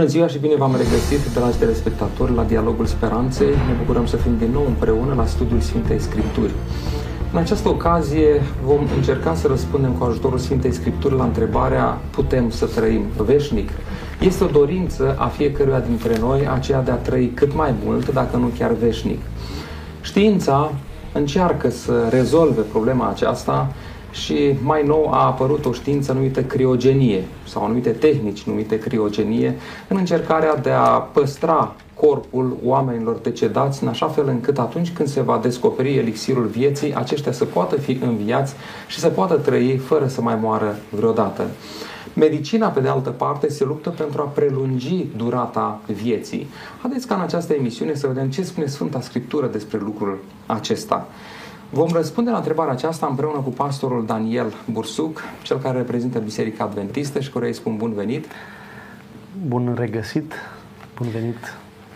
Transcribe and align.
Bună 0.00 0.12
ziua 0.12 0.26
și 0.26 0.38
bine 0.38 0.56
v-am 0.56 0.76
regăsit, 0.76 1.32
dragi 1.34 1.56
telespectatori, 1.56 2.34
la 2.34 2.42
Dialogul 2.42 2.86
Speranței. 2.86 3.48
Ne 3.48 3.74
bucurăm 3.78 4.06
să 4.06 4.16
fim 4.16 4.36
din 4.38 4.50
nou 4.52 4.64
împreună 4.66 5.14
la 5.14 5.26
studiul 5.26 5.60
Sfintei 5.60 6.00
Scripturi. 6.00 6.52
În 7.32 7.38
această 7.38 7.68
ocazie 7.68 8.42
vom 8.64 8.86
încerca 8.96 9.34
să 9.34 9.46
răspundem 9.46 9.92
cu 9.92 10.04
ajutorul 10.04 10.38
Sfintei 10.38 10.72
Scripturi 10.72 11.16
la 11.16 11.24
întrebarea 11.24 11.98
putem 12.10 12.50
să 12.50 12.66
trăim 12.66 13.02
veșnic? 13.24 13.68
Este 14.20 14.44
o 14.44 14.46
dorință 14.46 15.16
a 15.18 15.26
fiecăruia 15.26 15.80
dintre 15.80 16.18
noi 16.18 16.48
aceea 16.48 16.82
de 16.82 16.90
a 16.90 16.94
trăi 16.94 17.30
cât 17.34 17.54
mai 17.54 17.74
mult, 17.84 18.12
dacă 18.12 18.36
nu 18.36 18.50
chiar 18.58 18.72
veșnic. 18.72 19.20
Știința 20.00 20.72
încearcă 21.12 21.70
să 21.70 22.06
rezolve 22.10 22.60
problema 22.60 23.08
aceasta 23.08 23.72
și 24.10 24.54
mai 24.62 24.82
nou 24.86 25.10
a 25.12 25.26
apărut 25.26 25.64
o 25.64 25.72
știință 25.72 26.12
numită 26.12 26.42
criogenie 26.42 27.24
sau 27.46 27.64
anumite 27.64 27.90
tehnici 27.90 28.42
numite 28.42 28.78
criogenie 28.78 29.54
în 29.88 29.96
încercarea 29.96 30.56
de 30.56 30.70
a 30.70 30.88
păstra 30.88 31.74
corpul 31.94 32.56
oamenilor 32.64 33.16
decedați 33.16 33.82
în 33.82 33.88
așa 33.88 34.08
fel 34.08 34.28
încât 34.28 34.58
atunci 34.58 34.92
când 34.92 35.08
se 35.08 35.20
va 35.20 35.38
descoperi 35.42 35.96
elixirul 35.96 36.46
vieții, 36.46 36.94
aceștia 36.94 37.32
să 37.32 37.44
poată 37.44 37.76
fi 37.76 37.98
înviați 38.02 38.54
și 38.88 38.98
să 38.98 39.08
poată 39.08 39.34
trăi 39.34 39.76
fără 39.76 40.06
să 40.06 40.20
mai 40.20 40.38
moară 40.40 40.76
vreodată. 40.90 41.46
Medicina, 42.14 42.68
pe 42.68 42.80
de 42.80 42.88
altă 42.88 43.10
parte, 43.10 43.48
se 43.48 43.64
luptă 43.64 43.90
pentru 43.90 44.22
a 44.22 44.24
prelungi 44.24 45.06
durata 45.16 45.80
vieții. 45.86 46.46
Haideți 46.80 47.06
ca 47.06 47.14
în 47.14 47.20
această 47.20 47.52
emisiune 47.52 47.94
să 47.94 48.06
vedem 48.06 48.30
ce 48.30 48.42
spune 48.42 48.66
Sfânta 48.66 49.00
Scriptură 49.00 49.46
despre 49.46 49.78
lucrul 49.78 50.18
acesta. 50.46 51.08
Vom 51.72 51.88
răspunde 51.92 52.30
la 52.30 52.36
întrebarea 52.36 52.72
aceasta 52.72 53.06
împreună 53.06 53.38
cu 53.38 53.50
pastorul 53.50 54.06
Daniel 54.06 54.52
Bursuc, 54.70 55.22
cel 55.42 55.58
care 55.58 55.76
reprezintă 55.76 56.18
Biserica 56.18 56.64
Adventistă 56.64 57.20
și 57.20 57.30
care 57.30 57.46
îi 57.46 57.52
spun 57.52 57.76
bun 57.76 57.92
venit. 57.92 58.26
Bun 59.46 59.74
regăsit, 59.78 60.32
bun 60.96 61.08
venit. 61.08 61.36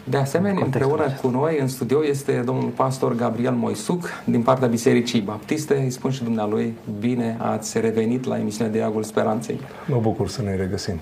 De 0.04 0.16
asemenea, 0.16 0.64
împreună 0.64 1.02
acesta. 1.02 1.20
cu 1.20 1.28
noi 1.28 1.58
în 1.60 1.68
studio 1.68 2.04
este 2.04 2.42
domnul 2.44 2.68
pastor 2.68 3.14
Gabriel 3.14 3.52
Moisuc 3.52 4.08
din 4.24 4.42
partea 4.42 4.68
Bisericii 4.68 5.20
Baptiste. 5.20 5.76
Îi 5.76 5.90
spun 5.90 6.10
și 6.10 6.22
dumnealui, 6.22 6.74
bine 6.98 7.36
ați 7.40 7.80
revenit 7.80 8.24
la 8.24 8.38
emisiunea 8.38 8.72
Diagul 8.72 9.02
Speranței. 9.02 9.60
Mă 9.86 9.98
bucur 10.00 10.28
să 10.28 10.42
ne 10.42 10.56
regăsim. 10.56 11.00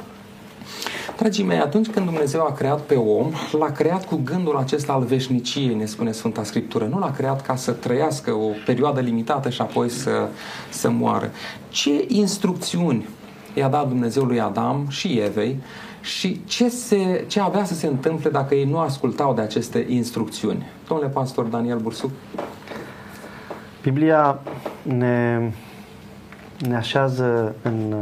Dragii 1.23 1.45
mei, 1.45 1.59
atunci 1.59 1.91
când 1.91 2.07
Dumnezeu 2.07 2.41
a 2.43 2.53
creat 2.53 2.81
pe 2.81 2.95
om, 2.95 3.33
l-a 3.59 3.71
creat 3.71 4.07
cu 4.07 4.21
gândul 4.25 4.57
acesta 4.57 4.93
al 4.93 5.03
veșniciei, 5.03 5.75
ne 5.75 5.85
spune 5.85 6.13
Sfânta 6.13 6.45
Scriptură. 6.45 6.85
Nu 6.85 6.99
l-a 6.99 7.11
creat 7.11 7.43
ca 7.43 7.57
să 7.57 7.73
trăiască 7.73 8.31
o 8.33 8.49
perioadă 8.67 9.01
limitată 9.01 9.51
și 9.51 9.61
apoi 9.61 9.89
să, 9.89 10.29
să 10.71 10.91
moară. 10.91 11.31
Ce 11.69 12.05
instrucțiuni 12.09 13.09
i-a 13.55 13.69
dat 13.69 13.89
Dumnezeu 13.89 14.25
lui 14.25 14.41
Adam 14.41 14.87
și 14.89 15.19
Evei 15.19 15.59
și 16.01 16.41
ce, 16.45 16.69
se, 16.69 17.25
ce 17.29 17.41
avea 17.41 17.65
să 17.65 17.75
se 17.75 17.87
întâmple 17.87 18.31
dacă 18.31 18.55
ei 18.55 18.65
nu 18.65 18.79
ascultau 18.79 19.35
de 19.35 19.41
aceste 19.41 19.87
instrucțiuni? 19.89 20.67
Domnule 20.89 21.09
pastor 21.11 21.45
Daniel 21.45 21.79
Bursuc. 21.79 22.11
Biblia 23.83 24.41
ne, 24.83 25.51
ne 26.69 26.77
așează 26.77 27.55
în, 27.63 27.95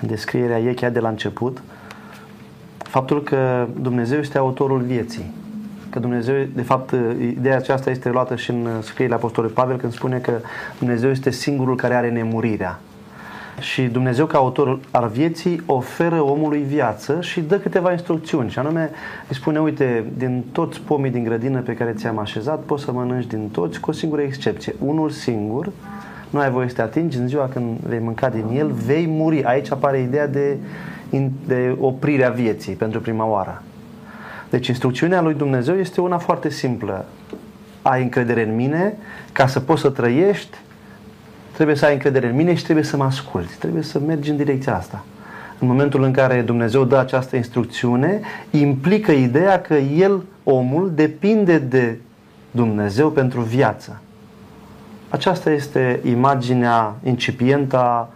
în 0.00 0.08
descrierea 0.08 0.60
ei 0.60 0.74
chiar 0.74 0.90
de 0.90 1.00
la 1.00 1.08
început 1.08 1.62
faptul 2.88 3.22
că 3.22 3.66
Dumnezeu 3.80 4.18
este 4.18 4.38
autorul 4.38 4.80
vieții. 4.80 5.32
Că 5.90 5.98
Dumnezeu, 5.98 6.34
de 6.54 6.62
fapt, 6.62 6.94
ideea 7.20 7.56
aceasta 7.56 7.90
este 7.90 8.10
luată 8.10 8.36
și 8.36 8.50
în 8.50 8.66
scrierile 8.80 9.16
Apostolului 9.16 9.56
Pavel 9.56 9.76
când 9.76 9.92
spune 9.92 10.18
că 10.18 10.32
Dumnezeu 10.78 11.10
este 11.10 11.30
singurul 11.30 11.76
care 11.76 11.94
are 11.94 12.10
nemurirea. 12.10 12.80
Și 13.60 13.82
Dumnezeu, 13.82 14.26
ca 14.26 14.38
autor 14.38 14.78
al 14.90 15.08
vieții, 15.08 15.62
oferă 15.66 16.20
omului 16.20 16.60
viață 16.60 17.20
și 17.20 17.40
dă 17.40 17.58
câteva 17.58 17.92
instrucțiuni. 17.92 18.50
Și 18.50 18.58
anume, 18.58 18.90
îi 19.28 19.34
spune, 19.34 19.60
uite, 19.60 20.04
din 20.16 20.44
toți 20.52 20.80
pomii 20.80 21.10
din 21.10 21.24
grădină 21.24 21.60
pe 21.60 21.74
care 21.74 21.92
ți-am 21.92 22.18
așezat, 22.18 22.60
poți 22.60 22.84
să 22.84 22.92
mănânci 22.92 23.26
din 23.26 23.48
toți, 23.52 23.80
cu 23.80 23.90
o 23.90 23.92
singură 23.92 24.20
excepție. 24.20 24.74
Unul 24.78 25.10
singur, 25.10 25.70
nu 26.30 26.38
ai 26.38 26.50
voie 26.50 26.68
să 26.68 26.74
te 26.74 26.82
atingi, 26.82 27.18
în 27.18 27.28
ziua 27.28 27.48
când 27.52 27.78
vei 27.78 27.98
mânca 27.98 28.28
din 28.28 28.44
el, 28.58 28.70
vei 28.70 29.06
muri. 29.06 29.44
Aici 29.44 29.70
apare 29.70 30.00
ideea 30.00 30.26
de 30.26 30.56
de 31.46 31.76
oprirea 31.80 32.30
vieții 32.30 32.74
pentru 32.74 33.00
prima 33.00 33.24
oară. 33.24 33.62
Deci 34.50 34.66
instrucțiunea 34.66 35.20
lui 35.20 35.34
Dumnezeu 35.34 35.78
este 35.78 36.00
una 36.00 36.18
foarte 36.18 36.50
simplă. 36.50 37.04
Ai 37.82 38.02
încredere 38.02 38.42
în 38.42 38.54
mine, 38.54 38.96
ca 39.32 39.46
să 39.46 39.60
poți 39.60 39.80
să 39.80 39.88
trăiești, 39.88 40.56
trebuie 41.52 41.76
să 41.76 41.84
ai 41.84 41.92
încredere 41.92 42.28
în 42.28 42.34
mine 42.34 42.54
și 42.54 42.64
trebuie 42.64 42.84
să 42.84 42.96
mă 42.96 43.04
asculți. 43.04 43.58
Trebuie 43.58 43.82
să 43.82 43.98
mergi 43.98 44.30
în 44.30 44.36
direcția 44.36 44.76
asta. 44.76 45.04
În 45.58 45.68
momentul 45.68 46.02
în 46.02 46.12
care 46.12 46.40
Dumnezeu 46.40 46.84
dă 46.84 46.96
această 46.96 47.36
instrucțiune, 47.36 48.20
implică 48.50 49.12
ideea 49.12 49.60
că 49.60 49.74
el, 49.74 50.22
omul, 50.44 50.92
depinde 50.94 51.58
de 51.58 51.98
Dumnezeu 52.50 53.10
pentru 53.10 53.40
viață. 53.40 54.00
Aceasta 55.08 55.50
este 55.50 56.00
imaginea 56.04 56.94
incipientă 57.04 58.08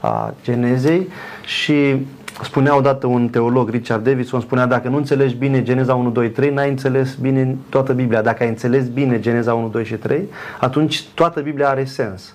a 0.00 0.34
Genezei 0.42 1.08
și 1.44 2.06
spunea 2.42 2.76
odată 2.76 3.06
un 3.06 3.28
teolog, 3.28 3.70
Richard 3.70 4.04
Davidson, 4.04 4.40
spunea 4.40 4.66
dacă 4.66 4.88
nu 4.88 4.96
înțelegi 4.96 5.34
bine 5.34 5.62
Geneza 5.62 5.94
1, 5.94 6.10
2, 6.10 6.30
3, 6.30 6.50
n-ai 6.50 6.68
înțeles 6.68 7.14
bine 7.14 7.56
toată 7.68 7.92
Biblia. 7.92 8.22
Dacă 8.22 8.42
ai 8.42 8.48
înțeles 8.48 8.88
bine 8.88 9.20
Geneza 9.20 9.54
1, 9.54 9.68
2 9.68 9.84
și 9.84 9.94
3, 9.94 10.28
atunci 10.60 11.04
toată 11.14 11.40
Biblia 11.40 11.68
are 11.68 11.84
sens. 11.84 12.34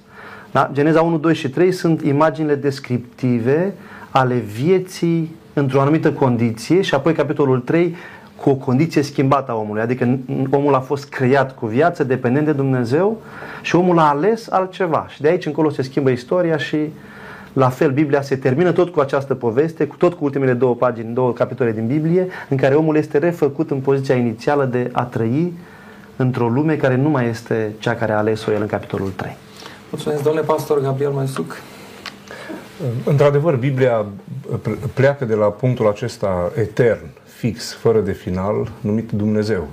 Da? 0.52 0.70
Geneza 0.74 1.02
1, 1.02 1.18
2 1.18 1.34
și 1.34 1.50
3 1.50 1.72
sunt 1.72 2.02
imaginile 2.02 2.56
descriptive 2.56 3.74
ale 4.10 4.36
vieții 4.36 5.36
într-o 5.54 5.82
anumită 5.82 6.12
condiție 6.12 6.82
și 6.82 6.94
apoi 6.94 7.14
capitolul 7.14 7.60
3 7.60 7.96
cu 8.36 8.50
o 8.50 8.56
condiție 8.56 9.02
schimbată 9.02 9.52
a 9.52 9.56
omului. 9.56 9.82
Adică 9.82 10.20
omul 10.50 10.74
a 10.74 10.80
fost 10.80 11.10
creat 11.10 11.56
cu 11.56 11.66
viață, 11.66 12.04
dependent 12.04 12.46
de 12.46 12.52
Dumnezeu 12.52 13.22
și 13.62 13.76
omul 13.76 14.00
a 14.00 14.10
ales 14.10 14.52
altceva. 14.52 15.06
Și 15.10 15.22
de 15.22 15.28
aici 15.28 15.46
încolo 15.46 15.70
se 15.70 15.82
schimbă 15.82 16.10
istoria 16.10 16.58
și 16.58 16.78
la 17.54 17.70
fel, 17.70 17.92
Biblia 17.92 18.22
se 18.22 18.36
termină 18.36 18.72
tot 18.72 18.90
cu 18.90 19.00
această 19.00 19.36
poveste, 19.36 19.86
cu 19.86 19.96
tot 19.96 20.14
cu 20.14 20.24
ultimele 20.24 20.54
două 20.54 20.76
pagini, 20.76 21.14
două 21.14 21.34
capitole 21.34 21.72
din 21.72 21.88
Biblie, 21.88 22.28
în 22.50 22.58
care 22.58 22.76
omul 22.76 22.96
este 22.96 23.18
refăcut 23.18 23.72
în 23.72 23.80
poziția 23.80 24.16
inițială 24.16 24.66
de 24.66 24.90
a 24.92 25.04
trăi 25.04 25.54
într-o 26.16 26.48
lume 26.48 26.76
care 26.76 26.96
nu 26.96 27.10
mai 27.10 27.28
este 27.28 27.72
cea 27.80 27.96
care 27.96 28.12
a 28.12 28.18
ales-o 28.18 28.52
el 28.52 28.62
în 28.62 28.68
capitolul 28.68 29.10
3. 29.16 29.36
Mulțumesc, 29.90 30.24
domnule 30.24 30.46
pastor 30.46 30.82
Gabriel 30.82 31.12
Maisuc. 31.12 31.58
Într-adevăr, 33.04 33.56
Biblia 33.56 34.06
pleacă 34.94 35.26
de 35.26 35.34
la 35.34 35.46
punctul 35.46 35.88
acesta 35.88 36.52
etern, 36.56 37.06
fix, 37.24 37.74
fără 37.74 38.00
de 38.00 38.12
final, 38.12 38.72
numit 38.82 39.12
Dumnezeu. 39.12 39.68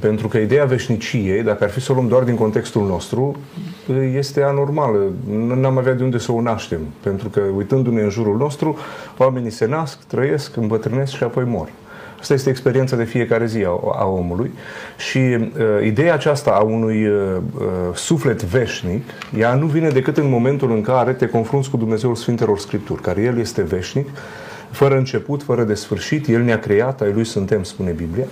Pentru 0.00 0.28
că 0.28 0.38
ideea 0.38 0.64
veșniciei, 0.64 1.42
dacă 1.42 1.64
ar 1.64 1.70
fi 1.70 1.80
să 1.80 1.92
o 1.92 1.94
luăm 1.94 2.08
doar 2.08 2.22
din 2.22 2.34
contextul 2.34 2.86
nostru, 2.86 3.36
este 4.14 4.42
anormală. 4.42 4.98
N-am 5.54 5.78
avea 5.78 5.94
de 5.94 6.02
unde 6.02 6.18
să 6.18 6.32
o 6.32 6.40
naștem. 6.40 6.80
Pentru 7.02 7.28
că, 7.28 7.40
uitându-ne 7.56 8.02
în 8.02 8.10
jurul 8.10 8.36
nostru, 8.36 8.78
oamenii 9.16 9.50
se 9.50 9.66
nasc, 9.66 9.98
trăiesc, 10.06 10.56
îmbătrânesc 10.56 11.12
și 11.12 11.22
apoi 11.22 11.44
mor. 11.44 11.68
Asta 12.20 12.34
este 12.34 12.50
experiența 12.50 12.96
de 12.96 13.04
fiecare 13.04 13.46
zi 13.46 13.64
a, 13.64 13.80
a 13.98 14.06
omului 14.06 14.50
și 14.96 15.18
uh, 15.18 15.40
ideea 15.84 16.14
aceasta 16.14 16.50
a 16.50 16.60
unui 16.60 17.06
uh, 17.06 17.36
uh, 17.58 17.66
suflet 17.94 18.42
veșnic, 18.42 19.02
ea 19.38 19.54
nu 19.54 19.66
vine 19.66 19.88
decât 19.88 20.16
în 20.16 20.28
momentul 20.28 20.70
în 20.70 20.80
care 20.80 21.12
te 21.12 21.26
confrunți 21.26 21.70
cu 21.70 21.76
Dumnezeul 21.76 22.14
Sfintelor 22.14 22.58
Scripturi, 22.58 23.02
care 23.02 23.22
El 23.22 23.38
este 23.38 23.62
veșnic 23.62 24.08
fără 24.70 24.96
început, 24.96 25.42
fără 25.42 25.64
de 25.64 25.74
sfârșit, 25.74 26.28
El 26.28 26.42
ne-a 26.42 26.58
creat, 26.58 27.00
ai 27.00 27.12
Lui 27.12 27.24
suntem, 27.24 27.62
spune 27.62 27.90
Biblia. 27.90 28.24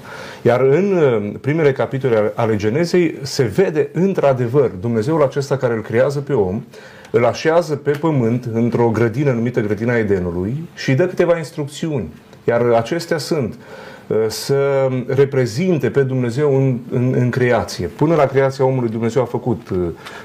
Iar 0.43 0.61
în 0.61 0.93
uh, 0.93 1.33
primele 1.41 1.73
capitole 1.73 2.33
ale 2.35 2.57
Genezei 2.57 3.19
se 3.23 3.43
vede 3.43 3.89
într-adevăr 3.93 4.71
Dumnezeul 4.81 5.23
acesta 5.23 5.57
care 5.57 5.75
îl 5.75 5.83
creează 5.83 6.21
pe 6.21 6.33
om, 6.33 6.63
îl 7.11 7.25
așează 7.25 7.77
pe 7.77 7.91
pământ 7.91 8.49
într-o 8.53 8.91
grădină 8.91 9.33
numită 9.33 9.61
grădina 9.61 9.97
Edenului 9.97 10.69
și 10.75 10.95
dă 10.95 11.07
câteva 11.07 11.37
instrucțiuni. 11.37 12.09
Iar 12.45 12.63
acestea 12.63 13.19
sunt 13.19 13.55
Uh, 13.55 13.98
să 14.29 14.89
reprezinte 15.07 15.91
pe 15.91 16.03
Dumnezeu 16.03 16.57
în, 16.57 16.79
în, 16.91 17.15
în 17.17 17.31
creație. 17.31 17.87
Până 17.87 18.15
la 18.15 18.27
creația 18.27 18.65
omului 18.65 18.89
Dumnezeu 18.89 19.23
a 19.23 19.25
făcut 19.25 19.69
uh, 19.71 19.79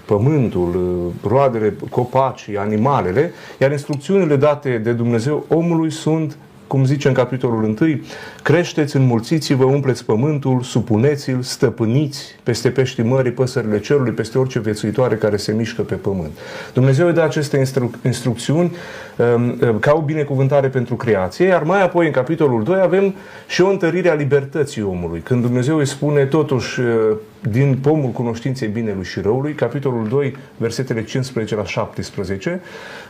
pământul, 0.05 0.75
uh, 0.75 1.29
roadele, 1.31 1.73
copacii, 1.89 2.57
animalele, 2.57 3.31
iar 3.59 3.71
instrucțiunile 3.71 4.35
date 4.35 4.77
de 4.77 4.91
Dumnezeu 4.91 5.45
omului 5.47 5.91
sunt 5.91 6.37
cum 6.73 6.85
zice 6.85 7.07
în 7.07 7.13
capitolul 7.13 7.63
1, 7.63 7.75
creșteți, 8.43 8.95
înmulțiți-vă, 8.95 9.63
umpleți 9.63 10.05
pământul, 10.05 10.61
supuneți-l, 10.61 11.41
stăpâniți 11.41 12.35
peste 12.43 12.69
peștii 12.69 13.03
mării, 13.03 13.31
păsările 13.31 13.79
cerului, 13.79 14.11
peste 14.11 14.37
orice 14.37 14.59
viețuitoare 14.59 15.15
care 15.15 15.37
se 15.37 15.51
mișcă 15.51 15.81
pe 15.81 15.95
pământ. 15.95 16.31
Dumnezeu 16.73 17.07
îi 17.07 17.13
dă 17.13 17.21
aceste 17.21 17.57
instru- 17.57 17.91
instrucțiuni 18.05 18.71
um, 19.35 19.59
um, 19.61 19.79
ca 19.79 19.93
o 19.93 20.01
binecuvântare 20.01 20.67
pentru 20.67 20.95
creație, 20.95 21.45
iar 21.45 21.63
mai 21.63 21.83
apoi 21.83 22.05
în 22.05 22.11
capitolul 22.11 22.63
2 22.63 22.79
avem 22.79 23.15
și 23.47 23.61
o 23.61 23.69
întărire 23.69 24.09
a 24.09 24.13
libertății 24.13 24.81
omului. 24.81 25.19
Când 25.19 25.41
Dumnezeu 25.41 25.77
îi 25.77 25.87
spune 25.87 26.25
totuși 26.25 26.79
uh, 26.79 27.17
din 27.49 27.77
pomul 27.81 28.09
cunoștinței 28.09 28.67
binelui 28.67 29.03
și 29.03 29.19
răului, 29.19 29.53
capitolul 29.53 30.07
2, 30.07 30.35
versetele 30.57 31.03
15 31.03 31.55
la 31.55 31.65
17, 31.65 32.61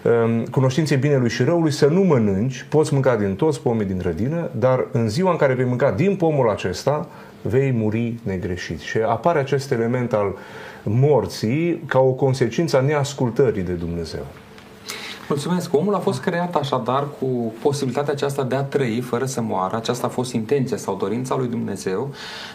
um, 0.03 0.43
cunoștinței 0.43 0.97
binelui 0.97 1.29
și 1.29 1.43
răului, 1.43 1.71
să 1.71 1.85
nu 1.85 2.01
mănânci, 2.01 2.65
poți 2.69 2.93
mânca 2.93 3.15
din 3.15 3.35
tot, 3.35 3.51
toți 3.53 3.61
pomii 3.61 3.85
din 3.85 3.97
grădină, 3.97 4.49
dar 4.51 4.87
în 4.91 5.09
ziua 5.09 5.31
în 5.31 5.37
care 5.37 5.53
vei 5.53 5.65
mânca 5.65 5.91
din 5.91 6.15
pomul 6.15 6.49
acesta, 6.49 7.07
vei 7.41 7.71
muri 7.71 8.19
negreșit. 8.23 8.79
Și 8.79 8.97
apare 8.97 9.39
acest 9.39 9.71
element 9.71 10.13
al 10.13 10.35
morții 10.83 11.83
ca 11.85 11.99
o 11.99 12.11
consecință 12.11 12.77
a 12.77 12.81
neascultării 12.81 13.63
de 13.63 13.71
Dumnezeu. 13.71 14.25
Mulțumesc. 15.27 15.73
Omul 15.73 15.95
a 15.95 15.99
fost 15.99 16.21
creat 16.21 16.55
așadar 16.55 17.07
cu 17.19 17.53
posibilitatea 17.61 18.13
aceasta 18.13 18.43
de 18.43 18.55
a 18.55 18.63
trăi 18.63 19.01
fără 19.01 19.25
să 19.25 19.41
moară. 19.41 19.75
Aceasta 19.75 20.07
a 20.07 20.09
fost 20.09 20.33
intenția 20.33 20.77
sau 20.77 20.95
dorința 20.95 21.35
lui 21.35 21.47
Dumnezeu. 21.47 22.09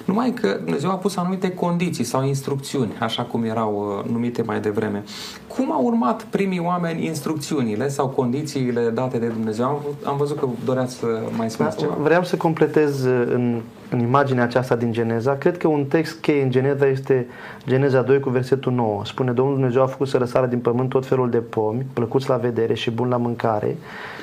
Numai 0.05 0.31
că 0.31 0.59
Dumnezeu 0.65 0.91
a 0.91 0.94
pus 0.94 1.17
anumite 1.17 1.50
condiții 1.50 2.05
sau 2.05 2.25
instrucțiuni, 2.25 2.93
așa 3.00 3.23
cum 3.23 3.44
erau 3.44 4.03
uh, 4.05 4.11
numite 4.11 4.43
mai 4.43 4.61
devreme. 4.61 5.05
Cum 5.47 5.73
au 5.73 5.85
urmat 5.85 6.23
primii 6.23 6.61
oameni 6.61 7.06
instrucțiunile 7.06 7.88
sau 7.88 8.06
condițiile 8.09 8.88
date 8.88 9.19
de 9.19 9.26
Dumnezeu? 9.26 9.67
Am, 9.67 9.79
am 10.05 10.17
văzut 10.17 10.38
că 10.38 10.49
doreați 10.65 10.94
să 10.94 11.06
mai 11.37 11.50
spuneți 11.50 11.76
da, 11.76 11.82
ceva. 11.82 11.94
Vreau 12.03 12.25
să 12.25 12.37
completez 12.37 13.05
uh, 13.05 13.26
în, 13.26 13.61
în 13.90 13.99
imaginea 13.99 14.44
aceasta 14.44 14.76
din 14.76 14.93
Geneza. 14.93 15.37
Cred 15.37 15.56
că 15.56 15.69
un 15.69 15.85
text 15.85 16.20
cheie 16.20 16.43
în 16.43 16.50
Geneza 16.50 16.87
este 16.87 17.26
Geneza 17.67 18.02
2 18.02 18.20
cu 18.20 18.31
versetul 18.31 18.73
9. 18.73 19.05
Spune, 19.05 19.32
Domnul 19.32 19.55
Dumnezeu 19.55 19.82
a 19.82 19.87
făcut 19.87 20.08
să 20.08 20.17
răsară 20.19 20.46
din 20.46 20.58
pământ 20.58 20.88
tot 20.88 21.06
felul 21.06 21.31
de 21.31 21.38
pomi, 21.38 21.87
plăcuți 21.93 22.29
la 22.29 22.37
vedere 22.37 22.75
și 22.75 22.90
bun 22.90 23.08
la 23.08 23.17
mâncare. 23.17 23.76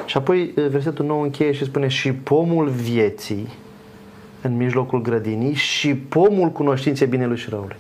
Și 0.06 0.18
apoi 0.18 0.54
uh, 0.56 0.68
versetul 0.68 1.06
9 1.06 1.24
încheie 1.24 1.52
și 1.52 1.66
spune, 1.66 1.88
și 1.88 2.14
pomul 2.14 2.68
vieții 2.68 3.48
în 4.42 4.58
mijlocul 4.58 5.02
grădinii 5.02 5.54
și 5.54 5.96
pomul 5.96 6.50
cunoștinței 6.50 7.08
binelui 7.08 7.38
și 7.38 7.50
răului. 7.50 7.76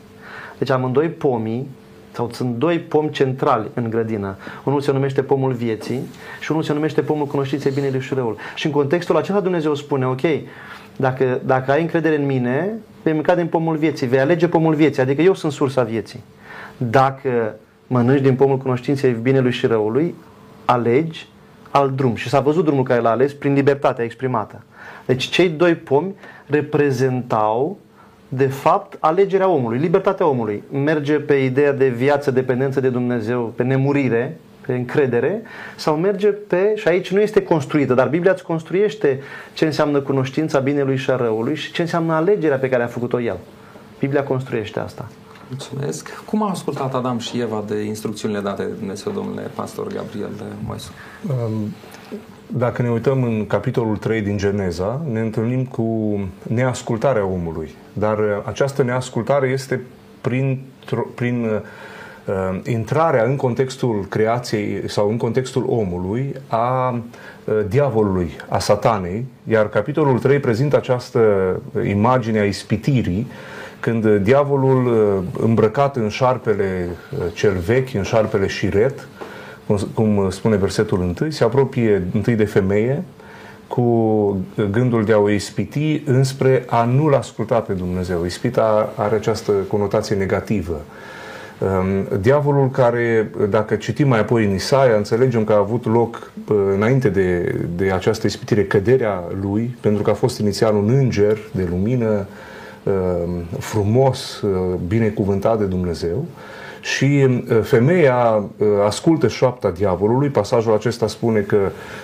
Deci 0.57 0.69
amândoi 0.69 1.07
pomii 1.07 1.67
sau 2.11 2.29
sunt 2.31 2.55
doi 2.55 2.79
pomi 2.79 3.09
centrali 3.09 3.69
în 3.73 3.89
grădină. 3.89 4.37
Unul 4.63 4.81
se 4.81 4.91
numește 4.91 5.21
pomul 5.23 5.51
vieții 5.51 5.99
și 6.39 6.51
unul 6.51 6.63
se 6.63 6.73
numește 6.73 7.01
pomul 7.01 7.25
cunoștinței 7.25 7.71
binelui 7.71 8.01
și 8.01 8.13
răul. 8.13 8.37
Și 8.55 8.65
în 8.65 8.71
contextul 8.71 9.17
acesta 9.17 9.39
Dumnezeu 9.39 9.75
spune, 9.75 10.07
ok, 10.07 10.21
dacă, 10.95 11.39
dacă 11.45 11.71
ai 11.71 11.81
încredere 11.81 12.15
în 12.15 12.25
mine, 12.25 12.73
vei 13.03 13.13
mânca 13.13 13.35
din 13.35 13.47
pomul 13.47 13.75
vieții, 13.75 14.07
vei 14.07 14.19
alege 14.19 14.47
pomul 14.47 14.73
vieții, 14.73 15.01
adică 15.01 15.21
eu 15.21 15.33
sunt 15.33 15.51
sursa 15.51 15.83
vieții. 15.83 16.23
Dacă 16.77 17.55
mănânci 17.87 18.21
din 18.21 18.35
pomul 18.35 18.57
cunoștinței 18.57 19.11
binelui 19.11 19.51
și 19.51 19.65
răului, 19.65 20.15
alegi 20.65 21.27
alt 21.69 21.95
drum. 21.95 22.15
Și 22.15 22.29
s-a 22.29 22.39
văzut 22.39 22.65
drumul 22.65 22.83
care 22.83 23.01
l-a 23.01 23.09
ales 23.09 23.33
prin 23.33 23.53
libertatea 23.53 24.03
exprimată. 24.03 24.63
Deci 25.05 25.23
cei 25.23 25.49
doi 25.49 25.75
pomi 25.75 26.13
reprezentau 26.45 27.77
de 28.27 28.47
fapt, 28.47 28.97
alegerea 28.99 29.47
omului, 29.47 29.77
libertatea 29.77 30.27
omului. 30.27 30.63
Merge 30.71 31.19
pe 31.19 31.33
ideea 31.33 31.73
de 31.73 31.87
viață, 31.87 32.31
dependență 32.31 32.79
de 32.79 32.89
Dumnezeu, 32.89 33.53
pe 33.55 33.63
nemurire, 33.63 34.39
pe 34.65 34.73
încredere, 34.73 35.41
sau 35.75 35.95
merge 35.95 36.27
pe, 36.27 36.73
și 36.75 36.87
aici 36.87 37.11
nu 37.11 37.19
este 37.19 37.43
construită, 37.43 37.93
dar 37.93 38.07
Biblia 38.07 38.31
îți 38.31 38.43
construiește 38.43 39.19
ce 39.53 39.65
înseamnă 39.65 39.99
cunoștința 39.99 40.59
binelui 40.59 40.97
și 40.97 41.09
a 41.09 41.15
răului 41.15 41.55
și 41.55 41.71
ce 41.71 41.81
înseamnă 41.81 42.13
alegerea 42.13 42.57
pe 42.57 42.69
care 42.69 42.83
a 42.83 42.87
făcut-o 42.87 43.21
el. 43.21 43.37
Biblia 43.99 44.23
construiește 44.23 44.79
asta. 44.79 45.07
Mulțumesc. 45.49 46.23
Cum 46.25 46.43
a 46.43 46.49
ascultat 46.49 46.93
Adam 46.93 47.19
și 47.19 47.39
Eva 47.39 47.63
de 47.67 47.83
instrucțiunile 47.83 48.39
date 48.39 48.63
de 48.63 48.71
Dumnezeu, 48.71 49.11
domnule 49.11 49.41
pastor 49.55 49.87
Gabriel 49.87 50.29
de 50.37 50.43
Moisu? 50.65 50.91
Um, 51.27 51.73
dacă 52.47 52.81
ne 52.81 52.89
uităm 52.89 53.23
în 53.23 53.47
capitolul 53.47 53.97
3 53.97 54.21
din 54.21 54.37
Geneza, 54.37 55.01
ne 55.11 55.19
întâlnim 55.19 55.65
cu 55.65 56.19
neascultarea 56.43 57.25
omului. 57.25 57.69
Dar 57.93 58.17
uh, 58.17 58.25
această 58.45 58.83
neascultare 58.83 59.47
este 59.47 59.81
prin, 60.21 60.61
prin 61.15 61.43
uh, 61.43 61.51
uh, 61.51 61.61
intrarea 62.65 63.23
în 63.23 63.35
contextul 63.35 64.05
creației 64.09 64.89
sau 64.89 65.09
în 65.09 65.17
contextul 65.17 65.65
omului 65.67 66.35
a 66.47 66.89
uh, 66.89 67.53
diavolului, 67.67 68.31
a 68.49 68.59
satanei, 68.59 69.25
iar 69.43 69.69
capitolul 69.69 70.19
3 70.19 70.39
prezintă 70.39 70.75
această 70.75 71.19
imagine 71.87 72.39
a 72.39 72.45
ispitirii 72.45 73.27
când 73.79 74.15
diavolul 74.15 74.85
uh, 74.85 75.43
îmbrăcat 75.43 75.95
în 75.95 76.09
șarpele 76.09 76.89
cel 77.33 77.53
vechi, 77.53 77.93
în 77.93 78.03
șarpele 78.03 78.47
șiret, 78.47 79.07
cum 79.93 80.29
spune 80.29 80.55
versetul 80.55 81.15
1, 81.19 81.29
se 81.29 81.43
apropie 81.43 82.07
întâi 82.13 82.35
de 82.35 82.45
femeie 82.45 83.03
cu 83.67 84.37
gândul 84.71 85.05
de 85.05 85.13
a 85.13 85.17
o 85.17 85.29
ispiti 85.29 86.01
înspre 86.05 86.63
a 86.67 86.83
nu-L 86.83 87.13
asculta 87.13 87.59
pe 87.59 87.73
Dumnezeu. 87.73 88.25
Ispita 88.25 88.93
are 88.95 89.15
această 89.15 89.51
conotație 89.51 90.15
negativă. 90.15 90.81
Um, 91.59 92.19
diavolul 92.21 92.69
care, 92.69 93.31
dacă 93.49 93.75
citim 93.75 94.07
mai 94.07 94.19
apoi 94.19 94.45
în 94.45 94.53
Isaia, 94.53 94.95
înțelegem 94.95 95.43
că 95.43 95.53
a 95.53 95.57
avut 95.57 95.85
loc 95.85 96.31
uh, 96.49 96.55
înainte 96.75 97.09
de, 97.09 97.55
de 97.75 97.91
această 97.91 98.27
ispitire 98.27 98.63
căderea 98.63 99.23
lui, 99.41 99.77
pentru 99.81 100.03
că 100.03 100.09
a 100.09 100.13
fost 100.13 100.39
inițial 100.39 100.75
un 100.75 100.89
înger 100.89 101.37
de 101.51 101.67
lumină, 101.69 102.25
um, 102.83 103.59
frumos, 103.59 104.41
uh, 104.41 104.79
binecuvântat 104.87 105.59
de 105.59 105.65
Dumnezeu, 105.65 106.25
și 106.85 107.27
uh, 107.27 107.59
femeia 107.61 108.43
uh, 108.57 108.67
ascultă 108.85 109.27
șoapta 109.27 109.69
diavolului. 109.69 110.29
Pasajul 110.29 110.73
acesta 110.73 111.07
spune 111.07 111.39
că 111.39 111.57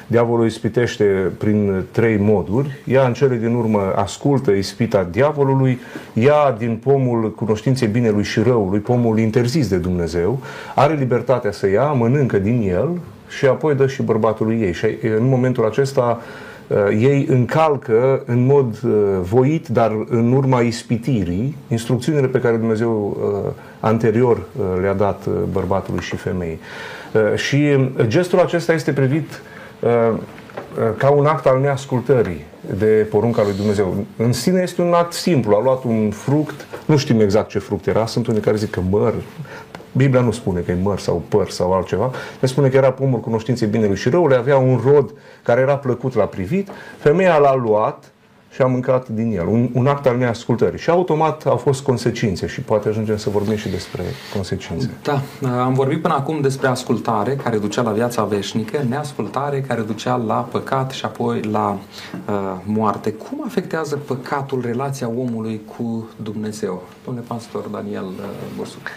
diavolul 0.08 0.46
ispitește 0.46 1.32
prin 1.38 1.84
trei 1.92 2.18
moduri. 2.18 2.82
Ea 2.86 3.06
în 3.06 3.14
cele 3.14 3.36
din 3.36 3.54
urmă 3.54 3.94
ascultă 3.96 4.52
ispita 4.52 5.08
diavolului, 5.12 5.80
ia 6.14 6.56
din 6.58 6.80
pomul 6.84 7.34
cunoștinței 7.34 7.88
binelui 7.88 8.24
și 8.24 8.40
răului, 8.40 8.80
pomul 8.80 9.20
interzis 9.20 9.68
de 9.68 9.78
Dumnezeu, 9.78 10.40
are 10.76 10.94
libertatea 10.94 11.52
să 11.52 11.70
ia, 11.70 11.92
mănâncă 11.92 12.38
din 12.38 12.70
el 12.70 13.00
și 13.28 13.46
apoi 13.46 13.76
dă 13.76 13.88
și 13.88 14.04
bărbatului 14.04 14.62
ei. 14.62 14.74
Și 14.74 14.86
în 15.18 15.28
momentul 15.28 15.66
acesta 15.66 16.22
Uh, 16.22 16.51
ei 17.00 17.26
încalcă 17.30 18.24
în 18.26 18.46
mod 18.46 18.80
uh, 18.84 18.92
voit, 19.22 19.68
dar 19.68 20.06
în 20.10 20.32
urma 20.32 20.62
ispitirii, 20.62 21.56
instrucțiunile 21.68 22.28
pe 22.28 22.40
care 22.40 22.56
Dumnezeu 22.56 23.18
uh, 23.46 23.52
anterior 23.80 24.42
le-a 24.82 24.94
dat 24.94 25.28
bărbatului 25.52 26.02
și 26.02 26.16
femeii. 26.16 26.60
Și 27.36 27.90
gestul 28.02 28.40
acesta 28.40 28.74
este 28.74 28.94
privit 28.94 29.42
ca 30.98 31.10
un 31.10 31.26
act 31.26 31.46
al 31.46 31.60
neascultării 31.60 32.46
de 32.78 33.08
porunca 33.10 33.44
lui 33.44 33.54
Dumnezeu. 33.58 34.06
În 34.18 34.32
sine 34.32 34.62
este 34.62 34.82
un 34.82 34.94
act 34.94 35.14
simplu. 35.14 35.56
A 35.56 35.62
luat 35.64 35.84
un 35.84 36.12
fruct, 36.12 36.68
nu 36.86 36.98
știm 36.98 37.20
exact 37.20 37.50
ce 37.50 37.60
fruct 37.60 37.88
era, 37.88 38.06
sunt 38.06 38.28
unii 38.28 38.42
care 38.42 38.58
zic 38.58 38.70
că 38.70 38.82
măr, 38.90 39.14
Biblia 39.92 40.22
nu 40.22 40.32
spune 40.32 40.60
că 40.60 40.72
e 40.72 40.78
măr 40.82 41.00
sau 41.00 41.24
păr 41.28 41.50
sau 41.50 41.74
altceva, 41.74 42.12
ne 42.40 42.48
spune 42.48 42.68
că 42.68 42.78
era 42.78 42.92
pomul 42.92 43.20
cunoștinței 43.20 43.68
binelui 43.68 43.96
și 43.96 44.10
răului, 44.10 44.36
avea 44.36 44.58
un 44.58 44.82
rod 44.86 45.14
care 45.44 45.62
era 45.62 45.78
plăcut 45.78 46.16
la 46.16 46.26
privit, 46.26 46.70
femeia 46.98 47.38
l-a 47.38 47.56
luat 47.56 48.12
și 48.54 48.62
a 48.62 48.66
mâncat 48.66 49.08
din 49.08 49.38
el, 49.38 49.48
un, 49.48 49.70
un 49.74 49.88
act 49.88 50.06
al 50.06 50.18
neascultării. 50.18 50.80
Și 50.80 50.90
automat 50.90 51.46
au 51.46 51.58
fost 51.58 51.84
consecințe 51.84 52.48
și 52.48 52.62
poate 52.62 52.90
ajungem 52.90 53.18
să 53.18 53.30
vorbim 53.30 53.56
și 53.56 53.70
despre 53.70 54.04
consecințe. 54.34 54.90
Da, 55.04 55.22
am 55.64 55.74
vorbit 55.74 56.02
până 56.02 56.14
acum 56.14 56.42
despre 56.42 56.68
ascultare 56.68 57.36
care 57.36 57.58
ducea 57.58 57.82
la 57.82 57.92
viața 57.92 58.24
veșnică, 58.24 58.84
neascultare 58.90 59.62
care 59.62 59.82
ducea 59.82 60.16
la 60.16 60.48
păcat 60.52 60.92
și 60.92 61.06
apoi 61.06 61.42
la 61.42 61.78
uh, 62.28 62.34
moarte. 62.64 63.12
Cum 63.12 63.44
afectează 63.46 63.96
păcatul 63.96 64.62
relația 64.66 65.08
omului 65.08 65.62
cu 65.78 66.10
Dumnezeu? 66.24 66.84
Domnule 67.06 67.26
pastor 67.28 67.62
Daniel 67.62 68.04
uh, 68.04 68.26
Bursuc. 68.58 68.88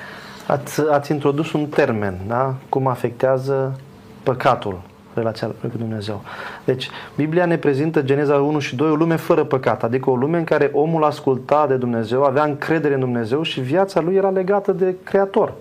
Ați, 0.47 0.81
ați 0.91 1.13
introdus 1.13 1.53
un 1.53 1.67
termen, 1.67 2.19
da? 2.27 2.55
Cum 2.69 2.87
afectează 2.87 3.81
păcatul 4.23 4.81
relația 5.15 5.47
cu 5.47 5.77
Dumnezeu. 5.77 6.23
Deci, 6.65 6.91
Biblia 7.17 7.45
ne 7.45 7.57
prezintă 7.57 8.03
Geneza 8.03 8.37
1 8.37 8.59
și 8.59 8.77
2 8.77 8.91
o 8.91 8.95
lume 8.95 9.17
fără 9.17 9.45
păcat, 9.45 9.83
adică 9.83 10.11
o 10.11 10.17
lume 10.17 10.39
în 10.39 10.45
care 10.45 10.71
omul 10.73 11.05
asculta 11.05 11.67
de 11.67 11.75
Dumnezeu, 11.75 12.23
avea 12.23 12.45
încredere 12.45 12.95
în 12.95 13.01
Dumnezeu 13.01 13.43
și 13.43 13.61
viața 13.61 14.01
lui 14.01 14.15
era 14.15 14.31
legată 14.31 14.73
de 14.73 14.95
Creator. 15.05 15.53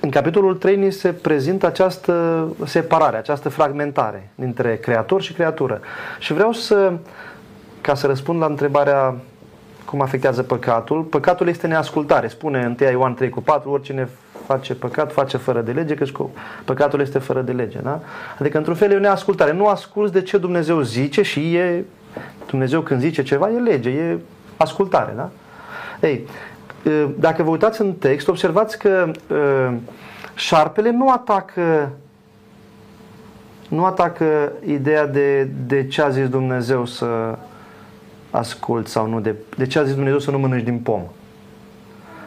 În 0.00 0.10
capitolul 0.10 0.54
3 0.54 0.76
ni 0.76 0.92
se 0.92 1.12
prezintă 1.12 1.66
această 1.66 2.46
separare, 2.64 3.16
această 3.16 3.48
fragmentare 3.48 4.30
dintre 4.34 4.76
Creator 4.76 5.22
și 5.22 5.32
creatură. 5.32 5.80
Și 6.18 6.32
vreau 6.32 6.52
să, 6.52 6.92
ca 7.80 7.94
să 7.94 8.06
răspund 8.06 8.40
la 8.40 8.46
întrebarea 8.46 9.14
cum 9.84 10.00
afectează 10.00 10.42
păcatul. 10.42 11.02
Păcatul 11.02 11.48
este 11.48 11.66
neascultare. 11.66 12.28
Spune 12.28 12.76
1 12.80 12.90
Ioan 12.90 13.14
3 13.14 13.28
cu 13.28 13.40
4, 13.40 13.70
oricine 13.70 14.08
face 14.46 14.74
păcat, 14.74 15.12
face 15.12 15.36
fără 15.36 15.60
de 15.60 15.72
lege, 15.72 15.94
că 15.94 16.04
păcatul 16.64 17.00
este 17.00 17.18
fără 17.18 17.40
de 17.40 17.52
lege. 17.52 17.78
Da? 17.78 18.00
Adică, 18.38 18.56
într-un 18.56 18.74
fel, 18.74 18.90
e 18.90 18.96
o 18.96 18.98
neascultare. 18.98 19.52
Nu 19.52 19.66
asculți 19.66 20.12
de 20.12 20.22
ce 20.22 20.38
Dumnezeu 20.38 20.80
zice 20.80 21.22
și 21.22 21.54
e, 21.54 21.84
Dumnezeu 22.46 22.80
când 22.80 23.00
zice 23.00 23.22
ceva, 23.22 23.50
e 23.50 23.58
lege, 23.58 23.90
e 23.90 24.18
ascultare. 24.56 25.12
Da? 25.16 25.30
Ei, 26.00 26.26
dacă 27.18 27.42
vă 27.42 27.50
uitați 27.50 27.80
în 27.80 27.92
text, 27.92 28.28
observați 28.28 28.78
că 28.78 29.10
șarpele 30.34 30.90
nu 30.90 31.10
atacă 31.10 31.90
nu 33.68 33.84
atacă 33.84 34.52
ideea 34.66 35.06
de, 35.06 35.48
de 35.66 35.86
ce 35.86 36.02
a 36.02 36.08
zis 36.08 36.28
Dumnezeu 36.28 36.84
să, 36.86 37.38
ascult 38.32 38.88
sau 38.88 39.06
nu, 39.06 39.20
de, 39.20 39.34
de 39.56 39.66
ce 39.66 39.78
a 39.78 39.82
zis 39.82 39.94
Dumnezeu 39.94 40.18
să 40.18 40.30
nu 40.30 40.38
mănânci 40.38 40.64
din 40.64 40.78
pom. 40.78 41.02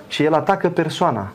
Ci 0.08 0.20
el 0.20 0.34
atacă 0.34 0.70
persoana. 0.70 1.32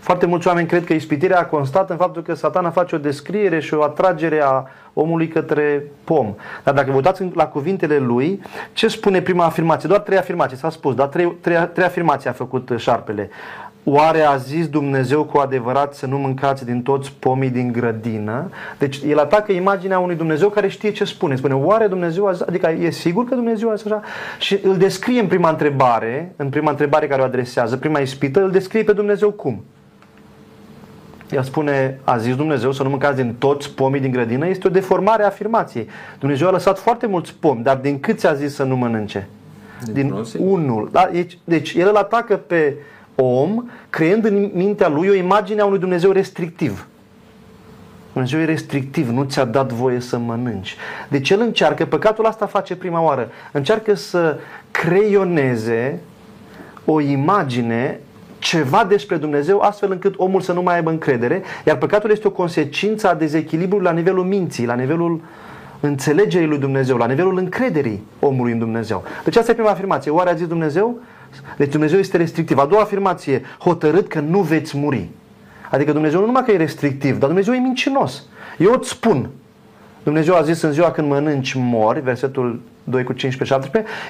Foarte 0.00 0.26
mulți 0.26 0.46
oameni 0.46 0.66
cred 0.66 0.84
că 0.84 0.92
ispitirea 0.92 1.38
a 1.38 1.44
constat 1.44 1.90
în 1.90 1.96
faptul 1.96 2.22
că 2.22 2.34
satana 2.34 2.70
face 2.70 2.94
o 2.94 2.98
descriere 2.98 3.60
și 3.60 3.74
o 3.74 3.82
atragere 3.82 4.40
a 4.42 4.64
omului 4.92 5.28
către 5.28 5.82
pom. 6.04 6.34
Dar 6.64 6.74
dacă 6.74 6.90
vă 6.90 6.96
uitați 6.96 7.24
la 7.34 7.46
cuvintele 7.46 7.98
lui, 7.98 8.42
ce 8.72 8.88
spune 8.88 9.20
prima 9.20 9.44
afirmație? 9.44 9.88
Doar 9.88 10.00
trei 10.00 10.18
afirmații, 10.18 10.56
s-a 10.56 10.70
spus, 10.70 10.94
dar 10.94 11.06
trei, 11.06 11.36
trei, 11.40 11.68
trei 11.72 11.86
afirmații 11.86 12.28
a 12.28 12.32
făcut 12.32 12.70
șarpele. 12.76 13.30
Oare 13.90 14.20
a 14.20 14.36
zis 14.36 14.68
Dumnezeu 14.68 15.24
cu 15.24 15.38
adevărat 15.38 15.94
să 15.94 16.06
nu 16.06 16.18
mâncați 16.18 16.64
din 16.64 16.82
toți 16.82 17.12
pomii 17.18 17.50
din 17.50 17.72
grădină? 17.72 18.50
Deci 18.78 19.00
el 19.06 19.18
atacă 19.18 19.52
imaginea 19.52 19.98
unui 19.98 20.14
Dumnezeu 20.14 20.48
care 20.48 20.68
știe 20.68 20.90
ce 20.90 21.04
spune. 21.04 21.36
Spune, 21.36 21.54
oare 21.54 21.86
Dumnezeu 21.86 22.26
a 22.26 22.32
zis? 22.32 22.40
Adică 22.40 22.70
e 22.80 22.90
sigur 22.90 23.24
că 23.24 23.34
Dumnezeu 23.34 23.70
a 23.70 23.74
zis 23.74 23.86
așa? 23.86 24.02
Și 24.38 24.58
îl 24.62 24.76
descrie 24.76 25.20
în 25.20 25.26
prima 25.26 25.48
întrebare, 25.48 26.32
în 26.36 26.48
prima 26.48 26.70
întrebare 26.70 27.06
care 27.06 27.22
o 27.22 27.24
adresează, 27.24 27.76
prima 27.76 27.98
ispită, 27.98 28.42
îl 28.42 28.50
descrie 28.50 28.82
pe 28.82 28.92
Dumnezeu 28.92 29.30
cum? 29.30 29.64
El 31.30 31.42
spune, 31.42 32.00
a 32.04 32.16
zis 32.16 32.36
Dumnezeu 32.36 32.72
să 32.72 32.82
nu 32.82 32.88
mâncați 32.88 33.16
din 33.16 33.34
toți 33.38 33.74
pomii 33.74 34.00
din 34.00 34.10
grădină, 34.10 34.46
este 34.46 34.66
o 34.66 34.70
deformare 34.70 35.22
a 35.22 35.26
afirmației. 35.26 35.88
Dumnezeu 36.18 36.48
a 36.48 36.50
lăsat 36.50 36.78
foarte 36.78 37.06
mulți 37.06 37.34
pomi, 37.40 37.62
dar 37.62 37.76
din 37.76 38.00
câți 38.00 38.26
a 38.26 38.34
zis 38.34 38.54
să 38.54 38.62
nu 38.62 38.76
mănânce? 38.76 39.28
Din, 39.84 39.92
din 39.92 40.46
unul. 40.46 40.88
Da? 40.92 41.08
Deci, 41.12 41.38
deci 41.44 41.74
el 41.74 41.88
îl 41.88 41.96
atacă 41.96 42.36
pe 42.36 42.74
om, 43.22 43.64
creând 43.90 44.24
în 44.24 44.50
mintea 44.54 44.88
lui 44.88 45.08
o 45.08 45.14
imagine 45.14 45.60
a 45.60 45.64
unui 45.64 45.78
Dumnezeu 45.78 46.10
restrictiv. 46.10 46.86
Dumnezeu 48.12 48.40
e 48.40 48.44
restrictiv, 48.44 49.08
nu 49.08 49.22
ți-a 49.22 49.44
dat 49.44 49.72
voie 49.72 50.00
să 50.00 50.18
mănânci. 50.18 50.76
Deci 51.08 51.30
el 51.30 51.40
încearcă, 51.40 51.84
păcatul 51.84 52.26
asta 52.26 52.46
face 52.46 52.76
prima 52.76 53.00
oară, 53.00 53.28
încearcă 53.52 53.94
să 53.94 54.38
creioneze 54.70 56.00
o 56.84 57.00
imagine 57.00 58.00
ceva 58.38 58.84
despre 58.84 59.16
Dumnezeu 59.16 59.60
astfel 59.60 59.90
încât 59.90 60.14
omul 60.16 60.40
să 60.40 60.52
nu 60.52 60.62
mai 60.62 60.74
aibă 60.74 60.90
încredere, 60.90 61.42
iar 61.66 61.76
păcatul 61.76 62.10
este 62.10 62.26
o 62.26 62.30
consecință 62.30 63.08
a 63.08 63.14
dezechilibrului 63.14 63.86
la 63.86 63.92
nivelul 63.92 64.24
minții, 64.24 64.66
la 64.66 64.74
nivelul 64.74 65.20
înțelegerii 65.80 66.46
lui 66.46 66.58
Dumnezeu, 66.58 66.96
la 66.96 67.06
nivelul 67.06 67.38
încrederii 67.38 68.02
omului 68.20 68.52
în 68.52 68.58
Dumnezeu. 68.58 69.04
Deci 69.24 69.36
asta 69.36 69.50
e 69.50 69.54
prima 69.54 69.70
afirmație. 69.70 70.10
Oare 70.10 70.30
a 70.30 70.34
zis 70.34 70.46
Dumnezeu? 70.46 71.00
Deci 71.56 71.70
Dumnezeu 71.70 71.98
este 71.98 72.16
restrictiv. 72.16 72.58
A 72.58 72.66
doua 72.66 72.82
afirmație, 72.82 73.42
hotărât 73.58 74.08
că 74.08 74.20
nu 74.20 74.40
veți 74.40 74.76
muri. 74.76 75.08
Adică 75.70 75.92
Dumnezeu 75.92 76.20
nu 76.20 76.26
numai 76.26 76.44
că 76.44 76.50
e 76.50 76.56
restrictiv, 76.56 77.18
dar 77.18 77.28
Dumnezeu 77.28 77.54
e 77.54 77.58
mincinos. 77.58 78.22
Eu 78.58 78.72
îți 78.78 78.88
spun, 78.88 79.28
Dumnezeu 80.02 80.34
a 80.34 80.42
zis 80.42 80.62
în 80.62 80.72
ziua 80.72 80.90
când 80.90 81.08
mănânci 81.08 81.54
mori, 81.54 82.00
versetul 82.00 82.60
2 82.84 83.04
cu 83.04 83.12
15-17, 83.12 83.16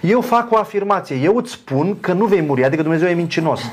eu 0.02 0.20
fac 0.20 0.52
o 0.52 0.56
afirmație, 0.56 1.16
eu 1.16 1.36
îți 1.36 1.52
spun 1.52 2.00
că 2.00 2.12
nu 2.12 2.24
vei 2.24 2.40
muri, 2.40 2.64
adică 2.64 2.82
Dumnezeu 2.82 3.08
e 3.08 3.14
mincinos. 3.14 3.72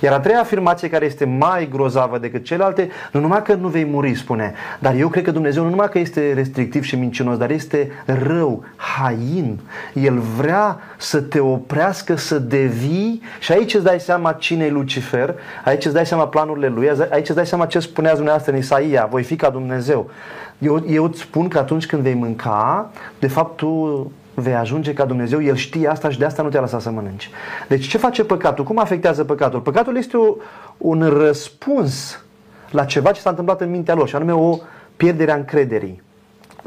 Iar 0.00 0.12
a 0.12 0.20
treia 0.20 0.40
afirmație 0.40 0.90
care 0.90 1.04
este 1.04 1.24
mai 1.24 1.68
grozavă 1.68 2.18
decât 2.18 2.44
celelalte, 2.44 2.88
nu 3.12 3.20
numai 3.20 3.42
că 3.42 3.54
nu 3.54 3.68
vei 3.68 3.84
muri, 3.84 4.14
spune, 4.14 4.54
dar 4.78 4.94
eu 4.94 5.08
cred 5.08 5.24
că 5.24 5.30
Dumnezeu 5.30 5.62
nu 5.62 5.68
numai 5.68 5.88
că 5.88 5.98
este 5.98 6.32
restrictiv 6.32 6.82
și 6.82 6.96
mincinos, 6.96 7.36
dar 7.36 7.50
este 7.50 7.90
rău, 8.04 8.64
hain. 8.76 9.58
El 9.92 10.18
vrea 10.18 10.78
să 10.96 11.20
te 11.20 11.40
oprească, 11.40 12.16
să 12.16 12.38
devii 12.38 13.22
și 13.40 13.52
aici 13.52 13.74
îți 13.74 13.84
dai 13.84 14.00
seama 14.00 14.32
cine 14.32 14.64
e 14.64 14.70
Lucifer, 14.70 15.34
aici 15.64 15.84
îți 15.84 15.94
dai 15.94 16.06
seama 16.06 16.28
planurile 16.28 16.68
lui, 16.68 16.90
aici 17.10 17.28
îți 17.28 17.36
dai 17.36 17.46
seama 17.46 17.66
ce 17.66 17.78
spunea 17.78 18.12
dumneavoastră 18.12 18.52
în 18.52 18.58
Isaia, 18.58 19.06
voi 19.10 19.22
fi 19.22 19.36
ca 19.36 19.50
Dumnezeu. 19.50 20.10
Eu, 20.58 20.84
eu 20.88 21.04
îți 21.04 21.20
spun 21.20 21.48
că 21.48 21.58
atunci 21.58 21.86
când 21.86 22.02
vei 22.02 22.14
mânca, 22.14 22.90
de 23.18 23.28
fapt 23.28 23.56
tu 23.56 24.12
vei 24.40 24.54
ajunge 24.54 24.92
ca 24.92 25.04
Dumnezeu, 25.04 25.42
El 25.42 25.54
știe 25.54 25.88
asta 25.88 26.10
și 26.10 26.18
de 26.18 26.24
asta 26.24 26.42
nu 26.42 26.48
te-a 26.48 26.60
lăsat 26.60 26.80
să 26.80 26.90
mănânci. 26.90 27.30
Deci 27.68 27.86
ce 27.86 27.98
face 27.98 28.24
păcatul? 28.24 28.64
Cum 28.64 28.78
afectează 28.78 29.24
păcatul? 29.24 29.60
Păcatul 29.60 29.96
este 29.96 30.16
o, 30.16 30.36
un 30.78 31.08
răspuns 31.08 32.22
la 32.70 32.84
ceva 32.84 33.10
ce 33.12 33.20
s-a 33.20 33.30
întâmplat 33.30 33.60
în 33.60 33.70
mintea 33.70 33.94
lor 33.94 34.08
și 34.08 34.16
anume 34.16 34.32
o 34.32 34.58
pierdere 34.96 35.30
a 35.30 35.34
încrederii. 35.34 36.02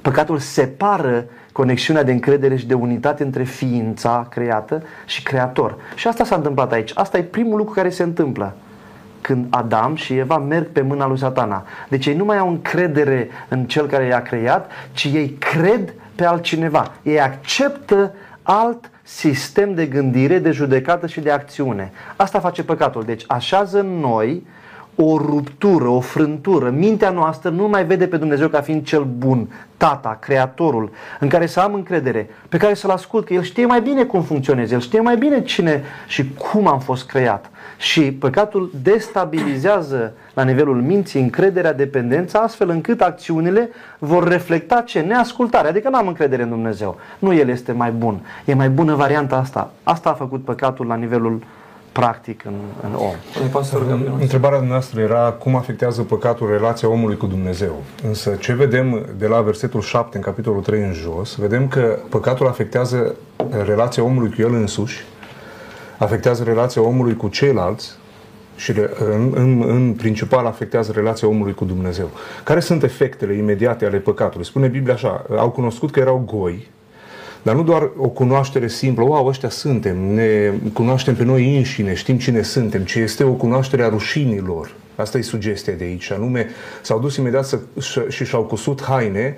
Păcatul 0.01 0.37
separă 0.37 1.25
conexiunea 1.51 2.03
de 2.03 2.11
încredere 2.11 2.55
și 2.55 2.67
de 2.67 2.73
unitate 2.73 3.23
între 3.23 3.43
ființa 3.43 4.27
creată 4.29 4.83
și 5.05 5.23
creator. 5.23 5.75
Și 5.95 6.07
asta 6.07 6.23
s-a 6.23 6.35
întâmplat 6.35 6.71
aici. 6.71 6.91
Asta 6.93 7.17
e 7.17 7.23
primul 7.23 7.57
lucru 7.57 7.73
care 7.73 7.89
se 7.89 8.03
întâmplă 8.03 8.55
când 9.21 9.45
Adam 9.49 9.95
și 9.95 10.17
Eva 10.17 10.37
merg 10.37 10.67
pe 10.67 10.81
mâna 10.81 11.07
lui 11.07 11.17
satana. 11.17 11.65
Deci 11.89 12.05
ei 12.05 12.15
nu 12.15 12.25
mai 12.25 12.37
au 12.37 12.49
încredere 12.49 13.29
în 13.47 13.65
cel 13.65 13.87
care 13.87 14.05
i-a 14.05 14.21
creat, 14.21 14.71
ci 14.91 15.03
ei 15.03 15.29
cred 15.29 15.93
pe 16.21 16.27
altcineva. 16.27 16.91
Ei 17.03 17.21
acceptă 17.21 18.13
alt 18.41 18.89
sistem 19.03 19.73
de 19.73 19.85
gândire, 19.85 20.39
de 20.39 20.51
judecată 20.51 21.07
și 21.07 21.19
de 21.19 21.31
acțiune. 21.31 21.91
Asta 22.15 22.39
face 22.39 22.63
păcatul. 22.63 23.03
Deci 23.03 23.23
așează 23.27 23.79
în 23.79 23.99
noi 23.99 24.47
o 25.03 25.17
ruptură, 25.17 25.87
o 25.87 25.99
frântură. 25.99 26.69
Mintea 26.69 27.09
noastră 27.09 27.49
nu 27.49 27.67
mai 27.67 27.85
vede 27.85 28.07
pe 28.07 28.17
Dumnezeu 28.17 28.47
ca 28.47 28.61
fiind 28.61 28.85
cel 28.85 29.03
bun, 29.17 29.47
tata, 29.77 30.17
creatorul, 30.21 30.91
în 31.19 31.27
care 31.27 31.45
să 31.45 31.59
am 31.59 31.73
încredere, 31.73 32.29
pe 32.49 32.57
care 32.57 32.73
să-l 32.73 32.89
ascult, 32.89 33.25
că 33.25 33.33
el 33.33 33.41
știe 33.41 33.65
mai 33.65 33.81
bine 33.81 34.03
cum 34.03 34.21
funcționez, 34.21 34.71
el 34.71 34.79
știe 34.79 34.99
mai 34.99 35.17
bine 35.17 35.41
cine 35.41 35.83
și 36.07 36.33
cum 36.33 36.67
am 36.67 36.79
fost 36.79 37.07
creat. 37.07 37.49
Și 37.77 38.01
păcatul 38.01 38.71
destabilizează 38.83 40.13
la 40.33 40.43
nivelul 40.43 40.81
minții 40.81 41.21
încrederea, 41.21 41.73
dependența, 41.73 42.39
astfel 42.39 42.69
încât 42.69 43.01
acțiunile 43.01 43.69
vor 43.99 44.27
reflecta 44.27 44.81
ce? 44.81 44.99
Neascultare. 44.99 45.67
Adică 45.67 45.89
nu 45.89 45.97
am 45.97 46.07
încredere 46.07 46.43
în 46.43 46.49
Dumnezeu. 46.49 46.97
Nu 47.19 47.33
El 47.33 47.49
este 47.49 47.71
mai 47.71 47.91
bun. 47.91 48.19
E 48.45 48.53
mai 48.53 48.69
bună 48.69 48.95
varianta 48.95 49.35
asta. 49.35 49.71
Asta 49.83 50.09
a 50.09 50.13
făcut 50.13 50.43
păcatul 50.43 50.85
la 50.85 50.95
nivelul 50.95 51.41
practic 51.91 52.45
în, 52.45 52.53
în 52.83 52.93
om. 52.93 53.13
Pastor, 53.51 53.85
Întrebarea 54.19 54.59
noastră 54.59 55.01
era 55.01 55.31
cum 55.31 55.55
afectează 55.55 56.01
păcatul 56.01 56.49
relația 56.49 56.89
omului 56.89 57.17
cu 57.17 57.25
Dumnezeu. 57.25 57.83
Însă 58.03 58.35
ce 58.39 58.53
vedem 58.53 59.05
de 59.17 59.27
la 59.27 59.41
versetul 59.41 59.81
7 59.81 60.17
în 60.17 60.23
capitolul 60.23 60.61
3 60.61 60.81
în 60.81 60.93
jos, 60.93 61.35
vedem 61.35 61.67
că 61.67 61.99
păcatul 62.09 62.47
afectează 62.47 63.15
relația 63.63 64.03
omului 64.03 64.29
cu 64.29 64.41
el 64.41 64.53
însuși, 64.53 65.03
afectează 65.97 66.43
relația 66.43 66.81
omului 66.81 67.15
cu 67.15 67.27
ceilalți 67.27 67.99
și 68.55 68.73
în, 69.11 69.31
în, 69.35 69.63
în 69.67 69.93
principal 69.93 70.45
afectează 70.45 70.91
relația 70.91 71.27
omului 71.27 71.53
cu 71.53 71.65
Dumnezeu. 71.65 72.09
Care 72.43 72.59
sunt 72.59 72.83
efectele 72.83 73.33
imediate 73.33 73.85
ale 73.85 73.97
păcatului? 73.97 74.45
Spune 74.45 74.67
Biblia 74.67 74.93
așa, 74.93 75.25
au 75.37 75.49
cunoscut 75.49 75.91
că 75.91 75.99
erau 75.99 76.23
goi, 76.25 76.69
dar 77.41 77.55
nu 77.55 77.63
doar 77.63 77.89
o 77.97 78.07
cunoaștere 78.07 78.67
simplă, 78.67 79.03
wow, 79.03 79.25
ăștia 79.25 79.49
suntem, 79.49 79.97
ne 79.97 80.51
cunoaștem 80.73 81.15
pe 81.15 81.23
noi 81.23 81.57
înșine, 81.57 81.93
știm 81.93 82.17
cine 82.17 82.41
suntem, 82.41 82.83
ci 82.83 82.95
este 82.95 83.23
o 83.23 83.31
cunoaștere 83.31 83.83
a 83.83 83.89
rușinilor. 83.89 84.71
Asta 84.95 85.17
e 85.17 85.21
sugestia 85.21 85.73
de 85.73 85.83
aici, 85.83 86.11
anume 86.11 86.49
s-au 86.81 86.99
dus 86.99 87.15
imediat 87.15 87.45
să, 87.45 87.59
și 88.09 88.25
și-au 88.25 88.43
cusut 88.43 88.83
haine 88.83 89.35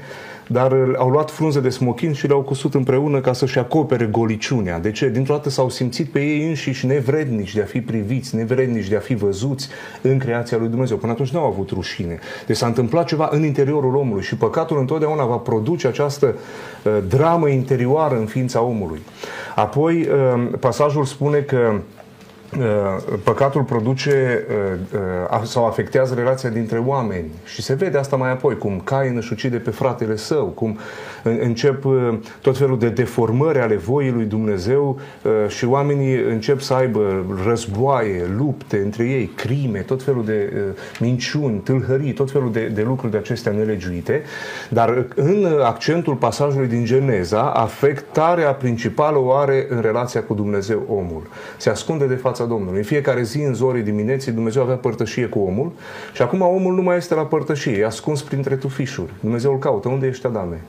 dar 0.53 0.75
au 0.97 1.09
luat 1.09 1.31
frunze 1.31 1.59
de 1.59 1.69
smochin 1.69 2.13
și 2.13 2.27
le-au 2.27 2.41
cusut 2.41 2.73
împreună 2.73 3.19
ca 3.19 3.33
să-și 3.33 3.59
acopere 3.59 4.05
goliciunea. 4.05 4.79
De 4.79 4.91
ce? 4.91 5.09
Dintr-o 5.09 5.33
dată 5.33 5.49
s-au 5.49 5.69
simțit 5.69 6.11
pe 6.11 6.19
ei 6.19 6.47
înșiși 6.47 6.85
nevrednici 6.85 7.53
de 7.53 7.61
a 7.61 7.65
fi 7.65 7.81
priviți, 7.81 8.35
nevrednici 8.35 8.87
de 8.87 8.95
a 8.95 8.99
fi 8.99 9.15
văzuți 9.15 9.69
în 10.01 10.17
creația 10.17 10.57
lui 10.57 10.67
Dumnezeu. 10.67 10.97
Până 10.97 11.11
atunci 11.11 11.29
nu 11.29 11.39
au 11.39 11.45
avut 11.45 11.69
rușine. 11.69 12.19
Deci 12.47 12.57
s-a 12.57 12.65
întâmplat 12.65 13.05
ceva 13.05 13.29
în 13.31 13.43
interiorul 13.43 13.95
omului 13.95 14.23
și 14.23 14.35
păcatul 14.35 14.79
întotdeauna 14.79 15.25
va 15.25 15.35
produce 15.37 15.87
această 15.87 16.35
uh, 16.83 16.97
dramă 17.09 17.47
interioară 17.47 18.17
în 18.17 18.25
ființa 18.25 18.61
omului. 18.61 18.99
Apoi, 19.55 20.01
uh, 20.01 20.47
pasajul 20.59 21.05
spune 21.05 21.37
că 21.37 21.57
Uh, 21.67 21.79
păcatul 23.23 23.63
produce 23.63 24.45
uh, 24.49 24.99
uh, 25.33 25.43
sau 25.43 25.65
afectează 25.65 26.13
relația 26.13 26.49
dintre 26.49 26.77
oameni. 26.77 27.31
Și 27.45 27.61
se 27.61 27.73
vede 27.73 27.97
asta 27.97 28.15
mai 28.15 28.31
apoi, 28.31 28.57
cum 28.57 28.81
Cain 28.83 29.15
își 29.15 29.33
ucide 29.33 29.57
pe 29.57 29.69
fratele 29.69 30.15
său, 30.15 30.45
cum 30.45 30.79
încep 31.23 31.85
tot 32.41 32.57
felul 32.57 32.79
de 32.79 32.89
deformări 32.89 33.59
ale 33.59 33.75
voii 33.75 34.11
lui 34.11 34.25
Dumnezeu 34.25 34.99
și 35.47 35.65
oamenii 35.65 36.15
încep 36.29 36.59
să 36.59 36.73
aibă 36.73 37.25
războaie, 37.45 38.21
lupte 38.37 38.77
între 38.77 39.03
ei, 39.03 39.25
crime, 39.35 39.79
tot 39.79 40.03
felul 40.03 40.25
de 40.25 40.53
minciuni, 40.99 41.57
tâlhării, 41.57 42.13
tot 42.13 42.31
felul 42.31 42.51
de, 42.51 42.65
de 42.65 42.81
lucruri 42.81 43.11
de 43.11 43.17
acestea 43.17 43.51
nelegiuite, 43.51 44.21
dar 44.69 45.05
în 45.15 45.47
accentul 45.63 46.15
pasajului 46.15 46.67
din 46.67 46.85
Geneza, 46.85 47.41
afectarea 47.41 48.53
principală 48.53 49.17
o 49.17 49.33
are 49.33 49.65
în 49.69 49.81
relația 49.81 50.23
cu 50.23 50.33
Dumnezeu 50.33 50.85
omul. 50.89 51.27
Se 51.57 51.69
ascunde 51.69 52.05
de 52.05 52.15
fața 52.15 52.43
fața 52.43 52.45
Domnului. 52.45 52.77
În 52.77 52.83
fiecare 52.83 53.23
zi, 53.23 53.41
în 53.41 53.53
zorii 53.53 53.83
dimineții, 53.83 54.31
Dumnezeu 54.31 54.61
avea 54.61 54.75
părtășie 54.75 55.25
cu 55.25 55.39
omul 55.39 55.71
și 56.13 56.21
acum 56.21 56.41
omul 56.41 56.73
nu 56.73 56.81
mai 56.81 56.97
este 56.97 57.13
la 57.15 57.25
părtășie, 57.25 57.77
e 57.77 57.85
ascuns 57.85 58.21
printre 58.21 58.55
tufișuri. 58.55 59.11
Dumnezeu 59.19 59.51
îl 59.51 59.59
caută. 59.59 59.89
Unde 59.89 60.07
ești, 60.07 60.25
Adame? 60.25 60.61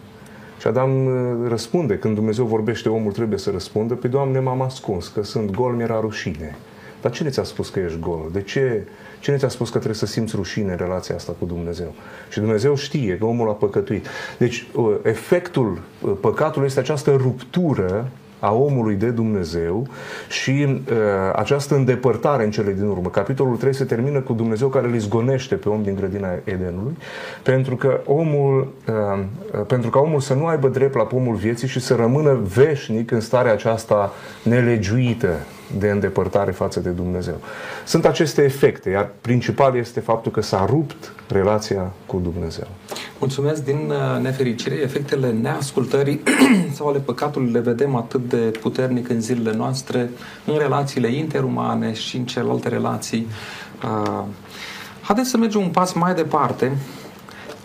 Și 0.65 0.71
Adam 0.71 1.07
uh, 1.07 1.49
răspunde, 1.49 1.99
când 1.99 2.15
Dumnezeu 2.15 2.45
vorbește, 2.45 2.89
omul 2.89 3.13
trebuie 3.13 3.39
să 3.39 3.51
răspundă, 3.51 3.95
pe 3.95 4.09
Doamne 4.09 4.39
m-am 4.39 4.61
ascuns, 4.61 5.09
că 5.09 5.23
sunt 5.23 5.51
gol, 5.51 5.73
mi-era 5.73 6.01
rușine. 6.01 6.57
Dar 7.01 7.13
cine 7.13 7.29
ți-a 7.29 7.43
spus 7.43 7.69
că 7.69 7.81
ești 7.81 7.99
gol? 7.99 8.29
De 8.33 8.43
ce? 8.43 8.87
Cine 9.21 9.37
ți-a 9.37 9.49
spus 9.49 9.69
că 9.69 9.75
trebuie 9.75 9.99
să 9.99 10.07
simți 10.07 10.37
rușine 10.37 10.71
în 10.71 10.77
relația 10.77 11.15
asta 11.15 11.35
cu 11.39 11.45
Dumnezeu? 11.45 11.95
Și 12.31 12.39
Dumnezeu 12.39 12.75
știe 12.75 13.19
că 13.19 13.25
omul 13.25 13.49
a 13.49 13.53
păcătuit. 13.53 14.07
Deci, 14.39 14.67
uh, 14.75 14.95
efectul 15.03 15.81
uh, 16.01 16.13
păcatului 16.21 16.67
este 16.67 16.81
această 16.81 17.11
ruptură 17.17 18.11
a 18.45 18.53
omului 18.53 18.95
de 18.95 19.11
Dumnezeu 19.11 19.87
și 20.29 20.67
uh, 20.67 20.97
această 21.35 21.75
îndepărtare 21.75 22.45
în 22.45 22.51
cele 22.51 22.73
din 22.73 22.87
urmă. 22.87 23.09
Capitolul 23.09 23.57
3 23.57 23.75
se 23.75 23.85
termină 23.85 24.21
cu 24.21 24.33
Dumnezeu 24.33 24.69
care 24.69 24.87
îl 24.87 24.95
izgonește 24.95 25.55
pe 25.55 25.69
om 25.69 25.83
din 25.83 25.95
grădina 25.95 26.29
Edenului, 26.45 26.97
pentru 27.43 27.77
că 27.77 28.01
omul, 28.05 28.73
uh, 28.89 29.65
pentru 29.67 29.91
că 29.91 29.99
omul 29.99 30.21
să 30.21 30.35
nu 30.35 30.47
aibă 30.47 30.69
drept 30.69 30.95
la 30.95 31.05
pomul 31.05 31.35
vieții 31.35 31.69
și 31.69 31.81
să 31.81 31.95
rămână 31.95 32.39
veșnic 32.55 33.11
în 33.11 33.21
starea 33.21 33.53
aceasta 33.53 34.13
nelegiuită 34.43 35.37
de 35.79 35.89
îndepărtare 35.89 36.51
față 36.51 36.81
de 36.81 36.91
Dumnezeu. 36.91 37.37
Sunt 37.85 38.05
aceste 38.05 38.43
efecte, 38.43 38.91
iar 38.91 39.11
principal 39.21 39.77
este 39.77 40.01
faptul 40.01 40.33
că 40.33 40.41
s-a 40.41 40.67
rupt 40.69 41.13
relația 41.29 41.93
cu 42.07 42.21
Dumnezeu. 42.23 42.67
Mulțumesc 43.19 43.65
din 43.65 43.91
uh, 43.91 44.23
nefericire, 44.23 44.75
efectele 44.75 45.33
neascultării 45.33 46.21
sau 46.77 46.89
ale 46.89 46.99
păcatului 46.99 47.53
le 47.53 47.61
vedem 47.61 47.95
atât 47.95 48.29
de 48.29 48.37
puternic 48.37 49.09
în 49.09 49.21
zilele 49.21 49.57
noastre, 49.57 50.11
în 50.45 50.59
relațiile 50.59 51.13
interumane 51.13 51.93
și 51.95 52.17
în 52.17 52.25
celelalte 52.25 52.69
relații. 52.69 53.27
Uh, 53.85 54.23
haideți 55.01 55.31
să 55.31 55.37
mergem 55.37 55.61
un 55.61 55.69
pas 55.69 55.93
mai 55.93 56.15
departe. 56.15 56.77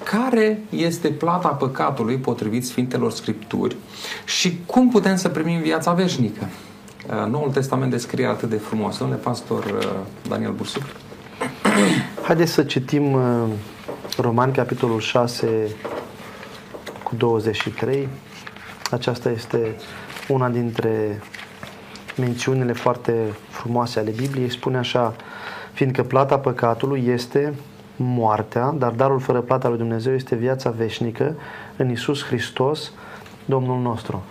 Care 0.03 0.63
este 0.69 1.07
plata 1.07 1.47
păcatului 1.47 2.17
potrivit 2.17 2.65
Sfintelor 2.65 3.11
Scripturi 3.11 3.75
și 4.25 4.59
cum 4.65 4.89
putem 4.89 5.15
să 5.15 5.29
primim 5.29 5.61
viața 5.61 5.93
veșnică? 5.93 6.47
Uh, 7.07 7.31
Noul 7.31 7.51
Testament 7.51 7.91
descrie 7.91 8.25
atât 8.25 8.49
de 8.49 8.55
frumos. 8.57 8.97
Domnule 8.97 9.19
pastor 9.19 9.63
uh, 9.65 9.89
Daniel 10.27 10.51
Bursuc. 10.51 10.83
Haideți 12.23 12.51
să 12.51 12.63
citim 12.63 13.17
uh, 14.17 14.23
Romani, 14.23 14.53
capitolul 14.53 14.99
6, 14.99 15.47
cu 17.03 17.15
23. 17.15 18.07
Aceasta 18.91 19.29
este 19.29 19.75
una 20.27 20.49
dintre 20.49 21.21
mențiunile 22.17 22.73
foarte 22.73 23.13
frumoase 23.49 23.99
ale 23.99 24.09
Bibliei. 24.09 24.49
Spune 24.49 24.77
așa, 24.77 25.15
fiindcă 25.73 26.03
plata 26.03 26.39
păcatului 26.39 27.03
este 27.07 27.53
moartea, 27.95 28.73
dar 28.77 28.91
darul 28.91 29.19
fără 29.19 29.39
plata 29.41 29.67
lui 29.67 29.77
Dumnezeu 29.77 30.13
este 30.13 30.35
viața 30.35 30.69
veșnică 30.69 31.35
în 31.77 31.89
Isus 31.89 32.23
Hristos, 32.25 32.91
Domnul 33.45 33.81
nostru. 33.81 34.23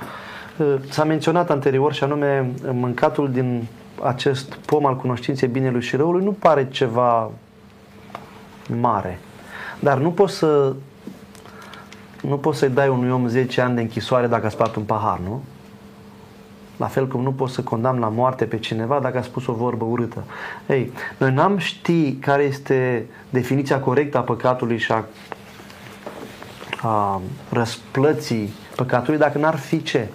S-a 0.88 1.04
menționat 1.04 1.50
anterior 1.50 1.92
și 1.92 2.04
anume 2.04 2.50
mâncatul 2.72 3.30
din 3.30 3.66
acest 4.02 4.54
pom 4.54 4.86
al 4.86 4.96
cunoștinței 4.96 5.48
binelui 5.48 5.82
și 5.82 5.96
răului 5.96 6.24
nu 6.24 6.32
pare 6.32 6.68
ceva 6.70 7.30
mare. 8.80 9.18
Dar 9.80 9.98
nu 9.98 10.10
poți 10.10 10.34
să 10.34 10.74
nu 12.20 12.38
poți 12.38 12.58
să-i 12.58 12.68
dai 12.68 12.88
unui 12.88 13.10
om 13.10 13.28
10 13.28 13.60
ani 13.60 13.74
de 13.74 13.80
închisoare 13.80 14.26
dacă 14.26 14.46
a 14.46 14.48
spart 14.48 14.76
un 14.76 14.82
pahar, 14.82 15.18
nu? 15.18 15.42
La 16.76 16.86
fel 16.86 17.06
cum 17.08 17.22
nu 17.22 17.32
poți 17.32 17.54
să 17.54 17.62
condamn 17.62 17.98
la 17.98 18.08
moarte 18.08 18.44
pe 18.44 18.58
cineva 18.58 18.98
dacă 18.98 19.18
a 19.18 19.22
spus 19.22 19.46
o 19.46 19.52
vorbă 19.52 19.84
urâtă. 19.84 20.24
Ei, 20.66 20.92
noi 21.16 21.32
n-am 21.32 21.58
ști 21.58 22.12
care 22.12 22.42
este 22.42 23.06
definiția 23.30 23.80
corectă 23.80 24.18
a 24.18 24.20
păcatului 24.20 24.78
și 24.78 24.92
a, 24.92 25.04
a 26.82 27.20
răsplății 27.50 28.52
păcatului 28.76 29.18
dacă 29.18 29.38
n-ar 29.38 29.56
fi 29.56 29.82
ce? 29.82 30.08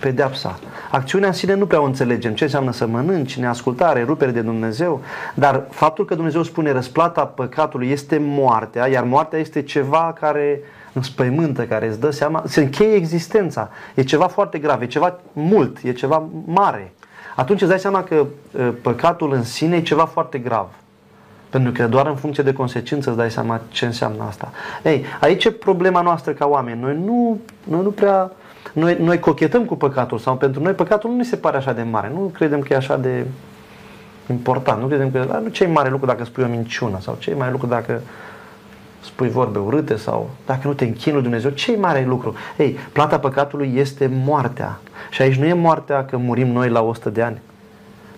Pedeapsa. 0.00 0.58
Acțiunea 0.90 1.28
în 1.28 1.34
sine 1.34 1.54
nu 1.54 1.66
prea 1.66 1.80
o 1.80 1.84
înțelegem. 1.84 2.34
Ce 2.34 2.44
înseamnă 2.44 2.72
să 2.72 2.86
mănânci, 2.86 3.38
neascultare, 3.38 4.04
rupere 4.04 4.30
de 4.30 4.40
Dumnezeu. 4.40 5.00
Dar 5.34 5.64
faptul 5.70 6.04
că 6.04 6.14
Dumnezeu 6.14 6.42
spune 6.42 6.72
răsplata 6.72 7.24
păcatului 7.24 7.90
este 7.90 8.18
moartea, 8.20 8.86
iar 8.86 9.04
moartea 9.04 9.38
este 9.38 9.62
ceva 9.62 10.16
care 10.20 10.60
înspăimântă, 10.92 11.62
care 11.62 11.86
îți 11.86 12.00
dă 12.00 12.10
seama, 12.10 12.42
se 12.46 12.60
încheie 12.60 12.94
existența. 12.94 13.70
E 13.94 14.02
ceva 14.02 14.26
foarte 14.26 14.58
grav, 14.58 14.82
e 14.82 14.86
ceva 14.86 15.18
mult, 15.32 15.78
e 15.82 15.92
ceva 15.92 16.28
mare. 16.44 16.92
Atunci 17.36 17.60
îți 17.60 17.70
dai 17.70 17.78
seama 17.78 18.02
că 18.02 18.26
păcatul 18.82 19.32
în 19.32 19.42
sine 19.42 19.76
e 19.76 19.82
ceva 19.82 20.04
foarte 20.04 20.38
grav. 20.38 20.66
Pentru 21.50 21.72
că 21.72 21.86
doar 21.86 22.06
în 22.06 22.16
funcție 22.16 22.42
de 22.42 22.52
consecință 22.52 23.08
îți 23.08 23.18
dai 23.18 23.30
seama 23.30 23.60
ce 23.68 23.86
înseamnă 23.86 24.24
asta. 24.28 24.52
Ei, 24.82 25.04
aici 25.20 25.44
e 25.44 25.50
problema 25.50 26.00
noastră 26.00 26.32
ca 26.32 26.46
oameni. 26.46 26.80
Noi 26.80 26.96
nu, 27.04 27.40
noi 27.64 27.82
nu 27.82 27.90
prea 27.90 28.30
noi, 28.72 28.96
noi 29.00 29.18
cochetăm 29.18 29.64
cu 29.64 29.76
păcatul 29.76 30.18
sau 30.18 30.36
pentru 30.36 30.62
noi 30.62 30.72
păcatul 30.72 31.10
nu 31.10 31.16
ne 31.16 31.22
se 31.22 31.36
pare 31.36 31.56
așa 31.56 31.72
de 31.72 31.82
mare. 31.82 32.10
Nu 32.14 32.30
credem 32.34 32.60
că 32.60 32.72
e 32.72 32.76
așa 32.76 32.96
de 32.96 33.26
important. 34.30 34.80
Nu 34.80 34.86
credem 34.86 35.10
că 35.10 35.40
nu 35.42 35.48
ce 35.48 35.64
mai 35.64 35.72
mare 35.72 35.90
lucru 35.90 36.06
dacă 36.06 36.24
spui 36.24 36.44
o 36.44 36.46
minciună 36.46 36.98
sau 37.00 37.16
ce 37.18 37.34
mai 37.34 37.50
lucru 37.50 37.66
dacă 37.66 38.00
spui 39.04 39.28
vorbe 39.28 39.58
urâte 39.58 39.96
sau 39.96 40.30
dacă 40.46 40.66
nu 40.66 40.74
te 40.74 40.84
închin 40.84 41.12
lui 41.12 41.22
Dumnezeu, 41.22 41.50
ce 41.50 41.76
mare 41.76 42.04
lucru? 42.04 42.34
Ei, 42.56 42.78
plata 42.92 43.18
păcatului 43.18 43.72
este 43.76 44.10
moartea. 44.24 44.78
Și 45.10 45.22
aici 45.22 45.36
nu 45.36 45.44
e 45.44 45.52
moartea 45.52 46.04
că 46.04 46.16
murim 46.16 46.48
noi 46.48 46.68
la 46.68 46.82
100 46.82 47.10
de 47.10 47.22
ani. 47.22 47.40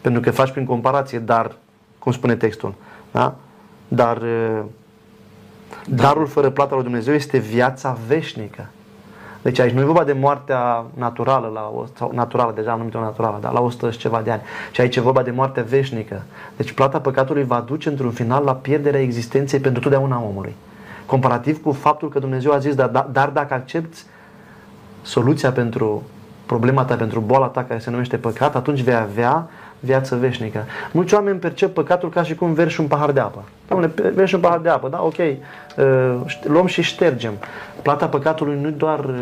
Pentru 0.00 0.20
că 0.20 0.31
faci 0.31 0.50
prin 0.50 0.64
comparație, 0.64 1.18
dar, 1.18 1.52
cum 1.98 2.12
spune 2.12 2.35
textul, 2.35 2.74
da? 3.11 3.35
Dar 3.88 4.22
darul 5.87 6.26
fără 6.26 6.50
plata 6.50 6.74
lui 6.74 6.85
Dumnezeu 6.85 7.14
este 7.14 7.38
viața 7.38 7.98
veșnică. 8.07 8.68
Deci 9.42 9.59
aici 9.59 9.72
nu 9.72 9.81
e 9.81 9.85
vorba 9.85 10.05
de 10.05 10.12
moartea 10.12 10.85
naturală, 10.94 11.50
la, 11.55 11.85
sau 11.96 12.11
naturală, 12.14 12.52
deja 12.55 12.70
am 12.70 12.78
numit-o 12.78 13.00
naturală, 13.00 13.38
dar 13.40 13.52
la 13.52 13.61
100 13.61 13.90
și 13.90 13.98
ceva 13.98 14.20
de 14.20 14.31
ani. 14.31 14.42
Și 14.70 14.81
aici 14.81 14.96
e 14.96 15.00
vorba 15.00 15.22
de 15.22 15.31
moartea 15.31 15.62
veșnică. 15.62 16.22
Deci 16.57 16.72
plata 16.72 17.00
păcatului 17.00 17.44
va 17.44 17.64
duce 17.66 17.88
într-un 17.88 18.11
final 18.11 18.44
la 18.44 18.55
pierderea 18.55 19.00
existenței 19.00 19.59
pentru 19.59 19.83
totdeauna 19.83 20.22
omului. 20.22 20.55
Comparativ 21.07 21.62
cu 21.62 21.72
faptul 21.72 22.09
că 22.09 22.18
Dumnezeu 22.18 22.52
a 22.52 22.59
zis, 22.59 22.74
dar, 22.74 23.07
dar 23.12 23.28
dacă 23.28 23.55
accepti 23.55 23.98
soluția 25.02 25.52
pentru 25.52 26.02
problema 26.46 26.85
ta, 26.85 26.94
pentru 26.94 27.20
boala 27.20 27.46
ta 27.46 27.64
care 27.64 27.81
se 27.81 27.90
numește 27.90 28.16
păcat, 28.16 28.57
atunci 28.57 28.81
vei 28.81 28.94
avea 28.94 29.48
viață 29.85 30.16
veșnică. 30.16 30.64
Mulți 30.92 31.14
oameni 31.14 31.38
percep 31.38 31.75
păcatul 31.75 32.09
ca 32.09 32.23
și 32.23 32.35
cum 32.35 32.53
verși 32.53 32.81
un 32.81 32.87
pahar 32.87 33.11
de 33.11 33.21
apă. 33.21 33.45
Dom'le, 33.66 34.12
verși 34.14 34.35
un 34.35 34.40
pahar 34.40 34.59
de 34.59 34.68
apă, 34.68 34.88
da, 34.88 35.03
ok, 35.03 35.18
uh, 35.18 35.35
luăm 36.45 36.66
și 36.66 36.83
ștergem. 36.83 37.33
Plata 37.83 38.07
păcatului 38.07 38.59
nu 38.61 38.71
doar 38.71 38.99
uh, 38.99 39.14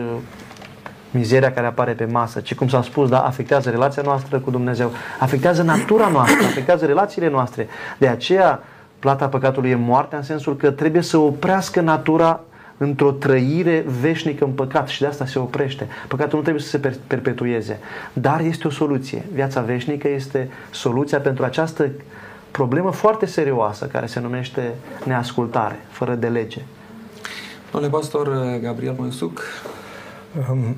mizeria 1.11 1.53
care 1.53 1.67
apare 1.67 1.93
pe 1.93 2.05
masă, 2.05 2.41
ci 2.41 2.55
cum 2.55 2.69
s-a 2.69 2.83
spus, 2.83 3.09
da, 3.09 3.21
afectează 3.21 3.71
relația 3.71 4.03
noastră 4.03 4.39
cu 4.39 4.51
Dumnezeu, 4.51 4.91
afectează 5.19 5.63
natura 5.63 6.09
noastră, 6.09 6.45
afectează 6.45 6.87
relațiile 6.87 7.31
noastre. 7.31 7.69
De 7.99 8.09
aceea, 8.09 8.63
plata 8.99 9.29
păcatului 9.29 9.71
e 9.71 9.75
moartea 9.75 10.19
în 10.19 10.25
sensul 10.25 10.57
că 10.57 10.71
trebuie 10.71 11.03
să 11.03 11.19
oprească 11.19 11.81
natura 11.81 12.41
într-o 12.83 13.11
trăire 13.11 13.85
veșnică 14.01 14.45
în 14.45 14.51
păcat 14.51 14.89
și 14.89 15.01
de 15.01 15.07
asta 15.07 15.27
se 15.27 15.39
oprește. 15.39 15.87
Păcatul 16.09 16.37
nu 16.37 16.43
trebuie 16.43 16.63
să 16.63 16.69
se 16.69 16.93
perpetueze, 17.07 17.79
dar 18.13 18.41
este 18.41 18.67
o 18.67 18.71
soluție. 18.71 19.25
Viața 19.33 19.61
veșnică 19.61 20.09
este 20.09 20.49
soluția 20.71 21.21
pentru 21.21 21.45
această 21.45 21.91
problemă 22.51 22.91
foarte 22.91 23.27
serioasă 23.27 23.87
care 23.87 24.07
se 24.07 24.21
numește 24.21 24.75
neascultare, 25.05 25.81
fără 25.89 26.15
de 26.15 26.29
lege. 26.29 26.61
Domnule 27.73 27.93
pastor 27.93 28.59
Gabriel 28.63 28.95
Moisuc. 28.99 29.43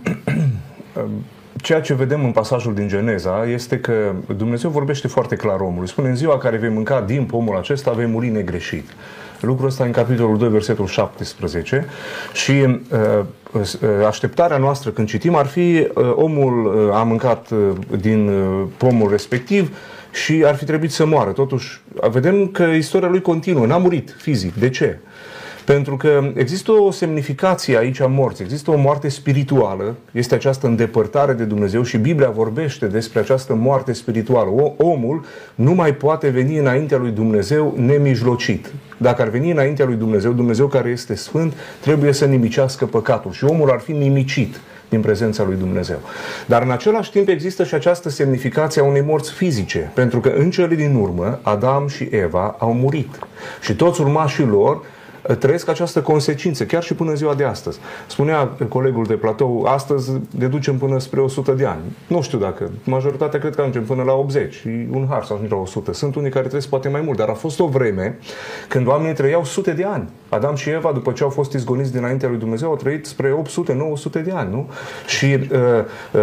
Ceea 1.63 1.81
ce 1.81 1.95
vedem 1.95 2.25
în 2.25 2.33
pasajul 2.33 2.75
din 2.75 2.89
Geneza 2.89 3.45
este 3.45 3.81
că 3.81 4.13
Dumnezeu 4.37 4.71
vorbește 4.71 5.09
foarte 5.09 5.37
clar 5.37 5.61
omului. 5.61 5.89
Spune, 5.89 6.09
în 6.09 6.17
ziua 6.17 6.39
care 6.39 6.57
vei 6.57 6.69
mânca 6.69 7.01
din 7.01 7.25
pomul 7.25 7.57
acesta, 7.57 7.91
vei 7.91 8.07
muri 8.07 8.29
negreșit. 8.29 8.85
Lucrul 9.47 9.69
ăsta 9.69 9.85
în 9.85 9.91
capitolul 9.91 10.39
2, 10.39 10.49
versetul 10.49 10.87
17 10.87 11.87
și 12.33 12.51
uh, 12.51 13.25
uh, 13.53 14.07
așteptarea 14.07 14.57
noastră 14.57 14.91
când 14.91 15.09
citim 15.09 15.35
ar 15.35 15.47
fi 15.47 15.89
uh, 15.95 16.13
omul 16.15 16.87
uh, 16.89 16.95
a 16.95 17.03
mâncat 17.03 17.51
uh, 17.51 17.59
din 18.01 18.29
uh, 18.29 18.67
pomul 18.77 19.11
respectiv 19.11 19.77
și 20.13 20.43
ar 20.47 20.55
fi 20.55 20.65
trebuit 20.65 20.93
să 20.93 21.07
moară. 21.07 21.31
Totuși, 21.31 21.81
vedem 22.11 22.47
că 22.47 22.63
istoria 22.63 23.09
lui 23.09 23.21
continuă, 23.21 23.67
n-a 23.67 23.77
murit 23.77 24.17
fizic. 24.19 24.55
De 24.55 24.69
ce? 24.69 24.99
Pentru 25.65 25.97
că 25.97 26.33
există 26.35 26.73
o 26.73 26.91
semnificație 26.91 27.77
aici 27.77 28.01
a 28.01 28.07
morții, 28.07 28.45
există 28.45 28.71
o 28.71 28.77
moarte 28.77 29.09
spirituală, 29.09 29.97
este 30.13 30.35
această 30.35 30.67
îndepărtare 30.67 31.33
de 31.33 31.45
Dumnezeu 31.45 31.83
și 31.83 31.97
Biblia 31.97 32.31
vorbește 32.31 32.87
despre 32.87 33.21
această 33.21 33.55
moarte 33.55 33.93
spirituală. 33.93 34.51
O, 34.51 34.73
omul 34.77 35.25
nu 35.55 35.73
mai 35.73 35.95
poate 35.95 36.29
veni 36.29 36.59
înaintea 36.59 36.99
lui 36.99 37.11
Dumnezeu 37.11 37.75
nemijlocit. 37.77 38.73
Dacă 38.97 39.23
ar 39.23 39.29
veni 39.29 39.51
înaintea 39.51 39.85
lui 39.85 39.97
Dumnezeu, 39.97 40.33
Dumnezeu 40.33 40.67
care 40.67 40.89
este 40.89 41.15
sfânt, 41.15 41.55
trebuie 41.81 42.13
să 42.13 42.25
nimicească 42.25 42.87
păcatul 42.87 43.33
și 43.33 43.45
omul 43.45 43.71
ar 43.71 43.79
fi 43.79 43.93
nimicit 43.93 44.61
din 44.89 45.01
prezența 45.01 45.45
lui 45.45 45.57
Dumnezeu. 45.57 45.99
Dar 46.47 46.63
în 46.63 46.71
același 46.71 47.11
timp 47.11 47.29
există 47.29 47.65
și 47.65 47.75
această 47.75 48.09
semnificație 48.09 48.81
a 48.81 48.85
unei 48.85 49.03
morți 49.03 49.33
fizice, 49.33 49.91
pentru 49.95 50.21
că 50.21 50.29
în 50.29 50.51
cele 50.51 50.75
din 50.75 50.95
urmă 50.95 51.39
Adam 51.43 51.89
și 51.89 52.09
Eva 52.11 52.57
au 52.59 52.73
murit 52.73 53.19
și 53.61 53.75
toți 53.75 54.01
urmașii 54.01 54.47
lor 54.47 54.83
trăiesc 55.39 55.69
această 55.69 56.03
consecință, 56.03 56.65
chiar 56.65 56.83
și 56.83 56.95
până 56.95 57.15
ziua 57.15 57.35
de 57.35 57.45
astăzi. 57.45 57.79
Spunea 58.07 58.51
colegul 58.69 59.05
de 59.05 59.15
platou, 59.15 59.65
astăzi 59.65 60.13
deducem 60.31 60.79
până 60.79 60.99
spre 60.99 61.21
100 61.21 61.53
de 61.53 61.67
ani. 61.67 61.81
Nu 62.07 62.23
știu 62.23 62.39
dacă, 62.39 62.71
majoritatea 62.85 63.39
cred 63.39 63.55
că 63.55 63.61
ajungem 63.61 63.85
până 63.85 64.03
la 64.03 64.13
80, 64.13 64.65
un 64.91 65.07
har 65.09 65.25
sau 65.25 65.41
la 65.49 65.57
100. 65.57 65.93
Sunt 65.93 66.15
unii 66.15 66.31
care 66.31 66.47
trăiesc 66.47 66.69
poate 66.69 66.89
mai 66.89 67.01
mult, 67.01 67.19
dar 67.19 67.29
a 67.29 67.33
fost 67.35 67.61
o 67.61 67.67
vreme 67.67 68.19
când 68.69 68.87
oamenii 68.87 69.15
trăiau 69.15 69.45
sute 69.45 69.73
de 69.73 69.85
ani. 69.85 70.09
Adam 70.29 70.55
și 70.55 70.71
Eva, 70.71 70.93
după 70.93 71.13
ce 71.13 71.23
au 71.23 71.29
fost 71.29 71.53
izgoniți 71.53 71.93
dinaintea 71.93 72.29
lui 72.29 72.39
Dumnezeu, 72.39 72.69
au 72.69 72.77
trăit 72.77 73.07
spre 73.07 73.43
800-900 74.21 74.23
de 74.25 74.33
ani, 74.35 74.51
nu? 74.51 74.69
Și 75.07 75.27
uh, 75.27 75.59
uh, 76.13 76.21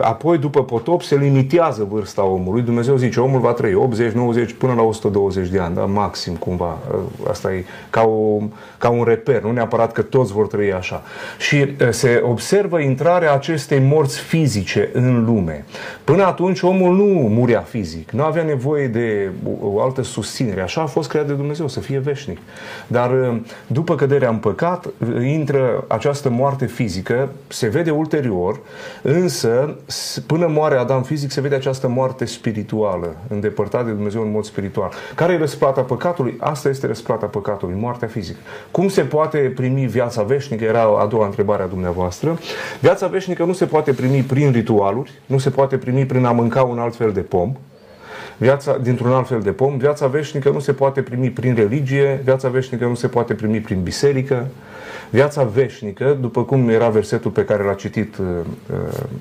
apoi, 0.00 0.38
după 0.38 0.64
potop, 0.64 1.02
se 1.02 1.16
limitează 1.16 1.86
vârsta 1.90 2.24
omului. 2.24 2.62
Dumnezeu 2.62 2.96
zice, 2.96 3.20
omul 3.20 3.40
va 3.40 3.52
trăi 3.52 3.74
80, 3.74 4.12
90, 4.12 4.52
până 4.52 4.74
la 4.74 4.82
120 4.82 5.48
de 5.48 5.58
ani, 5.58 5.74
da? 5.74 5.84
maxim 5.84 6.34
cumva. 6.34 6.78
Uh, 6.92 7.28
asta 7.28 7.52
e 7.52 7.64
ca, 7.90 8.02
o, 8.02 8.39
ca 8.78 8.88
un 8.88 9.04
reper, 9.04 9.42
nu 9.42 9.52
neapărat 9.52 9.92
că 9.92 10.02
toți 10.02 10.32
vor 10.32 10.46
trăi 10.46 10.72
așa. 10.72 11.02
Și 11.38 11.56
uh, 11.56 11.88
se 11.90 12.22
observă 12.24 12.80
intrarea 12.80 13.32
acestei 13.32 13.78
morți 13.78 14.20
fizice 14.20 14.88
în 14.92 15.24
lume. 15.24 15.64
Până 16.04 16.24
atunci, 16.24 16.60
omul 16.62 16.96
nu 16.96 17.04
murea 17.28 17.60
fizic, 17.60 18.10
nu 18.10 18.22
avea 18.22 18.42
nevoie 18.42 18.86
de 18.86 19.30
o, 19.62 19.68
o 19.68 19.82
altă 19.82 20.02
susținere. 20.02 20.60
Așa 20.60 20.80
a 20.80 20.86
fost 20.86 21.08
creat 21.08 21.26
de 21.26 21.32
Dumnezeu, 21.32 21.68
să 21.68 21.80
fie 21.80 21.98
veșnic. 21.98 22.38
Dar 22.86 23.10
uh, 23.10 23.36
după 23.66 23.94
căderea 23.94 24.28
în 24.28 24.36
păcat, 24.36 24.86
intră 25.22 25.84
această 25.88 26.30
moarte 26.30 26.66
fizică, 26.66 27.28
se 27.48 27.68
vede 27.68 27.90
ulterior, 27.90 28.60
însă 29.02 29.76
până 30.26 30.46
moare 30.46 30.76
Adam 30.76 31.02
fizic 31.02 31.30
se 31.30 31.40
vede 31.40 31.54
această 31.54 31.88
moarte 31.88 32.24
spirituală, 32.24 33.16
îndepărtat 33.28 33.84
de 33.84 33.90
Dumnezeu 33.90 34.22
în 34.22 34.30
mod 34.30 34.44
spiritual. 34.44 34.92
Care 35.14 35.32
e 35.32 35.38
răsplata 35.38 35.80
păcatului? 35.80 36.36
Asta 36.40 36.68
este 36.68 36.86
răsplata 36.86 37.26
păcatului, 37.26 37.74
moartea 37.78 38.08
fizică. 38.08 38.29
Cum 38.70 38.88
se 38.88 39.02
poate 39.02 39.38
primi 39.38 39.86
viața 39.86 40.22
veșnică? 40.22 40.64
Era 40.64 40.82
a 40.82 41.06
doua 41.06 41.26
întrebare 41.26 41.62
a 41.62 41.66
dumneavoastră. 41.66 42.38
Viața 42.80 43.06
veșnică 43.06 43.44
nu 43.44 43.52
se 43.52 43.64
poate 43.64 43.92
primi 43.92 44.20
prin 44.20 44.52
ritualuri, 44.52 45.12
nu 45.26 45.38
se 45.38 45.50
poate 45.50 45.76
primi 45.76 46.06
prin 46.06 46.24
a 46.24 46.32
mânca 46.32 46.62
un 46.62 46.78
alt 46.78 46.96
fel 46.96 47.12
de 47.12 47.20
pom, 47.20 47.56
viața 48.36 48.78
dintr-un 48.78 49.12
alt 49.12 49.28
fel 49.28 49.40
de 49.40 49.50
pom, 49.50 49.76
viața 49.76 50.06
veșnică 50.06 50.50
nu 50.50 50.58
se 50.58 50.72
poate 50.72 51.02
primi 51.02 51.30
prin 51.30 51.54
religie, 51.54 52.20
viața 52.24 52.48
veșnică 52.48 52.84
nu 52.84 52.94
se 52.94 53.08
poate 53.08 53.34
primi 53.34 53.60
prin 53.60 53.82
biserică, 53.82 54.46
Viața 55.10 55.42
veșnică, 55.42 56.16
după 56.20 56.44
cum 56.44 56.68
era 56.68 56.88
versetul 56.88 57.30
pe 57.30 57.44
care 57.44 57.62
l-a 57.62 57.74
citit 57.74 58.16
uh, 58.16 58.26
uh, 58.72 58.76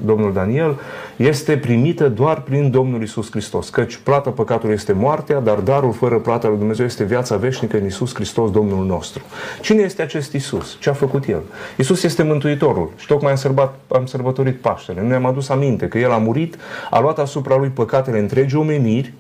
domnul 0.06 0.34
Daniel, 0.34 0.80
este 1.16 1.58
primită 1.58 2.10
doar 2.10 2.42
prin 2.42 2.72
Domnul 2.72 3.02
Isus 3.02 3.32
Hristos. 3.32 3.70
Căci 3.70 3.96
plata 3.96 4.30
păcatului 4.30 4.76
este 4.76 4.94
moartea, 4.94 5.40
dar 5.40 5.58
darul 5.58 5.94
fără 5.94 6.20
plata 6.20 6.48
lui 6.48 6.58
Dumnezeu 6.58 6.86
este 6.86 7.04
viața 7.04 7.36
veșnică 7.36 7.78
în 7.78 7.86
Isus 7.86 8.14
Hristos, 8.14 8.52
Domnul 8.52 8.86
nostru. 8.86 9.24
Cine 9.62 9.82
este 9.82 10.02
acest 10.02 10.34
Isus? 10.34 10.78
Ce 10.80 10.90
a 10.90 10.94
făcut 10.94 11.28
El? 11.28 11.42
Isus 11.78 12.04
este 12.04 12.24
Mântuitorul 12.24 12.90
și 12.98 13.08
tocmai 13.08 13.32
am, 13.32 13.38
sărbat, 13.38 13.80
am 13.88 14.06
sărbătorit 14.06 14.56
Paștele. 14.56 15.02
Ne-am 15.02 15.26
adus 15.26 15.50
aminte 15.50 15.88
că 15.88 15.98
El 15.98 16.12
a 16.12 16.18
murit, 16.18 16.58
a 16.90 17.00
luat 17.00 17.20
asupra 17.20 17.58
Lui 17.58 17.70
păcatele 17.70 18.20
întregi 18.20 18.56
omeniri, 18.56 19.14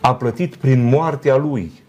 a 0.00 0.14
plătit 0.14 0.54
prin 0.54 0.84
moartea 0.84 1.36
Lui 1.36 1.80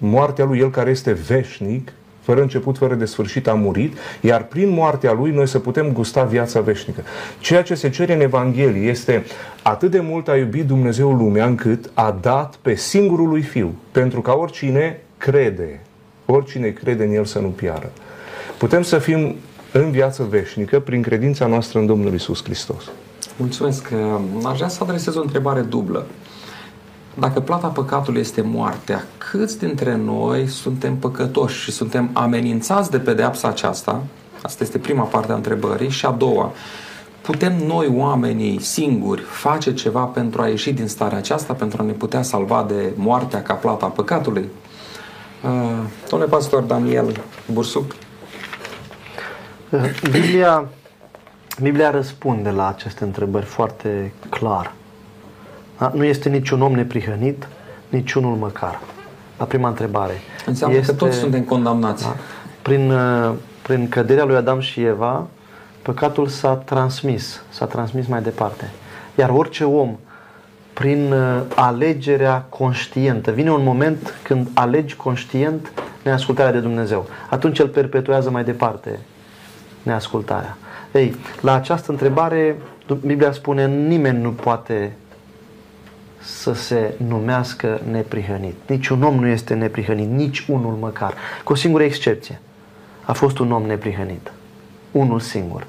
moartea 0.00 0.44
lui, 0.44 0.58
el 0.58 0.70
care 0.70 0.90
este 0.90 1.12
veșnic, 1.12 1.92
fără 2.20 2.40
început, 2.40 2.76
fără 2.76 2.94
de 2.94 3.04
sfârșit, 3.04 3.48
a 3.48 3.54
murit, 3.54 3.96
iar 4.20 4.44
prin 4.44 4.68
moartea 4.68 5.12
lui 5.12 5.30
noi 5.30 5.48
să 5.48 5.58
putem 5.58 5.92
gusta 5.92 6.22
viața 6.24 6.60
veșnică. 6.60 7.02
Ceea 7.38 7.62
ce 7.62 7.74
se 7.74 7.90
cere 7.90 8.14
în 8.14 8.20
Evanghelie 8.20 8.88
este 8.88 9.24
atât 9.62 9.90
de 9.90 10.00
mult 10.00 10.28
a 10.28 10.36
iubit 10.36 10.66
Dumnezeu 10.66 11.12
lumea 11.12 11.46
încât 11.46 11.90
a 11.94 12.18
dat 12.20 12.54
pe 12.62 12.74
singurul 12.74 13.28
lui 13.28 13.42
Fiu, 13.42 13.74
pentru 13.90 14.20
ca 14.20 14.32
oricine 14.32 15.00
crede, 15.18 15.80
oricine 16.26 16.68
crede 16.68 17.04
în 17.04 17.14
El 17.14 17.24
să 17.24 17.38
nu 17.38 17.48
piară. 17.48 17.90
Putem 18.58 18.82
să 18.82 18.98
fim 18.98 19.34
în 19.72 19.90
viață 19.90 20.26
veșnică 20.30 20.80
prin 20.80 21.02
credința 21.02 21.46
noastră 21.46 21.78
în 21.78 21.86
Domnul 21.86 22.14
Isus 22.14 22.44
Hristos. 22.44 22.90
Mulțumesc. 23.36 23.92
Aș 24.44 24.56
vrea 24.56 24.68
să 24.68 24.78
adresez 24.82 25.16
o 25.16 25.20
întrebare 25.20 25.60
dublă. 25.60 26.06
Dacă 27.14 27.40
plata 27.40 27.66
păcatului 27.66 28.20
este 28.20 28.40
moartea, 28.40 29.04
câți 29.18 29.58
dintre 29.58 29.96
noi 29.96 30.46
suntem 30.46 30.96
păcătoși 30.96 31.60
și 31.60 31.70
suntem 31.70 32.10
amenințați 32.12 32.90
de 32.90 32.98
pedeapsa 32.98 33.48
aceasta? 33.48 34.02
Asta 34.42 34.64
este 34.64 34.78
prima 34.78 35.04
parte 35.04 35.32
a 35.32 35.34
întrebării. 35.34 35.90
Și 35.90 36.06
a 36.06 36.10
doua, 36.10 36.52
putem 37.20 37.66
noi, 37.66 37.92
oamenii 37.96 38.60
singuri, 38.60 39.20
face 39.20 39.74
ceva 39.74 40.04
pentru 40.04 40.42
a 40.42 40.48
ieși 40.48 40.72
din 40.72 40.86
starea 40.86 41.18
aceasta, 41.18 41.52
pentru 41.52 41.82
a 41.82 41.84
ne 41.84 41.92
putea 41.92 42.22
salva 42.22 42.64
de 42.68 42.92
moartea 42.94 43.42
ca 43.42 43.54
plata 43.54 43.86
păcatului? 43.86 44.48
Uh, 45.44 45.50
domnule 46.08 46.30
pastor 46.30 46.62
Daniel 46.62 47.20
Bursuc. 47.52 47.94
Biblia, 50.10 50.68
Biblia 51.60 51.90
răspunde 51.90 52.50
la 52.50 52.68
aceste 52.68 53.04
întrebări 53.04 53.44
foarte 53.44 54.12
clar. 54.28 54.74
Da? 55.80 55.92
Nu 55.94 56.04
este 56.04 56.28
niciun 56.28 56.62
om 56.62 56.72
neprihănit, 56.72 57.48
niciunul 57.88 58.36
măcar. 58.36 58.80
La 59.38 59.44
prima 59.44 59.68
întrebare. 59.68 60.14
Înseamnă 60.46 60.76
este, 60.76 60.90
că 60.90 60.96
toți 60.96 61.16
suntem 61.16 61.42
condamnați. 61.42 62.02
Da? 62.02 62.16
Prin, 62.62 62.90
uh, 62.90 63.32
prin 63.62 63.88
căderea 63.88 64.24
lui 64.24 64.36
Adam 64.36 64.60
și 64.60 64.82
Eva, 64.84 65.26
păcatul 65.82 66.26
s-a 66.26 66.54
transmis, 66.54 67.42
s-a 67.48 67.64
transmis 67.64 68.06
mai 68.06 68.22
departe. 68.22 68.70
Iar 69.14 69.30
orice 69.30 69.64
om, 69.64 69.96
prin 70.72 71.12
uh, 71.12 71.40
alegerea 71.54 72.44
conștientă, 72.48 73.30
vine 73.30 73.52
un 73.52 73.64
moment 73.64 74.14
când 74.22 74.48
alegi 74.54 74.96
conștient 74.96 75.72
neascultarea 76.02 76.52
de 76.52 76.60
Dumnezeu. 76.60 77.06
Atunci 77.30 77.58
el 77.58 77.68
perpetuează 77.68 78.30
mai 78.30 78.44
departe 78.44 78.98
neascultarea. 79.82 80.56
Ei, 80.92 81.16
la 81.40 81.54
această 81.54 81.90
întrebare, 81.90 82.56
Biblia 83.06 83.32
spune, 83.32 83.66
nimeni 83.66 84.22
nu 84.22 84.30
poate 84.30 84.92
să 86.22 86.52
se 86.52 86.94
numească 87.06 87.80
neprihănit. 87.90 88.54
Niciun 88.66 89.02
om 89.02 89.14
nu 89.14 89.26
este 89.26 89.54
neprihănit, 89.54 90.10
nici 90.10 90.46
unul 90.48 90.74
măcar. 90.74 91.14
Cu 91.44 91.52
o 91.52 91.54
singură 91.54 91.82
excepție. 91.82 92.40
A 93.04 93.12
fost 93.12 93.38
un 93.38 93.52
om 93.52 93.62
neprihănit. 93.62 94.32
Unul 94.90 95.20
singur. 95.20 95.66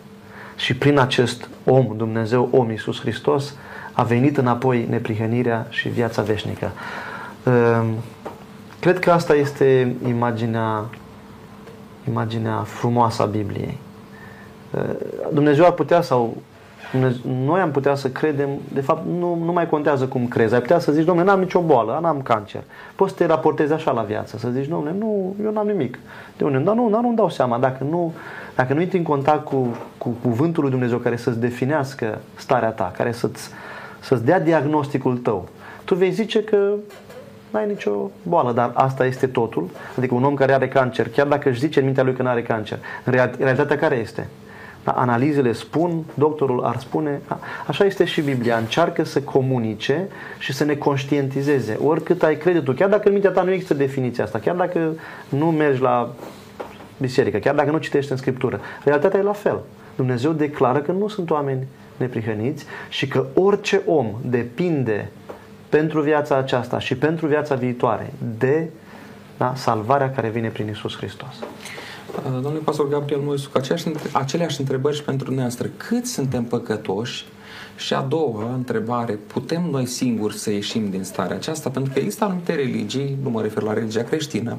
Și 0.56 0.76
prin 0.76 1.00
acest 1.00 1.50
om, 1.64 1.94
Dumnezeu, 1.98 2.50
om 2.52 2.70
Iisus 2.70 3.00
Hristos, 3.00 3.56
a 3.92 4.04
venit 4.04 4.38
înapoi 4.38 4.88
neprihănirea 4.90 5.68
și 5.70 5.90
viața 5.90 6.22
veșnică. 6.22 6.72
Ehm, 7.46 7.86
cred 8.80 9.00
că 9.00 9.12
asta 9.12 9.36
este 9.36 9.96
imaginea, 10.08 10.86
imaginea 12.08 12.56
frumoasă 12.56 13.22
a 13.22 13.26
Bibliei. 13.26 13.78
Ehm, 14.76 14.98
Dumnezeu 15.34 15.66
ar 15.66 15.72
putea 15.72 16.02
sau 16.02 16.38
noi 17.46 17.60
am 17.60 17.72
putea 17.72 17.96
să 17.96 18.10
credem, 18.10 18.50
de 18.74 18.82
fapt 18.82 19.06
nu, 19.20 19.36
nu 19.46 19.52
mai 19.52 19.70
contează 19.70 20.06
cum 20.06 20.28
crezi. 20.28 20.54
Ai 20.54 20.60
putea 20.60 20.80
să 20.80 20.92
zici, 20.92 21.06
domnule, 21.06 21.28
n-am 21.28 21.40
nicio 21.40 21.62
boală, 21.62 22.00
n-am 22.02 22.22
cancer. 22.22 22.62
Poți 22.96 23.12
să 23.12 23.18
te 23.18 23.26
raportezi 23.26 23.74
așa 23.74 23.92
la 23.92 24.02
viață, 24.02 24.38
să 24.38 24.50
zici, 24.50 24.68
domnule, 24.68 24.96
nu, 24.98 25.36
eu 25.44 25.52
n-am 25.52 25.68
nimic. 25.68 26.00
De 26.38 26.44
unde? 26.44 26.58
Dar 26.58 26.76
nu, 26.76 26.90
dar 26.90 27.02
nu-mi 27.02 27.16
dau 27.16 27.30
seama. 27.30 27.58
Dacă 27.58 27.86
nu, 27.90 28.14
dacă 28.56 28.74
nu 28.74 28.82
intri 28.82 28.98
în 28.98 29.04
contact 29.04 29.46
cu, 29.46 29.76
cu 29.98 30.10
cuvântul 30.10 30.62
lui 30.62 30.72
Dumnezeu 30.72 30.98
care 30.98 31.16
să-ți 31.16 31.40
definească 31.40 32.18
starea 32.36 32.70
ta, 32.70 32.92
care 32.98 33.12
să-ți, 33.12 33.50
să-ți 34.00 34.26
dea 34.26 34.40
diagnosticul 34.40 35.18
tău, 35.18 35.48
tu 35.84 35.96
vei 35.96 36.12
zice 36.12 36.44
că 36.44 36.58
n-ai 37.52 37.68
nicio 37.68 38.12
boală, 38.24 38.52
dar 38.52 38.72
asta 38.74 39.06
este 39.06 39.28
totul. 39.28 39.70
Adică 39.98 40.14
un 40.16 40.24
om 40.24 40.34
care 40.34 40.54
are 40.54 40.68
cancer, 40.68 41.10
chiar 41.10 41.28
dacă 41.28 41.50
își 41.50 41.60
zice 41.60 41.80
în 41.80 41.86
mintea 41.86 42.04
lui 42.04 42.14
că 42.14 42.22
nu 42.22 42.30
are 42.30 42.42
cancer, 42.42 42.78
în 43.04 43.14
realitatea 43.38 43.78
care 43.78 43.96
este? 43.96 44.28
Da, 44.84 44.92
analizele 44.92 45.52
spun, 45.52 46.04
doctorul 46.14 46.64
ar 46.64 46.78
spune, 46.80 47.22
da, 47.28 47.40
așa 47.68 47.86
este 47.86 48.06
și 48.06 48.22
Biblia, 48.22 48.58
încearcă 48.58 49.04
să 49.04 49.22
comunice 49.22 50.08
și 50.40 50.54
să 50.54 50.64
ne 50.64 50.76
conștientizeze. 50.76 51.78
Oricât 51.84 52.24
ai 52.24 52.38
crede 52.38 52.60
tu, 52.60 52.72
chiar 52.72 52.90
dacă 52.90 53.08
în 53.08 53.14
mintea 53.14 53.32
ta 53.32 53.42
nu 53.42 53.52
există 53.52 53.74
definiția 53.74 54.24
asta, 54.24 54.40
chiar 54.40 54.56
dacă 54.56 54.94
nu 55.30 55.52
mergi 55.52 55.82
la 55.82 56.14
biserică, 56.98 57.38
chiar 57.38 57.56
dacă 57.56 57.72
nu 57.72 57.78
citești 57.78 58.12
în 58.12 58.18
Scriptură, 58.18 58.60
realitatea 58.84 59.20
e 59.20 59.24
la 59.24 59.34
fel. 59.34 59.60
Dumnezeu 59.96 60.32
declară 60.32 60.80
că 60.80 60.92
nu 60.92 61.08
sunt 61.08 61.30
oameni 61.30 61.68
neprihăniți 61.98 62.66
și 62.90 63.08
că 63.08 63.26
orice 63.34 63.82
om 63.86 64.08
depinde 64.22 65.10
pentru 65.70 66.02
viața 66.02 66.38
aceasta 66.38 66.80
și 66.80 66.96
pentru 66.96 67.28
viața 67.28 67.56
viitoare 67.56 68.14
de 68.38 68.70
da, 69.38 69.54
salvarea 69.56 70.12
care 70.12 70.30
vine 70.30 70.48
prin 70.48 70.68
Isus 70.68 70.98
Hristos. 70.98 71.36
Uh, 72.16 72.32
domnule 72.32 72.64
pastor 72.64 72.90
Gabriel 72.90 73.22
Moisuc, 73.22 73.56
aceleași, 73.56 73.88
aceleași 74.12 74.60
întrebări 74.60 74.96
și 74.96 75.04
pentru 75.04 75.34
noastră. 75.34 75.70
Cât 75.78 76.06
suntem 76.06 76.44
păcătoși? 76.44 77.26
Și 77.76 77.94
a 77.94 78.02
doua 78.02 78.54
întrebare, 78.54 79.14
putem 79.14 79.68
noi 79.72 79.86
singuri 79.86 80.38
să 80.38 80.52
ieșim 80.52 80.90
din 80.90 81.04
starea 81.04 81.36
aceasta? 81.36 81.70
Pentru 81.70 81.94
că 81.94 82.00
există 82.00 82.24
anumite 82.24 82.56
religii, 82.56 83.18
nu 83.24 83.30
mă 83.30 83.42
refer 83.42 83.64
la 83.64 83.74
religia 83.74 84.04
creștină, 84.04 84.58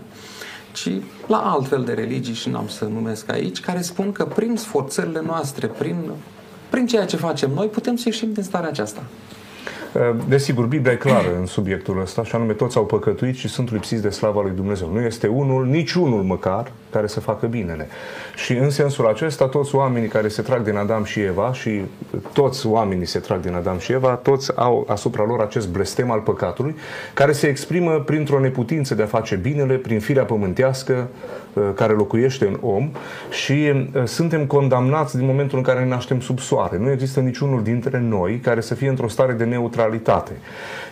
ci 0.72 0.90
la 1.26 1.36
altfel 1.36 1.84
de 1.84 1.92
religii 1.92 2.34
și 2.34 2.48
n-am 2.48 2.68
să 2.68 2.84
numesc 2.84 3.32
aici, 3.32 3.60
care 3.60 3.80
spun 3.80 4.12
că 4.12 4.24
prin 4.24 4.56
sforțările 4.56 5.22
noastre, 5.26 5.66
prin, 5.66 6.10
prin 6.70 6.86
ceea 6.86 7.04
ce 7.04 7.16
facem 7.16 7.50
noi, 7.50 7.66
putem 7.66 7.96
să 7.96 8.02
ieșim 8.06 8.32
din 8.32 8.42
starea 8.42 8.68
aceasta. 8.68 9.02
Uh, 9.94 10.16
desigur, 10.28 10.66
Biblia 10.66 10.92
e 10.92 10.96
clară 10.96 11.36
în 11.38 11.46
subiectul 11.46 12.00
ăsta, 12.00 12.24
și 12.24 12.34
anume 12.34 12.52
toți 12.52 12.76
au 12.76 12.84
păcătuit 12.84 13.36
și 13.36 13.48
sunt 13.48 13.72
lipsiți 13.72 14.02
de 14.02 14.08
slava 14.08 14.42
lui 14.42 14.52
Dumnezeu. 14.54 14.92
Nu 14.92 15.00
este 15.00 15.26
unul, 15.26 15.66
nici 15.66 15.92
unul 15.92 16.22
măcar, 16.22 16.72
care 16.90 17.06
să 17.06 17.20
facă 17.20 17.46
binele. 17.46 17.88
Și 18.34 18.52
în 18.52 18.70
sensul 18.70 19.06
acesta, 19.06 19.46
toți 19.46 19.74
oamenii 19.74 20.08
care 20.08 20.28
se 20.28 20.42
trag 20.42 20.62
din 20.62 20.76
Adam 20.76 21.04
și 21.04 21.20
Eva 21.20 21.52
și 21.52 21.80
toți 22.32 22.66
oamenii 22.66 23.06
se 23.06 23.18
trag 23.18 23.40
din 23.40 23.54
Adam 23.54 23.78
și 23.78 23.92
Eva, 23.92 24.14
toți 24.14 24.56
au 24.56 24.86
asupra 24.88 25.24
lor 25.24 25.40
acest 25.40 25.68
blestem 25.68 26.10
al 26.10 26.20
păcatului, 26.20 26.76
care 27.14 27.32
se 27.32 27.46
exprimă 27.46 28.00
printr-o 28.00 28.40
neputință 28.40 28.94
de 28.94 29.02
a 29.02 29.06
face 29.06 29.34
binele, 29.34 29.74
prin 29.74 30.00
firea 30.00 30.24
pământească, 30.24 30.92
Uh, 30.92 31.41
care 31.74 31.92
locuiește 31.92 32.46
în 32.46 32.58
om 32.60 32.90
și 33.30 33.52
uh, 33.52 34.02
suntem 34.04 34.46
condamnați 34.46 35.16
din 35.16 35.26
momentul 35.26 35.58
în 35.58 35.64
care 35.64 35.80
ne 35.80 35.88
naștem 35.88 36.20
sub 36.20 36.38
soare. 36.38 36.78
Nu 36.78 36.90
există 36.90 37.20
niciunul 37.20 37.62
dintre 37.62 38.00
noi 38.00 38.40
care 38.42 38.60
să 38.60 38.74
fie 38.74 38.88
într-o 38.88 39.08
stare 39.08 39.32
de 39.32 39.44
neutralitate. 39.44 40.32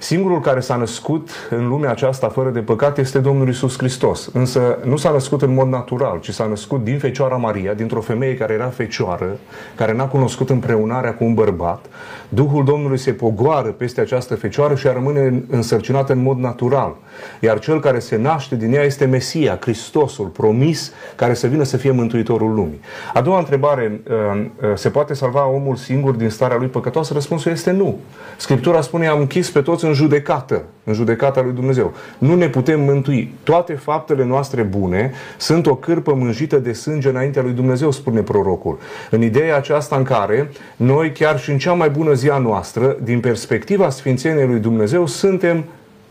Singurul 0.00 0.40
care 0.40 0.60
s-a 0.60 0.76
născut 0.76 1.30
în 1.50 1.68
lumea 1.68 1.90
aceasta 1.90 2.28
fără 2.28 2.50
de 2.50 2.60
păcat 2.60 2.98
este 2.98 3.18
Domnul 3.18 3.48
Isus 3.48 3.78
Hristos. 3.78 4.30
Însă 4.32 4.78
nu 4.84 4.96
s-a 4.96 5.10
născut 5.10 5.42
în 5.42 5.54
mod 5.54 5.68
natural, 5.68 6.18
ci 6.20 6.30
s-a 6.30 6.46
născut 6.46 6.84
din 6.84 6.98
Fecioara 6.98 7.36
Maria, 7.36 7.74
dintr-o 7.74 8.00
femeie 8.00 8.36
care 8.36 8.52
era 8.52 8.66
fecioară, 8.68 9.38
care 9.74 9.92
n-a 9.92 10.06
cunoscut 10.06 10.50
împreunarea 10.50 11.14
cu 11.14 11.24
un 11.24 11.34
bărbat. 11.34 11.86
Duhul 12.28 12.64
Domnului 12.64 12.98
se 12.98 13.12
pogoară 13.12 13.68
peste 13.68 14.00
această 14.00 14.34
fecioară 14.34 14.74
și 14.74 14.86
a 14.86 14.92
rămâne 14.92 15.42
însărcinată 15.48 16.12
în 16.12 16.22
mod 16.22 16.38
natural. 16.38 16.96
Iar 17.40 17.58
cel 17.58 17.80
care 17.80 17.98
se 17.98 18.16
naște 18.16 18.56
din 18.56 18.74
ea 18.74 18.82
este 18.82 19.04
Mesia, 19.04 19.58
Hristosul, 19.60 20.26
promis, 20.50 20.92
care 21.16 21.34
să 21.34 21.46
vină 21.46 21.62
să 21.62 21.76
fie 21.76 21.90
Mântuitorul 21.90 22.54
lumii. 22.54 22.80
A 23.14 23.20
doua 23.20 23.38
întrebare, 23.38 24.00
uh, 24.08 24.14
uh, 24.40 24.70
se 24.74 24.88
poate 24.88 25.14
salva 25.14 25.48
omul 25.48 25.76
singur 25.76 26.14
din 26.14 26.28
starea 26.28 26.56
lui 26.56 26.66
păcătoasă? 26.66 27.12
Răspunsul 27.12 27.52
este 27.52 27.70
nu. 27.70 27.98
Scriptura 28.36 28.80
spune, 28.80 29.06
am 29.06 29.18
închis 29.20 29.50
pe 29.50 29.60
toți 29.60 29.84
în 29.84 29.92
judecată, 29.92 30.62
în 30.84 30.94
judecata 30.94 31.40
lui 31.40 31.52
Dumnezeu. 31.52 31.92
Nu 32.18 32.34
ne 32.34 32.48
putem 32.48 32.80
mântui. 32.80 33.34
Toate 33.42 33.72
faptele 33.72 34.24
noastre 34.24 34.62
bune 34.62 35.12
sunt 35.36 35.66
o 35.66 35.74
cârpă 35.74 36.14
mânjită 36.14 36.58
de 36.58 36.72
sânge 36.72 37.08
înaintea 37.08 37.42
lui 37.42 37.52
Dumnezeu, 37.52 37.90
spune 37.90 38.20
prorocul. 38.20 38.78
În 39.10 39.22
ideea 39.22 39.56
aceasta 39.56 39.96
în 39.96 40.02
care 40.02 40.50
noi, 40.76 41.12
chiar 41.12 41.38
și 41.38 41.50
în 41.50 41.58
cea 41.58 41.72
mai 41.72 41.90
bună 41.90 42.12
zi 42.12 42.30
a 42.30 42.38
noastră, 42.38 42.96
din 43.02 43.20
perspectiva 43.20 43.90
Sfințeniei 43.90 44.46
lui 44.46 44.58
Dumnezeu, 44.58 45.06
suntem 45.06 45.64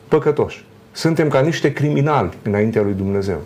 păcătoși. 0.07 0.67
Suntem 0.99 1.27
ca 1.27 1.39
niște 1.39 1.73
criminali 1.73 2.29
înaintea 2.43 2.81
lui 2.81 2.93
Dumnezeu. 2.93 3.37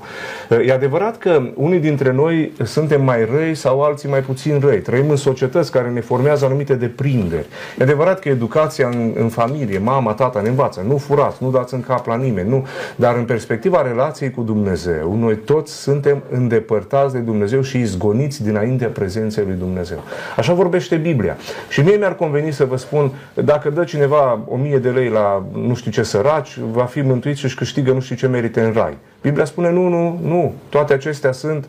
E 0.65 0.73
adevărat 0.73 1.17
că 1.17 1.41
unii 1.55 1.79
dintre 1.79 2.11
noi 2.11 2.51
suntem 2.63 3.03
mai 3.03 3.25
răi 3.25 3.55
sau 3.55 3.81
alții 3.81 4.09
mai 4.09 4.19
puțin 4.19 4.59
răi. 4.59 4.79
Trăim 4.79 5.09
în 5.09 5.15
societăți 5.15 5.71
care 5.71 5.89
ne 5.89 6.01
formează 6.01 6.45
anumite 6.45 6.73
deprinderi. 6.73 7.45
E 7.79 7.83
adevărat 7.83 8.19
că 8.19 8.29
educația 8.29 8.87
în, 8.87 9.11
în 9.15 9.29
familie, 9.29 9.77
mama, 9.77 10.11
tata 10.11 10.41
ne 10.41 10.49
învață. 10.49 10.85
Nu 10.87 10.97
furați, 10.97 11.43
nu 11.43 11.51
dați 11.51 11.73
în 11.73 11.81
cap 11.81 12.07
la 12.07 12.15
nimeni. 12.15 12.49
Nu. 12.49 12.67
Dar 12.95 13.15
în 13.15 13.23
perspectiva 13.23 13.81
relației 13.81 14.31
cu 14.31 14.41
Dumnezeu, 14.41 15.15
noi 15.19 15.35
toți 15.35 15.81
suntem 15.81 16.23
îndepărtați 16.31 17.13
de 17.13 17.19
Dumnezeu 17.19 17.61
și 17.61 17.79
izgoniți 17.79 18.43
dinaintea 18.43 18.87
prezenței 18.87 19.43
lui 19.47 19.55
Dumnezeu. 19.55 20.03
Așa 20.37 20.53
vorbește 20.53 20.95
Biblia. 20.95 21.37
Și 21.69 21.81
mie 21.81 21.95
mi-ar 21.95 22.15
conveni 22.15 22.51
să 22.51 22.65
vă 22.65 22.77
spun, 22.77 23.11
dacă 23.33 23.69
dă 23.69 23.83
cineva 23.83 24.39
o 24.47 24.55
mie 24.55 24.77
de 24.77 24.89
lei 24.89 25.09
la 25.09 25.45
nu 25.67 25.75
știu 25.75 25.91
ce 25.91 26.03
săraci, 26.03 26.57
va 26.71 26.83
fi 26.83 27.01
mântuit 27.01 27.41
și 27.43 27.49
își 27.49 27.58
câștigă 27.58 27.91
nu 27.91 27.99
știu 27.99 28.15
ce 28.15 28.27
merite 28.27 28.62
în 28.62 28.71
rai. 28.73 28.97
Biblia 29.21 29.45
spune 29.45 29.71
nu, 29.71 29.88
nu, 29.88 30.19
nu. 30.23 30.53
Toate 30.69 30.93
acestea 30.93 31.32
sunt 31.32 31.65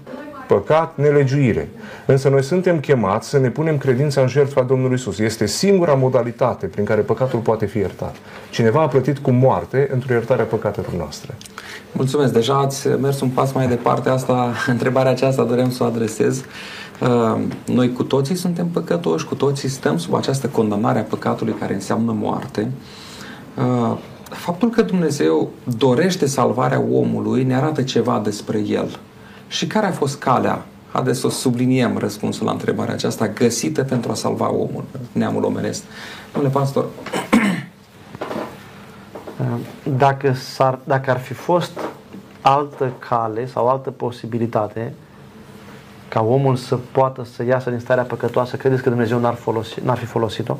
păcat, 0.47 0.97
nelegiuire. 0.97 1.69
Însă 2.07 2.29
noi 2.29 2.43
suntem 2.43 2.81
chemați 2.81 3.29
să 3.29 3.39
ne 3.39 3.49
punem 3.49 3.79
credința 3.79 4.21
în 4.21 4.29
jertfa 4.29 4.63
Domnului 4.63 4.95
Isus. 4.95 5.19
Este 5.19 5.47
singura 5.47 5.95
modalitate 5.95 6.67
prin 6.67 6.85
care 6.85 7.01
păcatul 7.01 7.39
poate 7.39 7.67
fi 7.67 7.79
iertat. 7.79 8.17
Cineva 8.51 8.81
a 8.81 8.87
plătit 8.89 9.19
cu 9.19 9.31
moarte 9.31 9.89
într-o 9.93 10.13
iertare 10.13 10.43
a 10.43 10.45
păcatelor 10.45 10.93
noastre. 10.93 11.35
Mulțumesc. 11.93 12.33
Deja 12.33 12.59
ați 12.59 12.89
mers 12.89 13.21
un 13.21 13.29
pas 13.29 13.53
mai 13.53 13.67
departe. 13.69 14.09
Asta, 14.09 14.53
întrebarea 14.67 15.11
aceasta 15.11 15.45
dorem 15.45 15.71
să 15.71 15.83
o 15.83 15.87
adresez. 15.87 16.45
Uh, 17.01 17.41
noi 17.67 17.93
cu 17.93 18.03
toții 18.03 18.35
suntem 18.35 18.67
păcătoși, 18.67 19.25
cu 19.25 19.35
toții 19.35 19.69
stăm 19.69 19.99
sub 19.99 20.15
această 20.15 20.47
condamnare 20.47 20.99
a 20.99 21.03
păcatului 21.03 21.55
care 21.61 21.75
înseamnă 21.75 22.17
moarte. 22.21 22.71
Uh, 24.35 24.41
faptul 24.41 24.71
că 24.71 24.83
Dumnezeu 24.83 25.51
dorește 25.79 26.27
salvarea 26.27 26.81
omului 26.81 27.45
ne 27.45 27.57
arată 27.57 27.83
ceva 27.83 28.21
despre 28.25 28.59
el. 28.59 28.99
Și 29.47 29.67
care 29.67 29.87
a 29.87 29.93
fost 29.93 30.19
calea? 30.19 30.65
Haideți 30.93 31.21
să 31.21 31.27
o 31.27 31.31
subliniem 31.31 31.99
răspunsul 31.99 32.47
la 32.47 32.53
întrebarea 32.53 32.95
aceasta 32.95 33.29
găsită 33.29 33.83
pentru 33.85 34.11
a 34.11 34.15
salva 34.15 34.51
omul, 34.53 34.85
neamul 35.13 35.45
omenesc. 35.45 35.83
Domnule 36.33 36.55
pastor, 36.55 36.87
dacă, 39.97 40.33
s-ar, 40.33 40.79
dacă 40.85 41.11
ar 41.11 41.19
fi 41.19 41.33
fost 41.33 41.79
altă 42.41 42.93
cale 43.09 43.47
sau 43.47 43.69
altă 43.69 43.91
posibilitate 43.91 44.95
ca 46.09 46.23
omul 46.23 46.57
să 46.57 46.79
poată 46.93 47.25
să 47.35 47.45
iasă 47.45 47.71
din 47.71 47.79
starea 47.79 48.03
păcătoasă, 48.03 48.57
credeți 48.57 48.83
că 48.83 48.89
Dumnezeu 48.89 49.19
n-ar, 49.19 49.35
folosi, 49.35 49.81
n-ar 49.85 49.99
fi 49.99 50.05
folosit-o? 50.05 50.57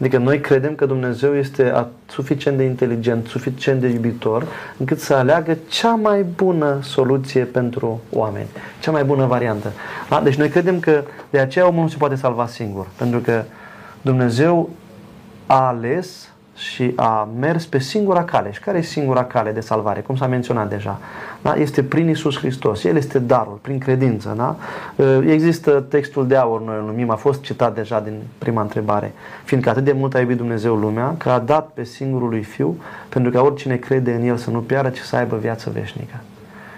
Adică 0.00 0.18
noi 0.18 0.40
credem 0.40 0.74
că 0.74 0.86
Dumnezeu 0.86 1.36
este 1.36 1.86
suficient 2.06 2.56
de 2.56 2.62
inteligent, 2.62 3.26
suficient 3.26 3.80
de 3.80 3.88
iubitor, 3.88 4.46
încât 4.76 5.00
să 5.00 5.14
aleagă 5.14 5.56
cea 5.68 5.94
mai 5.94 6.22
bună 6.22 6.78
soluție 6.82 7.44
pentru 7.44 8.00
oameni, 8.12 8.48
cea 8.80 8.90
mai 8.90 9.04
bună 9.04 9.26
variantă. 9.26 9.72
Da? 10.08 10.20
Deci 10.20 10.34
noi 10.34 10.48
credem 10.48 10.80
că 10.80 11.02
de 11.30 11.38
aceea 11.38 11.66
omul 11.66 11.82
nu 11.82 11.88
se 11.88 11.96
poate 11.96 12.14
salva 12.14 12.46
singur, 12.46 12.86
pentru 12.96 13.18
că 13.18 13.42
Dumnezeu 14.02 14.70
a 15.46 15.66
ales 15.66 16.28
și 16.56 16.92
a 16.96 17.28
mers 17.38 17.66
pe 17.66 17.78
singura 17.78 18.24
cale. 18.24 18.52
Și 18.52 18.60
care 18.60 18.78
e 18.78 18.82
singura 18.82 19.24
cale 19.24 19.52
de 19.52 19.60
salvare? 19.60 20.00
Cum 20.00 20.16
s-a 20.16 20.26
menționat 20.26 20.68
deja. 20.68 20.98
Da? 21.42 21.54
Este 21.54 21.82
prin 21.82 22.08
Isus 22.08 22.38
Hristos. 22.38 22.84
El 22.84 22.96
este 22.96 23.18
darul, 23.18 23.58
prin 23.62 23.78
credință. 23.78 24.34
Da? 24.36 24.56
Există 25.26 25.70
textul 25.70 26.26
de 26.26 26.36
aur, 26.36 26.62
noi 26.62 26.76
îl 26.78 26.84
numim, 26.84 27.10
a 27.10 27.14
fost 27.14 27.42
citat 27.42 27.74
deja 27.74 28.00
din 28.00 28.22
prima 28.38 28.60
întrebare. 28.60 29.12
Fiindcă 29.44 29.68
atât 29.68 29.84
de 29.84 29.92
mult 29.92 30.14
a 30.14 30.20
iubit 30.20 30.36
Dumnezeu 30.36 30.74
lumea, 30.74 31.14
că 31.18 31.30
a 31.30 31.38
dat 31.38 31.70
pe 31.74 31.84
singurul 31.84 32.28
lui 32.28 32.42
Fiu, 32.42 32.76
pentru 33.08 33.30
că 33.30 33.42
oricine 33.42 33.76
crede 33.76 34.12
în 34.12 34.22
El 34.22 34.36
să 34.36 34.50
nu 34.50 34.58
piară, 34.58 34.88
ci 34.88 34.98
să 34.98 35.16
aibă 35.16 35.36
viață 35.36 35.70
veșnică. 35.70 36.14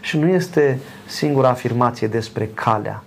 Și 0.00 0.18
nu 0.18 0.26
este 0.26 0.78
singura 1.06 1.48
afirmație 1.48 2.06
despre 2.06 2.50
calea 2.54 3.02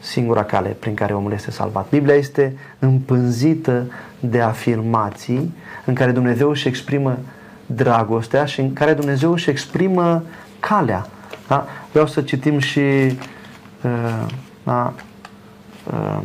singura 0.00 0.44
cale 0.44 0.68
prin 0.68 0.94
care 0.94 1.14
omul 1.14 1.32
este 1.32 1.50
salvat. 1.50 1.88
Biblia 1.88 2.14
este 2.14 2.56
împânzită 2.78 3.92
de 4.20 4.40
afirmații 4.40 5.54
în 5.84 5.94
care 5.94 6.10
Dumnezeu 6.10 6.50
își 6.50 6.68
exprimă 6.68 7.18
dragostea 7.66 8.44
și 8.44 8.60
în 8.60 8.72
care 8.72 8.94
Dumnezeu 8.94 9.32
își 9.32 9.50
exprimă 9.50 10.22
calea. 10.60 11.06
Da? 11.48 11.66
Vreau 11.90 12.06
să 12.06 12.22
citim 12.22 12.58
și 12.58 12.80
uh, 12.80 14.26
da, 14.64 14.92
uh, 15.92 16.20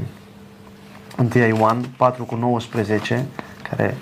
1 1.35 1.45
Ioan 1.45 1.85
4 1.97 2.23
cu 2.23 2.35
19 2.35 3.25
care 3.69 3.97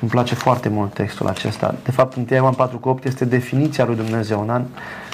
îmi 0.00 0.10
place 0.10 0.34
foarte 0.34 0.68
mult 0.68 0.92
textul 0.92 1.26
acesta. 1.26 1.74
De 1.84 1.90
fapt, 1.90 2.16
1 2.16 2.26
Ioan 2.30 2.52
4 2.52 2.78
cu 2.78 2.88
8 2.88 3.04
este 3.04 3.24
definiția 3.24 3.84
lui 3.84 3.96
Dumnezeu. 3.96 4.44
Da? 4.46 4.62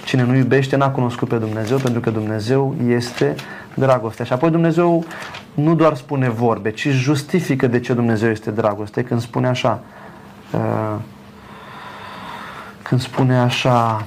Cine 0.04 0.22
nu 0.22 0.34
iubește 0.34 0.76
n-a 0.76 0.90
cunoscut 0.90 1.28
pe 1.28 1.36
Dumnezeu 1.36 1.78
pentru 1.78 2.00
că 2.00 2.10
Dumnezeu 2.10 2.74
este 2.88 3.34
dragostea. 3.74 4.24
Și 4.24 4.32
apoi 4.32 4.50
Dumnezeu 4.50 5.04
nu 5.54 5.74
doar 5.74 5.94
spune 5.94 6.28
vorbe, 6.28 6.70
ci 6.70 6.88
justifică 6.88 7.66
de 7.66 7.80
ce 7.80 7.92
Dumnezeu 7.92 8.30
este 8.30 8.50
dragoste 8.50 9.02
când 9.02 9.20
spune 9.20 9.48
așa 9.48 9.80
uh, 10.52 11.00
când 12.82 13.00
spune 13.00 13.38
așa 13.38 14.06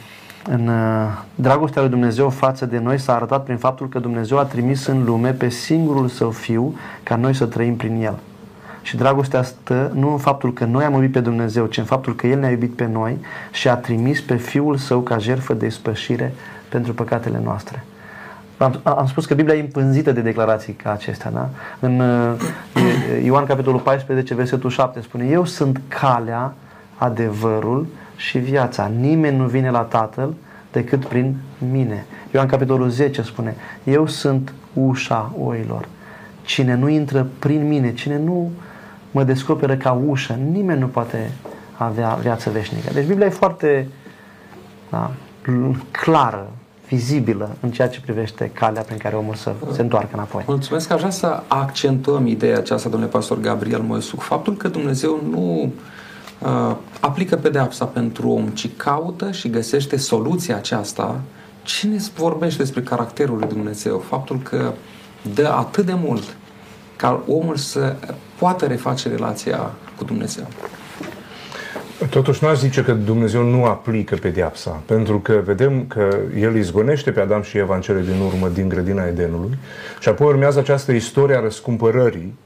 în 0.49 0.67
uh, 0.67 0.75
dragostea 1.35 1.81
lui 1.81 1.91
Dumnezeu 1.91 2.29
față 2.29 2.65
de 2.65 2.79
noi 2.79 2.97
s-a 2.99 3.15
arătat 3.15 3.43
prin 3.43 3.57
faptul 3.57 3.89
că 3.89 3.99
Dumnezeu 3.99 4.37
a 4.37 4.43
trimis 4.43 4.85
în 4.85 5.03
lume 5.03 5.31
pe 5.31 5.49
singurul 5.49 6.07
său 6.07 6.29
fiu 6.29 6.75
ca 7.03 7.15
noi 7.15 7.33
să 7.33 7.45
trăim 7.45 7.75
prin 7.75 8.03
el. 8.03 8.19
Și 8.85 8.95
dragostea 8.95 9.43
stă 9.43 9.91
nu 9.93 10.11
în 10.11 10.17
faptul 10.17 10.53
că 10.53 10.65
noi 10.65 10.83
am 10.83 10.93
iubit 10.93 11.11
pe 11.11 11.19
Dumnezeu, 11.19 11.65
ci 11.65 11.77
în 11.77 11.83
faptul 11.83 12.15
că 12.15 12.27
El 12.27 12.39
ne-a 12.39 12.49
iubit 12.49 12.73
pe 12.73 12.85
noi 12.85 13.17
și 13.51 13.69
a 13.69 13.75
trimis 13.75 14.21
pe 14.21 14.35
Fiul 14.35 14.77
Său 14.77 14.99
ca 14.99 15.17
jertfă 15.17 15.53
de 15.53 15.69
spășire 15.69 16.33
pentru 16.69 16.93
păcatele 16.93 17.39
noastre. 17.43 17.83
Am, 18.57 18.79
am 18.83 19.07
spus 19.07 19.25
că 19.25 19.33
Biblia 19.33 19.55
e 19.55 19.59
împânzită 19.59 20.11
de 20.11 20.21
declarații 20.21 20.73
ca 20.73 20.91
acestea. 20.91 21.31
Da? 21.31 21.49
În 21.79 21.99
uh, 21.99 22.33
Ioan 23.23 23.45
capitolul 23.45 23.79
14, 23.79 24.35
versetul 24.35 24.69
7 24.69 25.01
spune 25.01 25.25
Eu 25.25 25.45
sunt 25.45 25.81
calea, 25.87 26.53
adevărul 26.95 27.87
și 28.15 28.37
viața. 28.37 28.91
Nimeni 28.99 29.37
nu 29.37 29.45
vine 29.45 29.69
la 29.69 29.81
Tatăl 29.81 30.33
decât 30.71 31.05
prin 31.05 31.35
mine. 31.71 32.05
Ioan 32.33 32.47
capitolul 32.47 32.89
10 32.89 33.21
spune 33.21 33.55
Eu 33.83 34.07
sunt 34.07 34.53
ușa 34.73 35.31
oilor. 35.43 35.87
Cine 36.41 36.75
nu 36.75 36.89
intră 36.89 37.27
prin 37.39 37.67
mine, 37.67 37.93
cine 37.93 38.17
nu 38.17 38.51
mă 39.15 39.23
descoperă 39.23 39.75
ca 39.75 39.91
ușă, 39.91 40.33
nimeni 40.51 40.79
nu 40.79 40.87
poate 40.87 41.31
avea 41.77 42.17
viață 42.21 42.49
veșnică. 42.49 42.93
Deci 42.93 43.05
Biblia 43.05 43.25
e 43.25 43.29
foarte 43.29 43.87
da, 44.89 45.11
clară, 45.91 46.51
vizibilă 46.87 47.55
în 47.59 47.71
ceea 47.71 47.89
ce 47.89 48.01
privește 48.01 48.51
calea 48.53 48.81
prin 48.81 48.97
care 48.97 49.15
omul 49.15 49.35
să 49.35 49.53
se 49.71 49.81
întoarcă 49.81 50.09
înapoi. 50.13 50.43
Mulțumesc, 50.47 50.91
aș 50.91 50.97
vrea 50.97 51.11
să 51.11 51.43
accentuăm 51.47 52.27
ideea 52.27 52.57
aceasta, 52.57 52.89
domnule 52.89 53.11
pastor 53.11 53.39
Gabriel 53.39 53.81
Moisuc, 53.81 54.21
faptul 54.21 54.55
că 54.55 54.67
Dumnezeu 54.67 55.19
nu 55.29 55.73
uh, 56.39 56.75
aplică 56.99 57.35
pedeapsa 57.35 57.85
pentru 57.85 58.29
om, 58.29 58.47
ci 58.47 58.69
caută 58.77 59.31
și 59.31 59.49
găsește 59.49 59.97
soluția 59.97 60.55
aceasta, 60.55 61.19
cine 61.63 61.97
vorbește 62.15 62.61
despre 62.61 62.81
caracterul 62.81 63.37
lui 63.37 63.47
Dumnezeu? 63.47 63.97
Faptul 63.97 64.39
că 64.43 64.73
dă 65.33 65.47
atât 65.47 65.85
de 65.85 65.95
mult 66.03 66.35
ca 66.95 67.23
omul 67.27 67.55
să 67.55 67.95
poată 68.37 68.65
reface 68.65 69.09
relația 69.09 69.71
cu 69.97 70.03
Dumnezeu. 70.03 70.45
Totuși 72.09 72.43
nu 72.43 72.49
aș 72.49 72.57
zice 72.57 72.83
că 72.83 72.91
Dumnezeu 72.91 73.43
nu 73.43 73.63
aplică 73.63 74.15
pedeapsa, 74.15 74.81
pentru 74.85 75.19
că 75.19 75.41
vedem 75.45 75.85
că 75.87 76.17
El 76.39 76.55
izgonește 76.55 77.11
pe 77.11 77.19
Adam 77.19 77.41
și 77.41 77.57
Eva 77.57 77.75
în 77.75 77.81
cele 77.81 78.01
din 78.01 78.21
urmă 78.25 78.47
din 78.53 78.69
grădina 78.69 79.05
Edenului 79.05 79.57
și 79.99 80.09
apoi 80.09 80.27
urmează 80.27 80.59
această 80.59 80.91
istorie 80.91 81.35
a 81.35 81.39
răscumpărării 81.39 82.37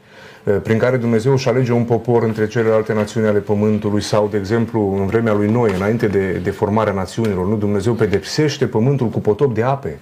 eh, 0.43 0.55
prin 0.63 0.77
care 0.77 0.97
Dumnezeu 0.97 1.31
își 1.31 1.49
alege 1.49 1.71
un 1.71 1.83
popor 1.83 2.23
între 2.23 2.47
celelalte 2.47 2.93
națiuni 2.93 3.27
ale 3.27 3.39
Pământului 3.39 4.01
sau, 4.01 4.27
de 4.31 4.37
exemplu, 4.37 4.95
în 4.99 5.05
vremea 5.05 5.33
lui 5.33 5.51
Noi, 5.51 5.73
înainte 5.75 6.07
de, 6.07 6.31
de 6.43 6.49
formarea 6.49 6.93
națiunilor, 6.93 7.47
nu? 7.47 7.55
Dumnezeu 7.55 7.93
pedepsește 7.93 8.65
Pământul 8.65 9.07
cu 9.07 9.19
potop 9.19 9.53
de 9.53 9.63
ape 9.63 9.99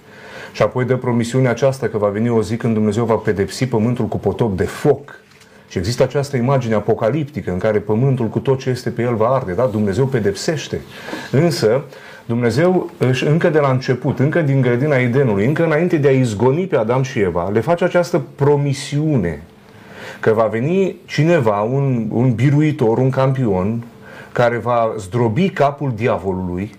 și 0.52 0.62
apoi 0.62 0.84
dă 0.84 0.96
promisiunea 0.96 1.50
aceasta 1.50 1.88
că 1.88 1.98
va 1.98 2.08
veni 2.08 2.28
o 2.28 2.42
zi 2.42 2.56
când 2.56 2.74
Dumnezeu 2.74 3.04
va 3.04 3.14
pedepsi 3.14 3.66
Pământul 3.66 4.06
cu 4.06 4.18
potop 4.18 4.56
de 4.56 4.64
foc 4.64 5.20
și 5.68 5.78
există 5.78 6.02
această 6.02 6.36
imagine 6.36 6.74
apocaliptică 6.74 7.50
în 7.50 7.58
care 7.58 7.78
pământul 7.78 8.26
cu 8.26 8.38
tot 8.38 8.58
ce 8.58 8.70
este 8.70 8.90
pe 8.90 9.02
el 9.02 9.14
va 9.14 9.28
arde, 9.28 9.52
da? 9.52 9.66
Dumnezeu 9.66 10.06
pedepsește. 10.06 10.80
Însă, 11.30 11.82
Dumnezeu 12.26 12.90
își, 12.98 13.26
încă 13.26 13.48
de 13.48 13.58
la 13.58 13.70
început, 13.70 14.18
încă 14.18 14.40
din 14.40 14.60
grădina 14.60 14.96
Edenului, 14.96 15.46
încă 15.46 15.64
înainte 15.64 15.96
de 15.96 16.08
a 16.08 16.10
izgoni 16.10 16.66
pe 16.66 16.76
Adam 16.76 17.02
și 17.02 17.20
Eva, 17.20 17.48
le 17.48 17.60
face 17.60 17.84
această 17.84 18.22
promisiune 18.34 19.42
că 20.20 20.32
va 20.32 20.44
veni 20.44 20.96
cineva, 21.04 21.60
un, 21.60 22.06
un 22.10 22.34
biruitor, 22.34 22.98
un 22.98 23.10
campion, 23.10 23.84
care 24.32 24.56
va 24.56 24.94
zdrobi 24.98 25.48
capul 25.48 25.92
diavolului 25.94 26.70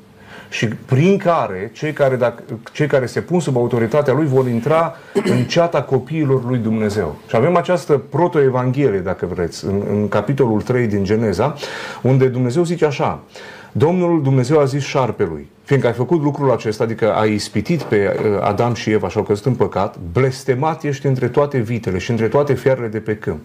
și 0.49 0.67
prin 0.67 1.17
care 1.17 1.69
cei 1.73 1.93
care, 1.93 2.15
dacă, 2.15 2.43
cei 2.71 2.87
care 2.87 3.05
se 3.05 3.21
pun 3.21 3.39
sub 3.39 3.57
autoritatea 3.57 4.13
lui 4.13 4.25
vor 4.25 4.47
intra 4.47 4.95
în 5.13 5.43
ceata 5.43 5.81
copiilor 5.81 6.45
lui 6.45 6.57
Dumnezeu. 6.57 7.15
Și 7.27 7.35
avem 7.35 7.55
această 7.55 7.97
protoevanghelie, 8.09 8.99
dacă 8.99 9.25
vreți, 9.25 9.65
în, 9.65 9.83
în 9.89 10.07
capitolul 10.07 10.61
3 10.61 10.87
din 10.87 11.03
Geneza, 11.03 11.55
unde 12.01 12.27
Dumnezeu 12.27 12.63
zice 12.63 12.85
așa, 12.85 13.23
Domnul 13.71 14.21
Dumnezeu 14.23 14.59
a 14.59 14.63
zis 14.63 14.83
șarpelui, 14.83 15.47
fiindcă 15.63 15.87
ai 15.87 15.93
făcut 15.93 16.21
lucrul 16.21 16.51
acesta, 16.51 16.83
adică 16.83 17.13
ai 17.13 17.33
ispitit 17.33 17.81
pe 17.81 18.19
uh, 18.19 18.41
Adam 18.41 18.73
și 18.73 18.91
Eva 18.91 19.09
și 19.09 19.17
au 19.17 19.23
căzut 19.23 19.45
în 19.45 19.53
păcat, 19.53 19.95
blestemat 20.11 20.83
ești 20.83 21.05
între 21.05 21.27
toate 21.27 21.57
vitele 21.57 21.97
și 21.97 22.11
între 22.11 22.27
toate 22.27 22.53
fiarele 22.53 22.87
de 22.87 22.99
pe 22.99 23.15
câmp. 23.15 23.39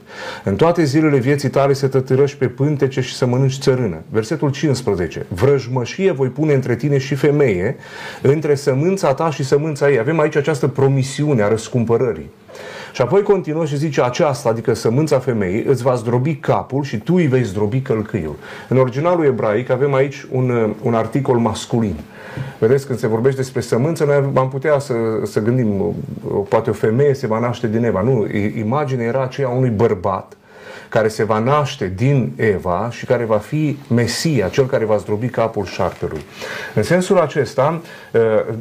În 0.45 0.57
toate 0.57 0.85
zilele 0.85 1.19
vieții 1.19 1.51
tale 1.51 1.73
să 1.73 1.87
tătărăși 1.87 2.37
pe 2.37 2.49
pântece 2.49 3.01
și 3.01 3.15
să 3.15 3.27
mănânci 3.27 3.59
țărână. 3.59 4.03
Versetul 4.11 4.51
15. 4.51 5.27
Vrăjmășie 5.29 6.13
voi 6.13 6.29
pune 6.29 6.53
între 6.53 6.77
tine 6.77 6.99
și 6.99 7.15
femeie, 7.15 7.77
între 8.23 8.55
sămânța 8.55 9.15
ta 9.15 9.31
și 9.31 9.45
sămânța 9.45 9.91
ei. 9.91 9.99
Avem 9.99 10.21
aici 10.21 10.37
această 10.37 10.69
promisiune 10.69 11.43
a 11.43 11.49
răscumpărării. 11.49 12.31
Și 12.95 13.03
apoi 13.03 13.23
continuă 13.23 13.65
și 13.65 13.77
zice 13.77 14.03
aceasta, 14.03 14.49
adică 14.49 14.75
sămânța 14.75 15.19
femeii, 15.19 15.63
îți 15.63 15.83
va 15.83 15.95
zdrobi 15.95 16.35
capul 16.35 16.83
și 16.83 16.99
tu 16.99 17.15
îi 17.15 17.27
vei 17.27 17.43
zdrobi 17.43 17.81
călcâiul. 17.81 18.37
În 18.69 18.77
originalul 18.77 19.25
ebraic 19.25 19.71
avem 19.71 19.95
aici 19.95 20.27
un, 20.31 20.75
un 20.83 20.95
articol 20.95 21.37
masculin. 21.37 21.95
Vedeți, 22.59 22.87
când 22.87 22.99
se 22.99 23.07
vorbește 23.07 23.41
despre 23.41 23.61
sămânță, 23.61 24.05
noi 24.05 24.31
am 24.35 24.49
putea 24.49 24.79
să, 24.79 24.95
să 25.25 25.41
gândim, 25.41 25.95
poate 26.49 26.71
o 26.71 26.73
femeie 26.73 27.15
se 27.15 27.27
va 27.27 27.39
naște 27.39 27.69
din 27.69 27.85
Eva. 27.85 28.03
Nu, 28.03 28.27
imaginea 28.57 29.07
era 29.07 29.23
aceea 29.23 29.49
unui 29.49 29.71
bărbat 29.71 30.37
care 30.89 31.09
se 31.09 31.25
va 31.25 31.39
naște 31.39 31.93
din 31.97 32.33
Eva 32.37 32.89
și 32.91 33.05
care 33.05 33.25
va 33.25 33.39
fi 33.39 33.79
Mesia, 33.95 34.49
cel 34.49 34.67
care 34.67 34.85
va 34.85 34.97
zdrobi 34.97 35.29
capul 35.29 35.65
șarpelui. 35.65 36.25
În 36.75 36.83
sensul 36.83 37.19
acesta, 37.19 37.81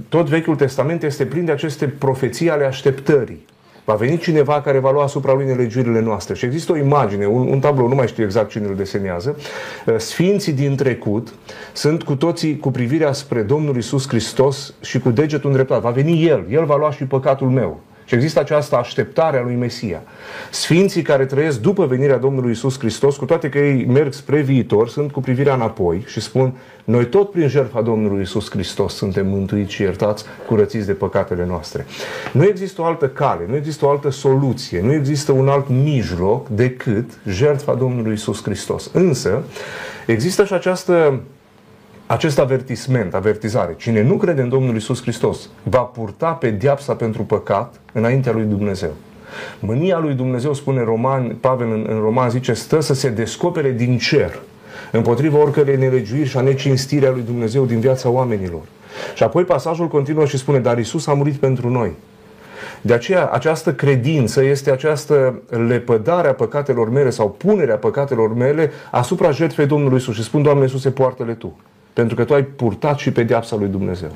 tot 0.09 0.27
Vechiul 0.27 0.55
Testament 0.55 1.03
este 1.03 1.25
plin 1.25 1.45
de 1.45 1.51
aceste 1.51 1.87
profeții 1.87 2.49
ale 2.49 2.65
așteptării. 2.65 3.45
Va 3.85 3.93
veni 3.93 4.17
cineva 4.17 4.61
care 4.61 4.79
va 4.79 4.91
lua 4.91 5.03
asupra 5.03 5.33
lui 5.33 5.45
nelegiurile 5.45 5.99
noastre. 5.99 6.33
Și 6.33 6.45
există 6.45 6.71
o 6.71 6.77
imagine, 6.77 7.25
un, 7.25 7.47
un 7.47 7.59
tablou, 7.59 7.87
nu 7.87 7.95
mai 7.95 8.07
știu 8.07 8.23
exact 8.23 8.49
cine 8.49 8.67
îl 8.67 8.75
desenează. 8.75 9.37
Uh, 9.85 9.95
sfinții 9.97 10.53
din 10.53 10.75
trecut 10.75 11.33
sunt 11.73 12.03
cu 12.03 12.15
toții 12.15 12.57
cu 12.57 12.71
privirea 12.71 13.11
spre 13.11 13.41
Domnul 13.41 13.77
Isus 13.77 14.07
Hristos 14.07 14.73
și 14.81 14.99
cu 14.99 15.09
degetul 15.09 15.49
îndreptat. 15.49 15.81
Va 15.81 15.89
veni 15.89 16.27
El, 16.27 16.45
El 16.49 16.65
va 16.65 16.77
lua 16.77 16.91
și 16.91 17.03
păcatul 17.03 17.49
meu. 17.49 17.79
Și 18.05 18.15
există 18.15 18.39
această 18.39 18.75
așteptare 18.75 19.37
a 19.37 19.41
lui 19.41 19.55
Mesia. 19.55 20.01
Sfinții 20.51 21.01
care 21.01 21.25
trăiesc 21.25 21.59
după 21.59 21.85
venirea 21.85 22.17
Domnului 22.17 22.51
Isus 22.51 22.79
Hristos, 22.79 23.15
cu 23.15 23.25
toate 23.25 23.49
că 23.49 23.57
ei 23.57 23.85
merg 23.85 24.13
spre 24.13 24.41
viitor, 24.41 24.89
sunt 24.89 25.11
cu 25.11 25.21
privirea 25.21 25.53
înapoi 25.53 26.03
și 26.07 26.19
spun, 26.21 26.53
noi 26.83 27.05
tot 27.05 27.31
prin 27.31 27.47
jertfa 27.47 27.81
Domnului 27.81 28.21
Isus 28.21 28.49
Hristos 28.49 28.95
suntem 28.95 29.27
mântuiți 29.27 29.73
și 29.73 29.81
iertați, 29.81 30.23
curățiți 30.47 30.85
de 30.85 30.93
păcatele 30.93 31.45
noastre. 31.45 31.85
Nu 32.31 32.43
există 32.43 32.81
o 32.81 32.85
altă 32.85 33.07
cale, 33.07 33.45
nu 33.47 33.55
există 33.55 33.85
o 33.85 33.89
altă 33.89 34.09
soluție, 34.09 34.81
nu 34.81 34.93
există 34.93 35.31
un 35.31 35.47
alt 35.47 35.69
mijloc 35.69 36.47
decât 36.47 37.09
jertfa 37.27 37.73
Domnului 37.73 38.13
Isus 38.13 38.43
Hristos. 38.43 38.89
Însă, 38.93 39.43
există 40.05 40.45
și 40.45 40.53
această 40.53 41.19
acest 42.05 42.39
avertisment, 42.39 43.13
avertizare, 43.13 43.75
cine 43.77 44.01
nu 44.01 44.15
crede 44.15 44.41
în 44.41 44.49
Domnul 44.49 44.75
Isus 44.75 45.01
Hristos 45.01 45.49
va 45.63 45.79
purta 45.79 46.31
pe 46.31 46.51
diapsa 46.51 46.93
pentru 46.93 47.23
păcat 47.23 47.79
înaintea 47.93 48.31
lui 48.31 48.43
Dumnezeu. 48.43 48.91
Mânia 49.59 49.99
lui 49.99 50.13
Dumnezeu, 50.13 50.53
spune 50.53 50.83
Roman, 50.83 51.35
Pavel 51.35 51.71
în, 51.71 51.85
în 51.89 51.99
Roman, 51.99 52.29
zice, 52.29 52.53
stă 52.53 52.79
să 52.79 52.93
se 52.93 53.09
descopere 53.09 53.71
din 53.71 53.97
cer 53.97 54.39
împotriva 54.91 55.37
oricărei 55.37 55.77
nelegiuiri 55.77 56.27
și 56.27 56.37
a 56.37 56.41
necinstirii 56.41 57.07
a 57.07 57.11
lui 57.11 57.21
Dumnezeu 57.21 57.65
din 57.65 57.79
viața 57.79 58.09
oamenilor. 58.09 58.61
Și 59.15 59.23
apoi 59.23 59.43
pasajul 59.43 59.87
continuă 59.87 60.25
și 60.25 60.37
spune, 60.37 60.59
dar 60.59 60.77
Isus 60.77 61.07
a 61.07 61.13
murit 61.13 61.35
pentru 61.35 61.69
noi. 61.69 61.91
De 62.81 62.93
aceea, 62.93 63.25
această 63.25 63.73
credință 63.73 64.43
este 64.43 64.71
această 64.71 65.41
lepădare 65.67 66.27
a 66.27 66.33
păcatelor 66.33 66.89
mele 66.89 67.09
sau 67.09 67.29
punerea 67.29 67.75
păcatelor 67.75 68.33
mele 68.33 68.71
asupra 68.91 69.31
jertfei 69.31 69.65
Domnului 69.65 69.97
Isus 69.97 70.15
și 70.15 70.23
spun, 70.23 70.41
Doamne 70.41 70.63
Iisuse, 70.63 70.91
poartă-le 70.91 71.33
Tu. 71.33 71.57
Pentru 71.93 72.15
că 72.15 72.23
tu 72.23 72.33
ai 72.33 72.43
purtat 72.43 72.97
și 72.97 73.11
pedeapsa 73.11 73.55
lui 73.55 73.67
Dumnezeu. 73.67 74.11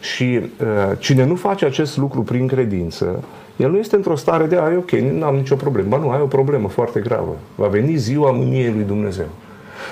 Și 0.00 0.40
uh, 0.40 0.96
cine 0.98 1.24
nu 1.24 1.34
face 1.34 1.64
acest 1.64 1.96
lucru 1.96 2.22
prin 2.22 2.46
credință, 2.46 3.24
el 3.56 3.70
nu 3.70 3.78
este 3.78 3.96
într-o 3.96 4.16
stare 4.16 4.44
de, 4.44 4.56
ai 4.56 4.76
ok, 4.76 4.90
nu 4.90 5.24
am 5.24 5.34
nicio 5.34 5.54
problemă. 5.56 5.88
Ba 5.88 5.96
nu, 5.96 6.10
ai 6.10 6.20
o 6.20 6.26
problemă 6.26 6.68
foarte 6.68 7.00
gravă. 7.00 7.36
Va 7.54 7.66
veni 7.66 7.96
ziua 7.96 8.30
mâniei 8.30 8.72
lui 8.72 8.84
Dumnezeu. 8.84 9.26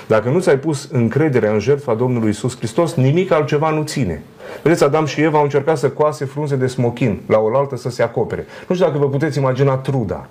Dacă 0.07 0.29
nu 0.29 0.39
ți-ai 0.39 0.57
pus 0.57 0.89
încrederea 0.91 1.51
în 1.51 1.59
jertfa 1.59 1.93
Domnului 1.93 2.29
Isus 2.29 2.57
Hristos, 2.57 2.93
nimic 2.93 3.31
altceva 3.31 3.69
nu 3.69 3.83
ține. 3.83 4.23
Vedeți, 4.63 4.83
Adam 4.83 5.05
și 5.05 5.21
Eva 5.21 5.37
au 5.37 5.43
încercat 5.43 5.77
să 5.77 5.89
coase 5.89 6.25
frunze 6.25 6.55
de 6.55 6.67
smochin 6.67 7.19
la 7.27 7.37
oaltă 7.37 7.77
să 7.77 7.89
se 7.89 8.03
acopere. 8.03 8.45
Nu 8.67 8.75
știu 8.75 8.87
dacă 8.87 8.99
vă 8.99 9.09
puteți 9.09 9.37
imagina 9.37 9.75
truda. 9.75 10.27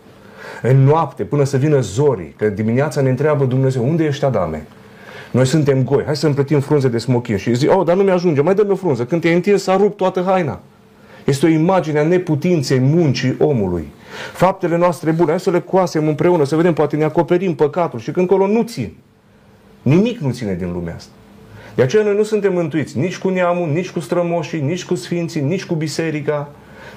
În 0.63 0.85
noapte, 0.85 1.23
până 1.23 1.45
să 1.45 1.57
vină 1.57 1.81
zorii, 1.81 2.35
că 2.37 2.49
dimineața 2.49 3.01
ne 3.01 3.09
întreabă 3.09 3.45
Dumnezeu, 3.45 3.89
unde 3.89 4.05
ești 4.05 4.25
Adame? 4.25 4.67
Noi 5.31 5.47
suntem 5.47 5.85
goi, 5.85 6.03
hai 6.05 6.17
să 6.17 6.27
împletim 6.27 6.61
frunze 6.61 6.89
de 6.89 6.99
smochin. 6.99 7.37
Și 7.37 7.55
zic, 7.55 7.77
oh, 7.77 7.85
dar 7.87 7.97
nu 7.97 8.03
mi-ajunge, 8.03 8.41
mai 8.41 8.55
dă-mi 8.55 8.71
o 8.71 8.75
frunză. 8.75 9.05
Când 9.05 9.21
te-ai 9.21 9.35
întins, 9.35 9.63
s-a 9.63 9.77
rupt 9.77 9.97
toată 9.97 10.23
haina. 10.27 10.61
Este 11.25 11.47
o 11.47 11.49
imagine 11.49 11.99
a 11.99 12.03
neputinței 12.03 12.79
muncii 12.79 13.37
omului. 13.39 13.89
Faptele 14.33 14.77
noastre 14.77 15.11
bune, 15.11 15.31
hai 15.31 15.41
să 15.41 15.51
le 15.51 15.61
coasem 15.61 16.09
împreună, 16.09 16.45
să 16.45 16.57
vedem, 16.57 16.73
poate 16.73 16.97
ne 16.97 17.05
acoperim 17.05 17.55
păcatul 17.55 17.99
și 17.99 18.11
când 18.11 18.27
colo 18.27 18.47
nu 18.47 18.63
țin. 18.63 18.93
Nimic 19.83 20.19
nu 20.19 20.31
ține 20.31 20.55
din 20.55 20.73
lumea 20.73 20.95
asta. 20.95 21.11
De 21.75 21.83
aceea 21.83 22.03
noi 22.03 22.17
nu 22.17 22.23
suntem 22.23 22.53
mântuiți 22.53 22.99
nici 22.99 23.19
cu 23.19 23.29
neamul, 23.29 23.69
nici 23.69 23.91
cu 23.91 24.01
strămoșii, 24.01 24.61
nici 24.61 24.85
cu 24.85 24.95
sfinții, 24.95 25.41
nici 25.41 25.65
cu 25.65 25.75
biserica. 25.75 26.51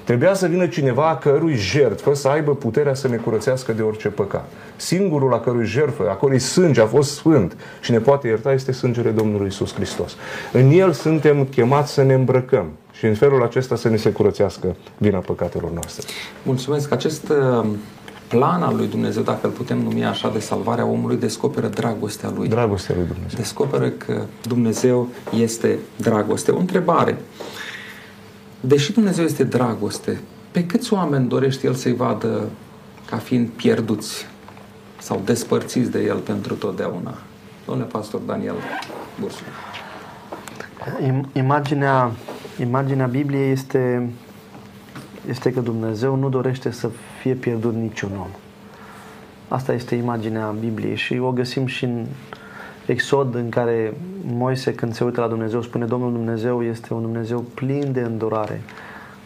Trebuia 0.04 0.34
să 0.34 0.46
vină 0.46 0.66
cineva 0.66 1.08
a 1.08 1.16
cărui 1.16 1.54
jertfă 1.54 2.14
să 2.14 2.28
aibă 2.28 2.54
puterea 2.54 2.94
să 2.94 3.08
ne 3.08 3.16
curățească 3.16 3.72
de 3.72 3.82
orice 3.82 4.08
păcat. 4.08 4.48
Singurul 4.76 5.34
a 5.34 5.40
cărui 5.40 5.66
jertfă, 5.66 6.08
a 6.10 6.14
cărui 6.14 6.38
sânge 6.38 6.80
a 6.80 6.86
fost 6.86 7.14
sfânt 7.14 7.56
și 7.80 7.90
ne 7.90 7.98
poate 7.98 8.28
ierta 8.28 8.52
este 8.52 8.72
sângele 8.72 9.10
Domnului 9.10 9.46
Isus 9.46 9.74
Hristos. 9.74 10.16
În 10.52 10.70
El 10.70 10.92
suntem 10.92 11.44
chemați 11.44 11.92
să 11.92 12.02
ne 12.02 12.14
îmbrăcăm 12.14 12.66
și 12.92 13.06
în 13.06 13.14
felul 13.14 13.42
acesta 13.42 13.76
să 13.76 13.88
ne 13.88 13.96
se 13.96 14.10
curățească 14.10 14.76
vina 14.98 15.18
păcatelor 15.18 15.70
noastre. 15.70 16.06
Mulțumesc. 16.42 16.92
Acest 16.92 17.28
uh, 17.28 17.66
plan 18.28 18.62
al 18.62 18.76
lui 18.76 18.86
Dumnezeu, 18.86 19.22
dacă 19.22 19.46
îl 19.46 19.50
putem 19.52 19.78
numi 19.78 20.04
așa, 20.04 20.30
de 20.30 20.38
salvarea 20.38 20.86
omului, 20.86 21.16
descoperă 21.16 21.66
dragostea 21.66 22.32
lui. 22.36 22.48
Dragostea 22.48 22.94
lui 22.98 23.06
Dumnezeu. 23.06 23.36
Descoperă 23.36 23.88
că 23.88 24.22
Dumnezeu 24.46 25.08
este 25.38 25.78
dragoste. 25.96 26.50
O 26.50 26.58
întrebare. 26.58 27.18
Deși 28.60 28.92
Dumnezeu 28.92 29.24
este 29.24 29.44
dragoste, 29.44 30.20
pe 30.50 30.66
câți 30.66 30.92
oameni 30.92 31.28
dorește 31.28 31.66
El 31.66 31.74
să-i 31.74 31.94
vadă 31.94 32.48
ca 33.06 33.16
fiind 33.16 33.48
pierduți 33.48 34.26
sau 34.98 35.22
despărțiți 35.24 35.90
de 35.90 36.02
El 36.02 36.16
pentru 36.16 36.54
totdeauna? 36.54 37.14
Domnule 37.66 37.88
pastor 37.88 38.20
Daniel 38.20 38.54
Bursu. 39.20 39.42
Imaginea, 41.32 42.10
imaginea 42.60 43.06
Bibliei 43.06 43.50
este, 43.50 44.10
este 45.28 45.52
că 45.52 45.60
Dumnezeu 45.60 46.14
nu 46.14 46.28
dorește 46.28 46.70
să 46.70 46.90
fie 47.20 47.34
pierdut 47.34 47.74
niciun 47.74 48.10
om. 48.18 48.30
Asta 49.48 49.72
este 49.72 49.94
imaginea 49.94 50.54
Bibliei 50.60 50.96
și 50.96 51.18
o 51.18 51.30
găsim 51.30 51.66
și 51.66 51.84
în 51.84 52.06
Exod 52.90 53.34
în 53.34 53.48
care 53.48 53.94
Moise 54.26 54.74
când 54.74 54.94
se 54.94 55.04
uită 55.04 55.20
la 55.20 55.26
Dumnezeu 55.26 55.62
spune 55.62 55.84
Domnul 55.84 56.12
Dumnezeu 56.12 56.62
este 56.62 56.94
un 56.94 57.00
Dumnezeu 57.00 57.44
plin 57.54 57.92
de 57.92 58.00
îndurare, 58.00 58.62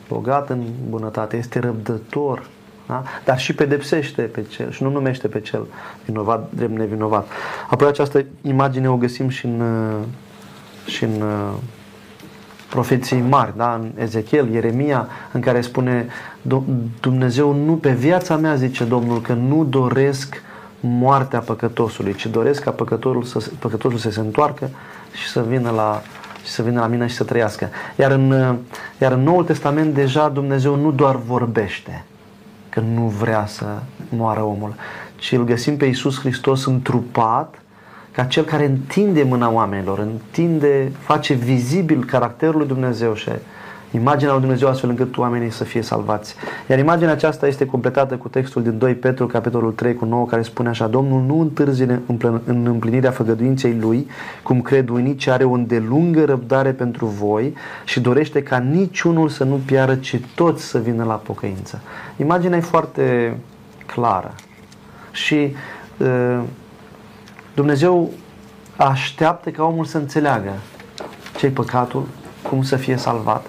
bogat 0.08 0.50
în 0.50 0.62
bunătate, 0.88 1.36
este 1.36 1.58
răbdător, 1.58 2.46
da? 2.86 3.02
dar 3.24 3.38
și 3.38 3.54
pedepsește 3.54 4.22
pe 4.22 4.42
cel 4.42 4.70
și 4.70 4.82
nu 4.82 4.90
numește 4.90 5.28
pe 5.28 5.40
cel 5.40 5.66
vinovat 6.04 6.50
drept 6.54 6.76
nevinovat. 6.76 7.28
Apoi 7.70 7.88
această 7.88 8.24
imagine 8.42 8.90
o 8.90 8.96
găsim 8.96 9.28
și 9.28 9.46
în, 9.46 9.62
și 10.86 11.04
în 11.04 11.22
profeții 12.70 13.20
mari, 13.20 13.56
da? 13.56 13.74
în 13.74 13.90
Ezechiel, 14.02 14.52
Ieremia, 14.52 15.08
în 15.32 15.40
care 15.40 15.60
spune 15.60 16.06
Dumnezeu 17.00 17.52
nu 17.52 17.72
pe 17.72 17.92
viața 17.92 18.36
mea, 18.36 18.54
zice 18.54 18.84
Domnul, 18.84 19.20
că 19.20 19.32
nu 19.32 19.64
doresc 19.64 20.42
moartea 20.86 21.38
păcătosului, 21.38 22.14
ci 22.14 22.26
doresc 22.26 22.62
ca 22.62 22.70
păcătorul 22.70 23.22
să, 23.22 23.50
păcătosul 23.58 23.98
să 23.98 24.10
se 24.10 24.20
întoarcă 24.20 24.70
și 25.12 25.28
să 25.28 25.42
vină 25.48 25.70
la 25.70 26.02
și 26.44 26.50
să 26.50 26.62
vină 26.62 26.80
la 26.80 26.86
mine 26.86 27.06
și 27.06 27.14
să 27.14 27.24
trăiască. 27.24 27.68
Iar 27.96 28.10
în, 28.10 28.56
iar 29.00 29.12
în 29.12 29.22
Noul 29.22 29.44
Testament 29.44 29.94
deja 29.94 30.28
Dumnezeu 30.28 30.74
nu 30.74 30.90
doar 30.90 31.16
vorbește 31.16 32.04
că 32.68 32.80
nu 32.94 33.02
vrea 33.02 33.46
să 33.46 33.64
moară 34.08 34.42
omul, 34.42 34.74
ci 35.16 35.32
îl 35.32 35.44
găsim 35.44 35.76
pe 35.76 35.84
Iisus 35.84 36.18
Hristos 36.18 36.66
întrupat 36.66 37.54
ca 38.12 38.24
cel 38.24 38.44
care 38.44 38.64
întinde 38.64 39.22
mâna 39.22 39.50
oamenilor, 39.50 39.98
întinde, 39.98 40.92
face 40.98 41.34
vizibil 41.34 42.04
caracterul 42.04 42.56
lui 42.56 42.66
Dumnezeu 42.66 43.14
și 43.14 43.30
imaginea 43.94 44.32
lui 44.32 44.40
Dumnezeu 44.40 44.68
astfel 44.68 44.90
încât 44.90 45.16
oamenii 45.16 45.50
să 45.50 45.64
fie 45.64 45.82
salvați. 45.82 46.34
Iar 46.68 46.78
imaginea 46.78 47.12
aceasta 47.12 47.46
este 47.46 47.66
completată 47.66 48.14
cu 48.14 48.28
textul 48.28 48.62
din 48.62 48.78
2 48.78 48.94
Petru, 48.94 49.26
capitolul 49.26 49.72
3 49.72 49.94
cu 49.94 50.04
9, 50.04 50.26
care 50.26 50.42
spune 50.42 50.68
așa, 50.68 50.86
Domnul 50.86 51.22
nu 51.22 51.40
întârzie 51.40 52.02
în 52.44 52.66
împlinirea 52.66 53.10
făgăduinței 53.10 53.76
Lui, 53.80 54.08
cum 54.42 54.62
cred 54.62 54.88
unii, 54.88 55.14
ci 55.14 55.26
are 55.26 55.44
o 55.44 55.52
îndelungă 55.52 56.24
răbdare 56.24 56.72
pentru 56.72 57.06
voi 57.06 57.54
și 57.84 58.00
dorește 58.00 58.42
ca 58.42 58.58
niciunul 58.58 59.28
să 59.28 59.44
nu 59.44 59.60
piară, 59.66 59.94
ci 59.94 60.20
toți 60.34 60.64
să 60.64 60.78
vină 60.78 61.04
la 61.04 61.14
pocăință. 61.14 61.80
Imaginea 62.16 62.58
e 62.58 62.60
foarte 62.60 63.36
clară 63.86 64.34
și 65.10 65.54
uh, 65.98 66.40
Dumnezeu 67.54 68.10
așteaptă 68.76 69.50
ca 69.50 69.64
omul 69.64 69.84
să 69.84 69.98
înțeleagă 69.98 70.52
ce 71.36 71.50
păcatul, 71.50 72.06
cum 72.42 72.62
să 72.62 72.76
fie 72.76 72.96
salvat 72.96 73.46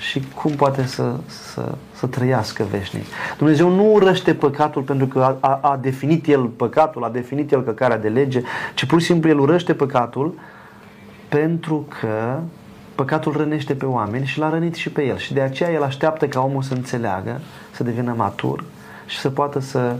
și 0.00 0.22
cum 0.34 0.50
poate 0.50 0.86
să, 0.86 1.16
să, 1.26 1.74
să 1.92 2.06
trăiască 2.06 2.66
veșnic. 2.70 3.04
Dumnezeu 3.36 3.68
nu 3.68 3.92
urăște 3.92 4.34
păcatul 4.34 4.82
pentru 4.82 5.06
că 5.06 5.18
a, 5.40 5.48
a, 5.48 5.58
a 5.62 5.76
definit 5.76 6.26
El 6.26 6.44
păcatul, 6.44 7.04
a 7.04 7.08
definit 7.08 7.52
El 7.52 7.62
căcarea 7.62 7.98
de 7.98 8.08
lege, 8.08 8.42
ci 8.74 8.84
pur 8.84 9.00
și 9.00 9.06
simplu 9.06 9.28
El 9.28 9.38
urăște 9.38 9.74
păcatul 9.74 10.34
pentru 11.28 11.86
că 12.00 12.38
păcatul 12.94 13.36
rănește 13.36 13.74
pe 13.74 13.84
oameni 13.84 14.26
și 14.26 14.38
l-a 14.38 14.50
rănit 14.50 14.74
și 14.74 14.90
pe 14.90 15.02
El. 15.02 15.16
Și 15.16 15.32
de 15.32 15.40
aceea 15.40 15.70
El 15.70 15.82
așteaptă 15.82 16.26
ca 16.26 16.40
omul 16.40 16.62
să 16.62 16.74
înțeleagă, 16.74 17.40
să 17.70 17.84
devină 17.84 18.14
matur 18.16 18.64
și 19.06 19.18
să 19.18 19.30
poată 19.30 19.60
să 19.60 19.94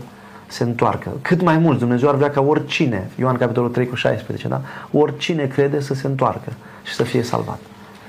se 0.47 0.63
întoarcă. 0.63 1.11
Cât 1.21 1.41
mai 1.41 1.57
mult, 1.57 1.79
Dumnezeu 1.79 2.09
ar 2.09 2.15
vrea 2.15 2.29
ca 2.29 2.41
oricine, 2.41 3.09
Ioan 3.19 3.37
capitolul 3.37 3.69
3 3.69 3.87
cu 3.87 3.95
16, 3.95 4.47
da? 4.47 4.61
oricine 4.91 5.45
crede 5.45 5.79
să 5.79 5.93
se 5.93 6.07
întoarcă 6.07 6.53
și 6.83 6.93
să 6.93 7.03
fie 7.03 7.21
salvat. 7.21 7.59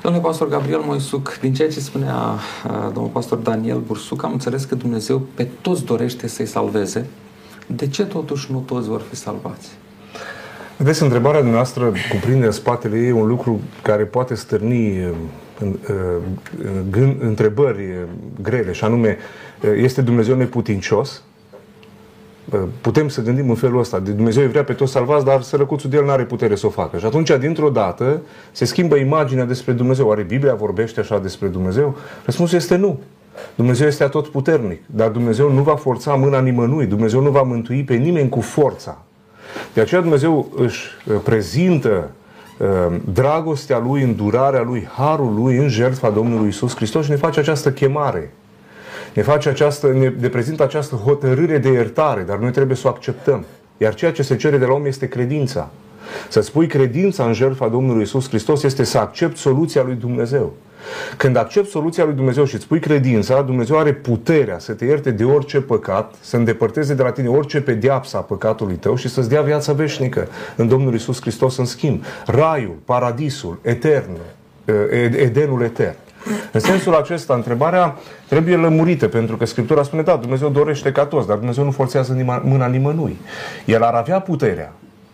Domnule 0.02 0.24
pastor 0.24 0.48
Gabriel 0.48 0.80
Moisuc, 0.84 1.38
din 1.40 1.54
ceea 1.54 1.68
ce 1.70 1.80
spunea 1.80 2.14
uh, 2.14 2.90
domnul 2.92 3.10
pastor 3.12 3.38
Daniel 3.38 3.78
Bursuc, 3.78 4.22
am 4.22 4.32
înțeles 4.32 4.64
că 4.64 4.74
Dumnezeu 4.74 5.18
pe 5.34 5.48
toți 5.60 5.84
dorește 5.84 6.26
să-i 6.26 6.46
salveze. 6.46 7.06
De 7.66 7.88
ce 7.88 8.04
totuși 8.04 8.52
nu 8.52 8.58
toți 8.58 8.88
vor 8.88 9.00
fi 9.00 9.16
salvați? 9.16 9.68
Vedeți, 10.76 11.02
întrebarea 11.02 11.38
dumneavoastră 11.38 11.92
cuprinde 12.10 12.46
în 12.46 12.52
spatele 12.52 12.98
ei 12.98 13.10
un 13.10 13.26
lucru 13.26 13.60
care 13.82 14.04
poate 14.04 14.34
stârni 14.34 15.04
uh, 15.04 15.10
uh, 15.60 15.68
gând, 16.90 17.22
întrebări 17.22 17.82
grele, 18.42 18.72
și 18.72 18.84
anume, 18.84 19.18
este 19.76 20.00
Dumnezeu 20.00 20.36
neputincios? 20.36 21.22
Putem 22.80 23.08
să 23.08 23.22
gândim 23.22 23.48
în 23.48 23.54
felul 23.54 23.78
ăsta. 23.78 23.98
De 23.98 24.10
Dumnezeu 24.10 24.42
îi 24.42 24.48
vrea 24.48 24.64
pe 24.64 24.72
toți 24.72 24.92
salvați, 24.92 25.24
dar 25.24 25.42
sărăcuțul 25.42 25.90
de 25.90 25.96
el 25.96 26.04
nu 26.04 26.10
are 26.10 26.24
putere 26.24 26.54
să 26.54 26.66
o 26.66 26.70
facă. 26.70 26.98
Și 26.98 27.04
atunci, 27.04 27.30
dintr-o 27.38 27.70
dată, 27.70 28.20
se 28.52 28.64
schimbă 28.64 28.96
imaginea 28.96 29.44
despre 29.44 29.72
Dumnezeu. 29.72 30.06
Oare 30.06 30.22
Biblia 30.22 30.54
vorbește 30.54 31.00
așa 31.00 31.18
despre 31.18 31.48
Dumnezeu? 31.48 31.96
Răspunsul 32.24 32.58
este 32.58 32.76
nu. 32.76 32.98
Dumnezeu 33.54 33.86
este 33.86 34.04
atot 34.04 34.28
puternic, 34.28 34.82
dar 34.86 35.08
Dumnezeu 35.08 35.52
nu 35.52 35.62
va 35.62 35.74
forța 35.76 36.14
mâna 36.14 36.40
nimănui. 36.40 36.86
Dumnezeu 36.86 37.20
nu 37.20 37.30
va 37.30 37.42
mântui 37.42 37.84
pe 37.84 37.94
nimeni 37.94 38.28
cu 38.28 38.40
forța. 38.40 39.02
De 39.74 39.80
aceea 39.80 40.00
Dumnezeu 40.00 40.52
își 40.56 40.86
uh, 41.06 41.14
prezintă 41.24 42.10
uh, 42.58 42.96
dragostea 43.12 43.78
Lui, 43.78 44.02
îndurarea 44.02 44.62
Lui, 44.62 44.88
harul 44.96 45.34
Lui 45.34 45.56
în 45.56 45.68
jertfa 45.68 46.10
Domnului 46.10 46.48
Isus 46.48 46.74
Hristos 46.74 47.04
și 47.04 47.10
ne 47.10 47.16
face 47.16 47.40
această 47.40 47.72
chemare 47.72 48.32
ne 49.12 49.22
face 49.22 49.48
această, 49.48 49.92
ne 50.18 50.28
prezintă 50.28 50.62
această 50.62 50.94
hotărâre 50.94 51.58
de 51.58 51.68
iertare, 51.68 52.22
dar 52.22 52.38
noi 52.38 52.50
trebuie 52.50 52.76
să 52.76 52.86
o 52.86 52.90
acceptăm. 52.90 53.44
Iar 53.76 53.94
ceea 53.94 54.12
ce 54.12 54.22
se 54.22 54.36
cere 54.36 54.58
de 54.58 54.64
la 54.64 54.72
om 54.72 54.84
este 54.84 55.08
credința. 55.08 55.70
Să 56.28 56.40
spui 56.40 56.66
credința 56.66 57.24
în 57.24 57.32
jertfa 57.32 57.68
Domnului 57.68 58.02
Isus 58.02 58.28
Hristos 58.28 58.62
este 58.62 58.84
să 58.84 58.98
accepti 58.98 59.38
soluția 59.38 59.82
lui 59.82 59.94
Dumnezeu. 59.94 60.52
Când 61.16 61.36
accepti 61.36 61.70
soluția 61.70 62.04
lui 62.04 62.14
Dumnezeu 62.14 62.44
și 62.44 62.54
îți 62.54 62.66
pui 62.66 62.80
credința, 62.80 63.42
Dumnezeu 63.42 63.78
are 63.78 63.92
puterea 63.92 64.58
să 64.58 64.72
te 64.72 64.84
ierte 64.84 65.10
de 65.10 65.24
orice 65.24 65.60
păcat, 65.60 66.14
să 66.20 66.36
îndepărteze 66.36 66.94
de 66.94 67.02
la 67.02 67.10
tine 67.10 67.28
orice 67.28 67.60
pedeapsa 67.60 68.18
a 68.18 68.20
păcatului 68.20 68.74
tău 68.74 68.96
și 68.96 69.08
să-ți 69.08 69.28
dea 69.28 69.42
viața 69.42 69.72
veșnică 69.72 70.28
în 70.56 70.68
Domnul 70.68 70.94
Isus 70.94 71.20
Hristos 71.20 71.56
în 71.56 71.64
schimb. 71.64 72.04
Raiul, 72.26 72.76
paradisul, 72.84 73.58
etern, 73.62 74.10
Edenul 75.16 75.62
etern. 75.62 75.96
În 76.52 76.60
sensul 76.60 76.94
acesta, 76.94 77.34
întrebarea 77.34 77.96
trebuie 78.28 78.56
lămurită, 78.56 79.08
pentru 79.08 79.36
că 79.36 79.46
Scriptura 79.46 79.82
spune, 79.82 80.02
da, 80.02 80.16
Dumnezeu 80.16 80.48
dorește 80.48 80.92
ca 80.92 81.06
toți, 81.06 81.26
dar 81.26 81.36
Dumnezeu 81.36 81.64
nu 81.64 81.70
forțează 81.70 82.40
mâna 82.42 82.66
nimănui. 82.66 83.16
El 83.64 83.82
ar 83.82 83.94
avea 83.94 84.20
puterea, 84.20 84.72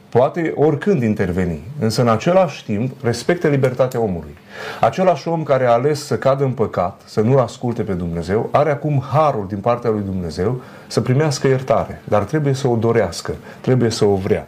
poate 0.09 0.53
oricând 0.57 1.03
interveni, 1.03 1.61
însă 1.81 2.01
în 2.01 2.09
același 2.09 2.65
timp 2.65 2.93
respecte 3.03 3.49
libertatea 3.49 4.01
omului. 4.01 4.37
Același 4.81 5.29
om 5.29 5.43
care 5.43 5.67
a 5.67 5.73
ales 5.73 6.05
să 6.05 6.17
cadă 6.17 6.45
în 6.45 6.51
păcat, 6.51 7.01
să 7.05 7.21
nu 7.21 7.39
asculte 7.39 7.83
pe 7.83 7.93
Dumnezeu, 7.93 8.49
are 8.53 8.71
acum 8.71 9.05
harul 9.13 9.47
din 9.49 9.59
partea 9.59 9.91
lui 9.91 10.03
Dumnezeu 10.05 10.61
să 10.87 11.01
primească 11.01 11.47
iertare, 11.47 12.03
dar 12.05 12.23
trebuie 12.23 12.53
să 12.55 12.69
o 12.69 12.77
dorească, 12.77 13.35
trebuie 13.61 13.91
să 13.91 14.05
o 14.05 14.15
vrea. 14.15 14.47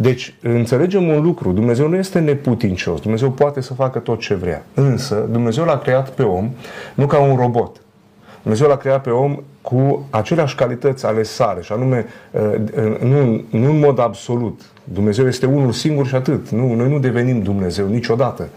Deci, 0.00 0.34
înțelegem 0.42 1.08
un 1.08 1.22
lucru, 1.22 1.52
Dumnezeu 1.52 1.88
nu 1.88 1.96
este 1.96 2.18
neputincios, 2.18 3.00
Dumnezeu 3.00 3.30
poate 3.30 3.60
să 3.60 3.74
facă 3.74 3.98
tot 3.98 4.20
ce 4.20 4.34
vrea. 4.34 4.64
Însă, 4.74 5.28
Dumnezeu 5.30 5.64
l-a 5.64 5.78
creat 5.78 6.10
pe 6.10 6.22
om 6.22 6.50
nu 6.94 7.06
ca 7.06 7.18
un 7.18 7.36
robot. 7.36 7.80
Dumnezeu 8.42 8.68
l-a 8.68 8.76
creat 8.76 9.02
pe 9.02 9.10
om 9.10 9.42
cu 9.62 10.06
aceleași 10.10 10.54
calități 10.54 11.06
ale 11.06 11.22
sale, 11.22 11.60
și 11.60 11.72
anume, 11.72 12.06
uh, 12.30 12.42
nu, 13.00 13.44
nu 13.50 13.70
în 13.70 13.78
mod 13.78 13.98
absolut. 13.98 14.60
Dumnezeu 14.84 15.26
este 15.26 15.46
unul 15.46 15.72
singur 15.72 16.06
și 16.06 16.14
atât. 16.14 16.48
Nu, 16.48 16.74
noi 16.74 16.88
nu 16.88 16.98
devenim 16.98 17.42
Dumnezeu 17.42 17.86
niciodată. 17.86 18.48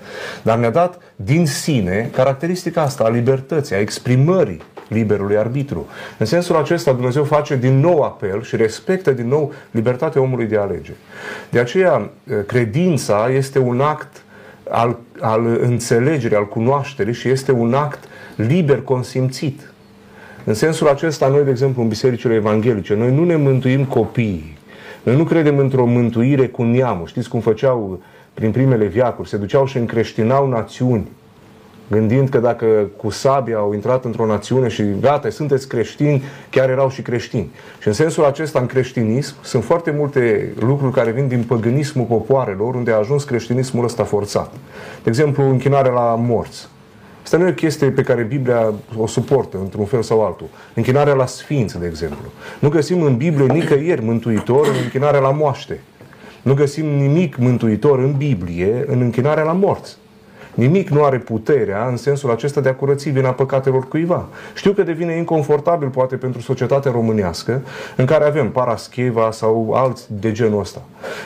Dar 0.42 0.58
ne-a 0.58 0.72
dat 0.72 1.02
din 1.16 1.46
sine 1.46 2.10
caracteristica 2.14 2.82
asta 2.82 3.04
a 3.04 3.10
libertății, 3.10 3.76
a 3.76 3.80
exprimării 3.80 4.62
liberului 4.88 5.38
arbitru. 5.38 5.88
În 6.18 6.26
sensul 6.26 6.56
acesta 6.56 6.92
Dumnezeu 6.92 7.24
face 7.24 7.56
din 7.56 7.80
nou 7.80 8.02
apel 8.02 8.44
și 8.44 8.56
respectă 8.56 9.12
din 9.12 9.28
nou 9.28 9.54
libertatea 9.72 10.22
omului 10.22 10.46
de 10.46 10.58
a 10.58 10.62
alege. 10.62 10.92
De 11.50 11.60
aceea, 11.60 12.10
eh, 12.24 12.38
credința 12.46 13.30
este 13.30 13.60
un 13.60 13.82
act 13.82 14.24
al, 14.70 15.00
al 15.20 15.46
înțelegerii, 15.62 16.38
al 16.38 16.48
cunoașterii 16.48 17.14
și 17.14 17.30
este 17.30 17.52
un 17.52 17.74
act 17.74 18.04
liber 18.36 18.82
consimțit. 18.82 19.72
În 20.44 20.54
sensul 20.54 20.88
acesta, 20.88 21.28
noi, 21.28 21.44
de 21.44 21.50
exemplu, 21.50 21.82
în 21.82 21.88
bisericile 21.88 22.34
evanghelice, 22.34 22.94
noi 22.94 23.12
nu 23.12 23.24
ne 23.24 23.36
mântuim 23.36 23.86
copiii. 23.86 24.58
Noi 25.04 25.16
nu 25.16 25.24
credem 25.24 25.58
într-o 25.58 25.86
mântuire 25.86 26.48
cu 26.48 26.64
neamul. 26.64 27.08
Știți 27.08 27.30
cum 27.30 27.40
făceau 27.40 28.02
prin 28.34 28.52
primele 28.52 28.86
viacuri? 28.86 29.30
Se 29.30 29.38
duceau 29.38 29.66
și 29.66 29.78
încreștinau 29.78 30.48
națiuni 30.48 31.08
gândind 31.88 32.30
că 32.30 32.38
dacă 32.38 32.66
cu 32.98 33.10
sabia 33.10 33.58
au 33.58 33.74
intrat 33.74 34.06
într-o 34.06 34.26
națiune 34.26 34.68
și 34.68 34.84
gata, 35.00 35.30
sunteți 35.30 35.68
creștini, 35.68 36.24
chiar 36.50 36.70
erau 36.70 36.90
și 36.90 37.02
creștini. 37.02 37.52
Și 37.80 37.88
în 37.88 37.94
sensul 37.94 38.26
acesta, 38.26 38.60
în 38.60 38.66
creștinism, 38.66 39.36
sunt 39.42 39.64
foarte 39.64 39.92
multe 39.92 40.54
lucruri 40.60 40.94
care 40.94 41.12
vin 41.12 41.28
din 41.28 41.44
păgânismul 41.44 42.06
popoarelor, 42.06 42.76
unde 42.76 42.92
a 42.92 42.98
ajuns 42.98 43.24
creștinismul 43.24 43.84
ăsta 43.84 44.04
forțat. 44.04 44.52
De 45.04 45.10
exemplu, 45.10 45.50
închinarea 45.50 45.92
la 45.92 46.16
morți. 46.16 46.68
Asta 47.24 47.38
nu 47.38 47.46
e 47.46 47.50
o 47.50 47.54
chestie 47.54 47.90
pe 47.90 48.02
care 48.02 48.22
Biblia 48.22 48.74
o 48.98 49.08
suportă 49.08 49.58
într-un 49.62 49.86
fel 49.86 50.02
sau 50.02 50.26
altul. 50.26 50.48
Închinarea 50.74 51.14
la 51.14 51.26
sfinți, 51.26 51.80
de 51.80 51.88
exemplu. 51.88 52.26
Nu 52.60 52.70
găsim 52.70 53.02
în 53.02 53.18
Biblie 53.18 53.46
nicăieri 53.46 54.04
mântuitor 54.04 54.68
în 54.68 54.76
închinarea 54.84 55.20
la 55.20 55.32
moaște. 55.32 55.80
Nu 56.42 56.54
găsim 56.54 56.86
nimic 56.86 57.38
mântuitor 57.38 58.00
în 58.00 58.14
Biblie 58.18 58.84
în 58.88 59.02
închinarea 59.02 59.44
la 59.44 59.52
morți. 59.52 59.98
Nimic 60.54 60.90
nu 60.90 61.04
are 61.04 61.18
puterea 61.18 61.88
în 61.88 61.98
sensul 61.98 62.32
acesta 62.32 62.62
de 62.62 62.70
a 62.70 62.76
curăți 62.76 63.10
vina 63.10 63.30
păcatelor 63.30 63.88
cuiva. 63.88 64.26
Știu 64.56 64.72
că 64.72 64.84
devine 64.84 65.18
inconfortabil 65.18 65.88
poate 65.88 66.16
pentru 66.16 66.42
societatea 66.42 66.92
românească 66.92 67.62
în 67.96 68.06
care 68.06 68.24
avem 68.24 68.50
parascheva 68.50 69.32
sau 69.32 69.74
alți 69.74 70.06
de 70.20 70.32
genul 70.32 70.60
ăsta. 70.60 70.82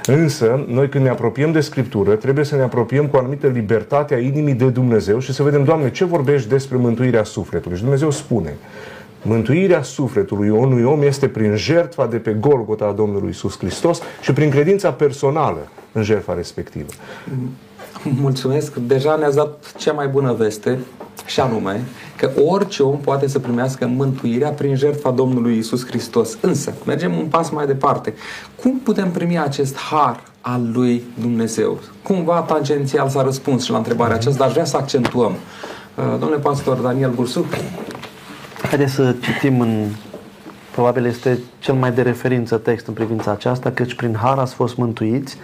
Însă, 0.06 0.66
noi 0.68 0.90
când 0.90 1.04
ne 1.04 1.10
apropiem 1.10 1.52
de 1.52 1.60
Scriptură, 1.60 2.16
trebuie 2.16 2.46
să 2.46 2.56
ne 2.56 2.62
apropiem 2.62 3.08
cu 3.08 3.16
o 3.16 3.20
anumită 3.20 3.48
libertate 3.48 4.14
a 4.14 4.20
inimii 4.20 4.54
de 4.54 4.70
Dumnezeu 4.70 5.20
și 5.20 5.34
să 5.34 5.44
vedem, 5.44 5.64
Doamne, 5.64 5.92
ce 5.92 6.06
vorbești 6.06 6.50
despre 6.50 6.78
mântuirea 6.78 7.24
sufletului. 7.24 7.78
Și 7.78 7.84
Dumnezeu 7.84 8.12
spune, 8.12 8.54
Mântuirea 9.22 9.82
sufletului 9.82 10.50
unui 10.50 10.84
om 10.84 11.02
este 11.02 11.28
prin 11.28 11.56
jertfa 11.56 12.06
de 12.08 12.18
pe 12.18 12.34
Golgota 12.34 12.86
a 12.86 12.92
Domnului 12.92 13.30
Isus 13.30 13.58
Hristos 13.58 14.02
și 14.22 14.34
prin 14.34 14.50
credința 14.50 14.92
personală 14.92 15.68
în 15.92 16.04
jertfa 16.04 16.34
respectivă. 16.34 16.90
Mulțumesc. 18.22 18.76
Deja 18.76 19.16
ne-ați 19.16 19.36
dat 19.36 19.74
cea 19.78 19.92
mai 19.92 20.08
bună 20.08 20.34
veste 20.34 20.80
și 21.26 21.40
anume 21.40 21.84
că 22.16 22.32
orice 22.46 22.84
om 22.84 22.98
poate 22.98 23.28
să 23.28 23.40
primească 23.40 23.88
mântuirea 23.88 24.50
prin 24.50 24.76
jertfa 24.76 25.12
Domnului 25.12 25.58
Isus 25.58 25.86
Hristos. 25.86 26.38
Însă, 26.42 26.74
mergem 26.86 27.18
un 27.18 27.26
pas 27.26 27.50
mai 27.50 27.66
departe. 27.66 28.14
Cum 28.62 28.80
putem 28.84 29.12
primi 29.12 29.40
acest 29.40 29.78
har 29.78 30.24
al 30.42 30.70
lui 30.74 31.04
Dumnezeu? 31.22 31.80
Cumva 32.04 32.40
tangențial 32.40 33.10
s-a 33.10 33.22
răspuns 33.22 33.64
și 33.64 33.72
la 33.72 33.78
întrebarea 33.78 34.16
mhm. 34.16 34.22
aceasta, 34.22 34.44
dar 34.44 34.52
vrea 34.52 34.66
să 34.66 34.78
accentuăm. 34.78 35.32
Uh, 35.32 36.04
domnule 36.20 36.40
pastor 36.40 36.78
Daniel 36.78 37.12
Bursuc, 37.12 37.46
Haideți 38.62 38.94
să 38.94 39.16
citim 39.20 39.60
în 39.60 39.86
probabil 40.72 41.06
este 41.06 41.40
cel 41.60 41.74
mai 41.74 41.92
de 41.92 42.02
referință 42.02 42.58
text 42.58 42.88
în 42.88 42.94
privința 42.94 43.32
aceasta, 43.32 43.72
căci 43.72 43.94
prin 43.94 44.16
har 44.16 44.38
ați 44.38 44.54
fost 44.54 44.78
mântuiți 44.78 45.38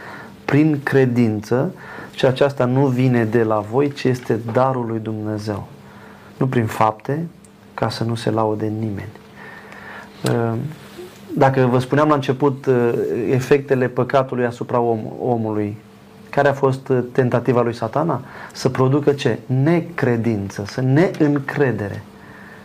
prin 0.54 0.80
credință 0.84 1.74
și 2.12 2.26
aceasta 2.26 2.66
nu 2.66 2.86
vine 2.86 3.24
de 3.24 3.44
la 3.44 3.60
voi, 3.60 3.92
ci 3.92 4.04
este 4.04 4.40
darul 4.52 4.86
lui 4.86 5.00
Dumnezeu. 5.00 5.68
Nu 6.38 6.48
prin 6.48 6.66
fapte, 6.66 7.26
ca 7.74 7.90
să 7.90 8.04
nu 8.04 8.16
se 8.16 8.30
laude 8.30 8.66
nimeni. 8.80 9.10
Ă, 10.26 10.56
dacă 11.36 11.68
vă 11.72 11.80
spuneam 11.80 12.08
la 12.08 12.14
început 12.14 12.66
ă, 12.66 12.94
efectele 13.30 13.88
păcatului 13.88 14.46
asupra 14.46 14.80
om, 14.80 15.00
omului, 15.20 15.78
care 16.30 16.48
a 16.48 16.54
fost 16.54 16.92
tentativa 17.12 17.62
lui 17.62 17.74
satana? 17.74 18.22
Să 18.52 18.70
producă 18.70 19.12
ce? 19.12 19.40
Necredință, 19.46 20.64
să 20.66 20.82
neîncredere 20.82 22.04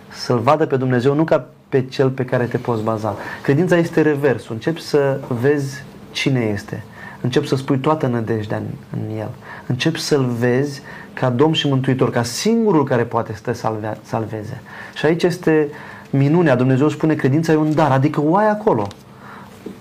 să-L 0.08 0.38
vadă 0.38 0.66
pe 0.66 0.76
Dumnezeu 0.76 1.14
nu 1.14 1.24
ca 1.24 1.46
pe 1.68 1.86
cel 1.86 2.10
pe 2.10 2.24
care 2.24 2.44
te 2.44 2.58
poți 2.58 2.82
baza. 2.82 3.16
Credința 3.42 3.76
este 3.76 4.00
reversul. 4.00 4.54
Începi 4.54 4.80
să 4.80 5.20
vezi 5.40 5.82
cine 6.10 6.40
este. 6.40 6.84
Începi 7.20 7.46
să 7.46 7.56
spui 7.56 7.78
toată 7.78 8.06
nădejdea 8.06 8.56
în, 8.56 8.64
în 8.92 9.18
El. 9.18 9.30
Începi 9.66 10.00
să-L 10.00 10.24
vezi 10.24 10.82
ca 11.12 11.30
Domn 11.30 11.52
și 11.52 11.68
Mântuitor, 11.68 12.10
ca 12.10 12.22
singurul 12.22 12.84
care 12.84 13.04
poate 13.04 13.34
să 13.34 13.40
te 13.42 13.52
salve, 13.52 13.98
salveze. 14.02 14.60
Și 14.94 15.06
aici 15.06 15.22
este 15.22 15.68
minunea. 16.10 16.54
Dumnezeu 16.54 16.88
spune 16.88 17.14
credința 17.14 17.52
e 17.52 17.56
un 17.56 17.74
dar, 17.74 17.90
adică 17.90 18.20
o 18.20 18.36
ai 18.36 18.50
acolo. 18.50 18.86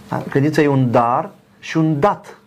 Da? 0.10 0.24
Credința 0.30 0.62
e 0.62 0.68
un 0.68 0.92
dar 0.92 1.30
și 1.60 1.78
un 1.78 2.00
dat. 2.00 2.38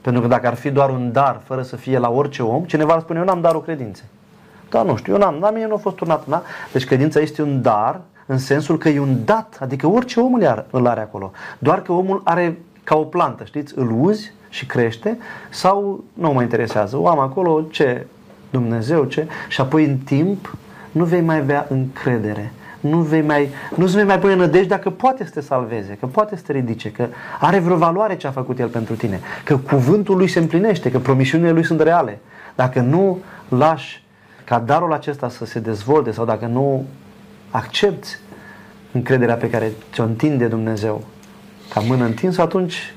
Pentru 0.00 0.22
că 0.22 0.28
dacă 0.28 0.46
ar 0.46 0.54
fi 0.54 0.70
doar 0.70 0.90
un 0.90 1.12
dar 1.12 1.40
fără 1.44 1.62
să 1.62 1.76
fie 1.76 1.98
la 1.98 2.10
orice 2.10 2.42
om, 2.42 2.64
cineva 2.64 2.92
ar 2.92 3.00
spune 3.00 3.18
eu 3.18 3.24
n-am 3.24 3.40
darul 3.40 3.62
credinței. 3.62 4.06
Da, 4.70 4.82
nu 4.82 4.96
știu, 4.96 5.12
eu 5.12 5.18
n-am, 5.18 5.36
la 5.40 5.50
mine 5.50 5.66
nu 5.66 5.74
a 5.74 5.76
fost 5.76 5.96
turnat, 5.96 6.26
da? 6.26 6.42
Deci 6.72 6.84
credința 6.84 7.20
este 7.20 7.42
un 7.42 7.62
dar 7.62 8.00
în 8.26 8.38
sensul 8.38 8.78
că 8.78 8.88
e 8.88 9.00
un 9.00 9.24
dat, 9.24 9.58
adică 9.60 9.86
orice 9.86 10.20
om 10.20 10.34
îl 10.34 10.46
are, 10.46 10.66
îl 10.70 10.86
are 10.86 11.00
acolo. 11.00 11.30
Doar 11.58 11.82
că 11.82 11.92
omul 11.92 12.20
are 12.24 12.58
ca 12.84 12.96
o 12.96 13.04
plantă, 13.04 13.44
știți, 13.44 13.72
îl 13.76 13.90
uzi 14.00 14.32
și 14.50 14.66
crește 14.66 15.18
sau 15.50 16.04
nu 16.12 16.32
mă 16.32 16.42
interesează, 16.42 16.96
o 16.96 17.08
am 17.08 17.18
acolo, 17.18 17.66
ce 17.70 18.06
Dumnezeu, 18.50 19.04
ce 19.04 19.26
și 19.48 19.60
apoi 19.60 19.84
în 19.84 19.96
timp 19.96 20.56
nu 20.90 21.04
vei 21.04 21.20
mai 21.20 21.36
avea 21.36 21.66
încredere. 21.68 22.52
Nu 22.80 22.98
vei 22.98 23.22
mai, 23.22 23.48
nu 23.76 23.86
vei 23.86 24.04
mai 24.04 24.18
pune 24.18 24.34
nădejde 24.34 24.68
dacă 24.68 24.90
poate 24.90 25.24
să 25.24 25.30
te 25.30 25.40
salveze, 25.40 25.96
că 26.00 26.06
poate 26.06 26.36
să 26.36 26.42
te 26.46 26.52
ridice, 26.52 26.90
că 26.90 27.08
are 27.40 27.58
vreo 27.58 27.76
valoare 27.76 28.16
ce 28.16 28.26
a 28.26 28.30
făcut 28.30 28.58
El 28.58 28.68
pentru 28.68 28.94
tine, 28.94 29.20
că 29.44 29.56
cuvântul 29.56 30.16
Lui 30.16 30.28
se 30.28 30.38
împlinește, 30.38 30.90
că 30.90 30.98
promisiunile 30.98 31.50
Lui 31.50 31.64
sunt 31.64 31.80
reale. 31.80 32.18
Dacă 32.54 32.80
nu 32.80 33.18
lași 33.48 34.04
ca 34.44 34.58
darul 34.58 34.92
acesta 34.92 35.28
să 35.28 35.44
se 35.44 35.58
dezvolte 35.58 36.10
sau 36.10 36.24
dacă 36.24 36.46
nu 36.46 36.86
accepti 37.50 38.08
încrederea 38.92 39.34
pe 39.34 39.50
care 39.50 39.72
ți-o 39.92 40.04
întinde 40.04 40.46
Dumnezeu 40.46 41.04
ca 41.68 41.80
mână 41.80 42.04
întinsă, 42.04 42.42
atunci 42.42 42.94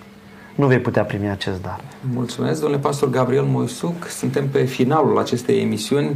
nu 0.55 0.67
vei 0.67 0.79
putea 0.79 1.03
primi 1.03 1.29
acest 1.29 1.61
dar. 1.61 1.79
Mulțumesc, 2.13 2.59
domnule 2.61 2.81
pastor 2.81 3.09
Gabriel 3.09 3.43
Moisuc. 3.43 4.07
Suntem 4.07 4.47
pe 4.47 4.63
finalul 4.63 5.17
acestei 5.17 5.61
emisiuni. 5.61 6.15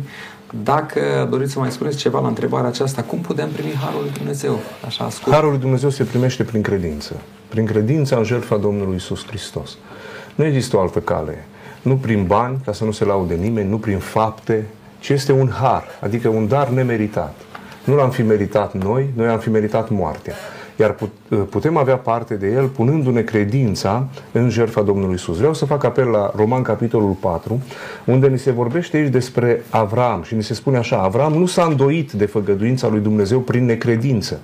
Dacă 0.63 1.27
doriți 1.29 1.51
să 1.51 1.59
mai 1.59 1.71
spuneți 1.71 1.97
ceva 1.97 2.19
la 2.19 2.27
întrebarea 2.27 2.69
aceasta, 2.69 3.01
cum 3.01 3.19
putem 3.19 3.49
primi 3.49 3.73
Harul 3.73 4.01
lui 4.01 4.11
Dumnezeu? 4.11 4.59
Așa 4.85 5.09
scurt. 5.09 5.35
Harul 5.35 5.49
lui 5.49 5.59
Dumnezeu 5.59 5.89
se 5.89 6.03
primește 6.03 6.43
prin 6.43 6.61
credință. 6.61 7.15
Prin 7.47 7.65
credința 7.65 8.17
în 8.17 8.23
jertfa 8.23 8.57
Domnului 8.57 8.95
Isus 8.95 9.25
Hristos. 9.25 9.77
Nu 10.35 10.45
există 10.45 10.77
o 10.77 10.79
altă 10.79 10.99
cale. 10.99 11.45
Nu 11.81 11.95
prin 11.95 12.25
bani, 12.25 12.59
ca 12.65 12.73
să 12.73 12.83
nu 12.83 12.91
se 12.91 13.05
laude 13.05 13.33
nimeni, 13.33 13.69
nu 13.69 13.77
prin 13.77 13.97
fapte, 13.97 14.65
ci 14.99 15.09
este 15.09 15.31
un 15.31 15.49
har, 15.49 15.83
adică 16.01 16.27
un 16.27 16.47
dar 16.47 16.69
nemeritat. 16.69 17.35
Nu 17.83 17.95
l-am 17.95 18.09
fi 18.09 18.21
meritat 18.21 18.73
noi, 18.73 19.09
noi 19.15 19.27
am 19.27 19.39
fi 19.39 19.49
meritat 19.49 19.89
moartea. 19.89 20.33
Iar 20.79 20.95
uh, 20.99 21.09
putem 21.49 21.77
avea 21.77 21.95
parte 21.95 22.33
de 22.33 22.47
el 22.47 22.67
punându-ne 22.67 23.21
credința 23.21 24.07
în 24.31 24.49
jertfa 24.49 24.81
Domnului 24.81 25.15
Isus. 25.15 25.37
Vreau 25.37 25.53
să 25.53 25.65
fac 25.65 25.83
apel 25.83 26.07
la 26.07 26.31
Roman 26.35 26.61
capitolul 26.61 27.15
4, 27.19 27.61
unde 28.05 28.27
ni 28.27 28.39
se 28.39 28.51
vorbește 28.51 28.97
aici 28.97 29.11
despre 29.11 29.63
Avram 29.69 30.23
și 30.23 30.35
ni 30.35 30.43
se 30.43 30.53
spune 30.53 30.77
așa, 30.77 30.97
Avram 30.97 31.33
nu 31.33 31.45
s-a 31.45 31.63
îndoit 31.63 32.11
de 32.11 32.25
făgăduința 32.25 32.87
lui 32.87 32.99
Dumnezeu 32.99 33.39
prin 33.39 33.65
necredință, 33.65 34.39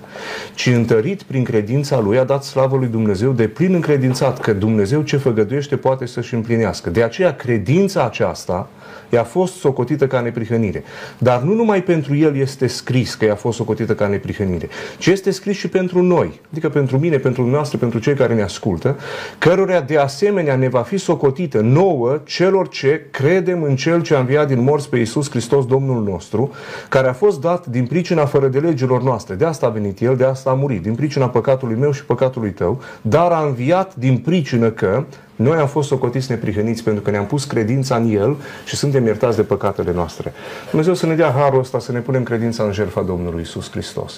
ci 0.54 0.66
întărit 0.66 1.22
prin 1.24 1.44
credința 1.44 2.00
lui 2.00 2.18
a 2.18 2.24
dat 2.24 2.44
slavă 2.44 2.78
lui 2.78 2.88
Dumnezeu 2.88 3.32
de 3.32 3.48
plin 3.48 3.74
încredințat 3.74 4.40
că 4.40 4.54
Dumnezeu 4.54 5.02
ce 5.02 5.18
făgăduiește 5.18 5.76
poate 5.76 6.06
să-și 6.06 6.34
împlinească. 6.34 6.90
De 6.90 7.04
aceea 7.04 7.36
credința 7.36 8.06
aceasta 8.06 8.70
i-a 9.10 9.24
fost 9.24 9.54
socotită 9.54 10.08
ca 10.08 10.20
neprihănire. 10.20 10.84
Dar 11.18 11.42
nu 11.42 11.54
numai 11.54 11.84
pentru 11.84 12.16
el 12.16 12.38
este 12.38 12.68
scris 12.68 13.16
că 13.16 13.26
i-a 13.26 13.36
fost 13.36 13.58
socotită 13.58 13.96
ca 13.96 14.08
neprihănire, 14.08 14.70
ci 14.98 15.08
este 15.08 15.32
scris 15.32 15.58
și 15.58 15.68
pentru 15.68 16.02
noi, 16.02 16.40
adică 16.52 16.70
pentru 16.74 16.99
mine, 16.99 17.17
pentru 17.17 17.45
noastră, 17.45 17.78
pentru 17.78 17.99
cei 17.99 18.13
care 18.13 18.34
ne 18.34 18.41
ascultă, 18.41 18.97
cărora 19.38 19.82
de 19.82 19.97
asemenea 19.97 20.55
ne 20.55 20.69
va 20.69 20.82
fi 20.82 20.97
socotită 20.97 21.59
nouă 21.59 22.21
celor 22.24 22.67
ce 22.67 23.07
credem 23.11 23.63
în 23.63 23.76
Cel 23.76 24.01
ce 24.01 24.15
a 24.15 24.19
înviat 24.19 24.47
din 24.47 24.63
morți 24.63 24.89
pe 24.89 24.97
Iisus 24.97 25.30
Hristos, 25.30 25.65
Domnul 25.65 26.03
nostru, 26.03 26.51
care 26.89 27.07
a 27.07 27.13
fost 27.13 27.41
dat 27.41 27.65
din 27.65 27.86
pricina 27.86 28.26
fără 28.26 28.47
de 28.47 28.59
legilor 28.59 29.03
noastre. 29.03 29.36
De 29.36 29.45
asta 29.45 29.65
a 29.65 29.69
venit 29.69 29.99
El, 29.99 30.15
de 30.15 30.24
asta 30.24 30.49
a 30.49 30.53
murit, 30.53 30.82
din 30.82 30.95
pricina 30.95 31.30
păcatului 31.30 31.76
meu 31.76 31.91
și 31.91 32.05
păcatului 32.05 32.51
tău, 32.51 32.82
dar 33.01 33.32
a 33.32 33.45
înviat 33.45 33.95
din 33.95 34.17
pricină 34.17 34.69
că 34.69 35.03
noi 35.36 35.57
am 35.57 35.67
fost 35.67 35.88
socotiți 35.88 36.32
neprihăniți 36.32 36.84
pentru 36.84 37.03
că 37.03 37.11
ne-am 37.11 37.26
pus 37.26 37.43
credința 37.43 37.95
în 37.95 38.09
El 38.09 38.36
și 38.65 38.76
suntem 38.76 39.05
iertați 39.05 39.36
de 39.36 39.43
păcatele 39.43 39.93
noastre. 39.93 40.34
Dumnezeu 40.69 40.93
să 40.93 41.05
ne 41.05 41.15
dea 41.15 41.32
harul 41.38 41.59
ăsta 41.59 41.80
să 41.80 41.91
ne 41.91 41.99
punem 41.99 42.24
credința 42.24 42.63
în 42.63 42.71
jertfa 42.71 43.01
Domnului 43.01 43.41
Isus 43.41 43.71
Hristos. 43.71 44.17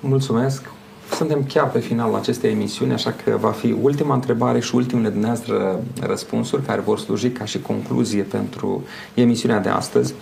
Mulțumesc! 0.00 0.77
Suntem 1.10 1.44
chiar 1.44 1.70
pe 1.70 1.78
finalul 1.78 2.14
acestei 2.14 2.50
emisiuni, 2.50 2.92
așa 2.92 3.14
că 3.24 3.36
va 3.40 3.50
fi 3.50 3.76
ultima 3.82 4.14
întrebare 4.14 4.60
și 4.60 4.74
ultimele 4.74 5.08
dumneavoastră 5.08 5.80
răspunsuri 6.00 6.62
care 6.62 6.80
vor 6.80 6.98
sluji 6.98 7.30
ca 7.30 7.44
și 7.44 7.60
concluzie 7.60 8.22
pentru 8.22 8.84
emisiunea 9.14 9.58
de 9.58 9.68
astăzi. 9.68 10.14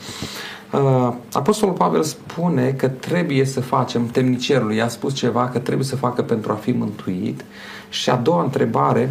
Uh, 0.72 1.12
Apostolul 1.32 1.74
Pavel 1.74 2.03
spune 2.03 2.70
că 2.70 2.89
trebuie 2.89 3.45
să 3.45 3.61
facem, 3.61 4.07
temnicerului 4.07 4.82
a 4.82 4.89
spus 4.89 5.14
ceva 5.14 5.49
că 5.49 5.59
trebuie 5.59 5.87
să 5.87 5.97
facă 5.97 6.22
pentru 6.22 6.53
a 6.53 6.55
fi 6.55 6.70
mântuit. 6.70 7.45
Și 7.89 8.11
a 8.11 8.16
doua 8.16 8.43
întrebare, 8.43 9.11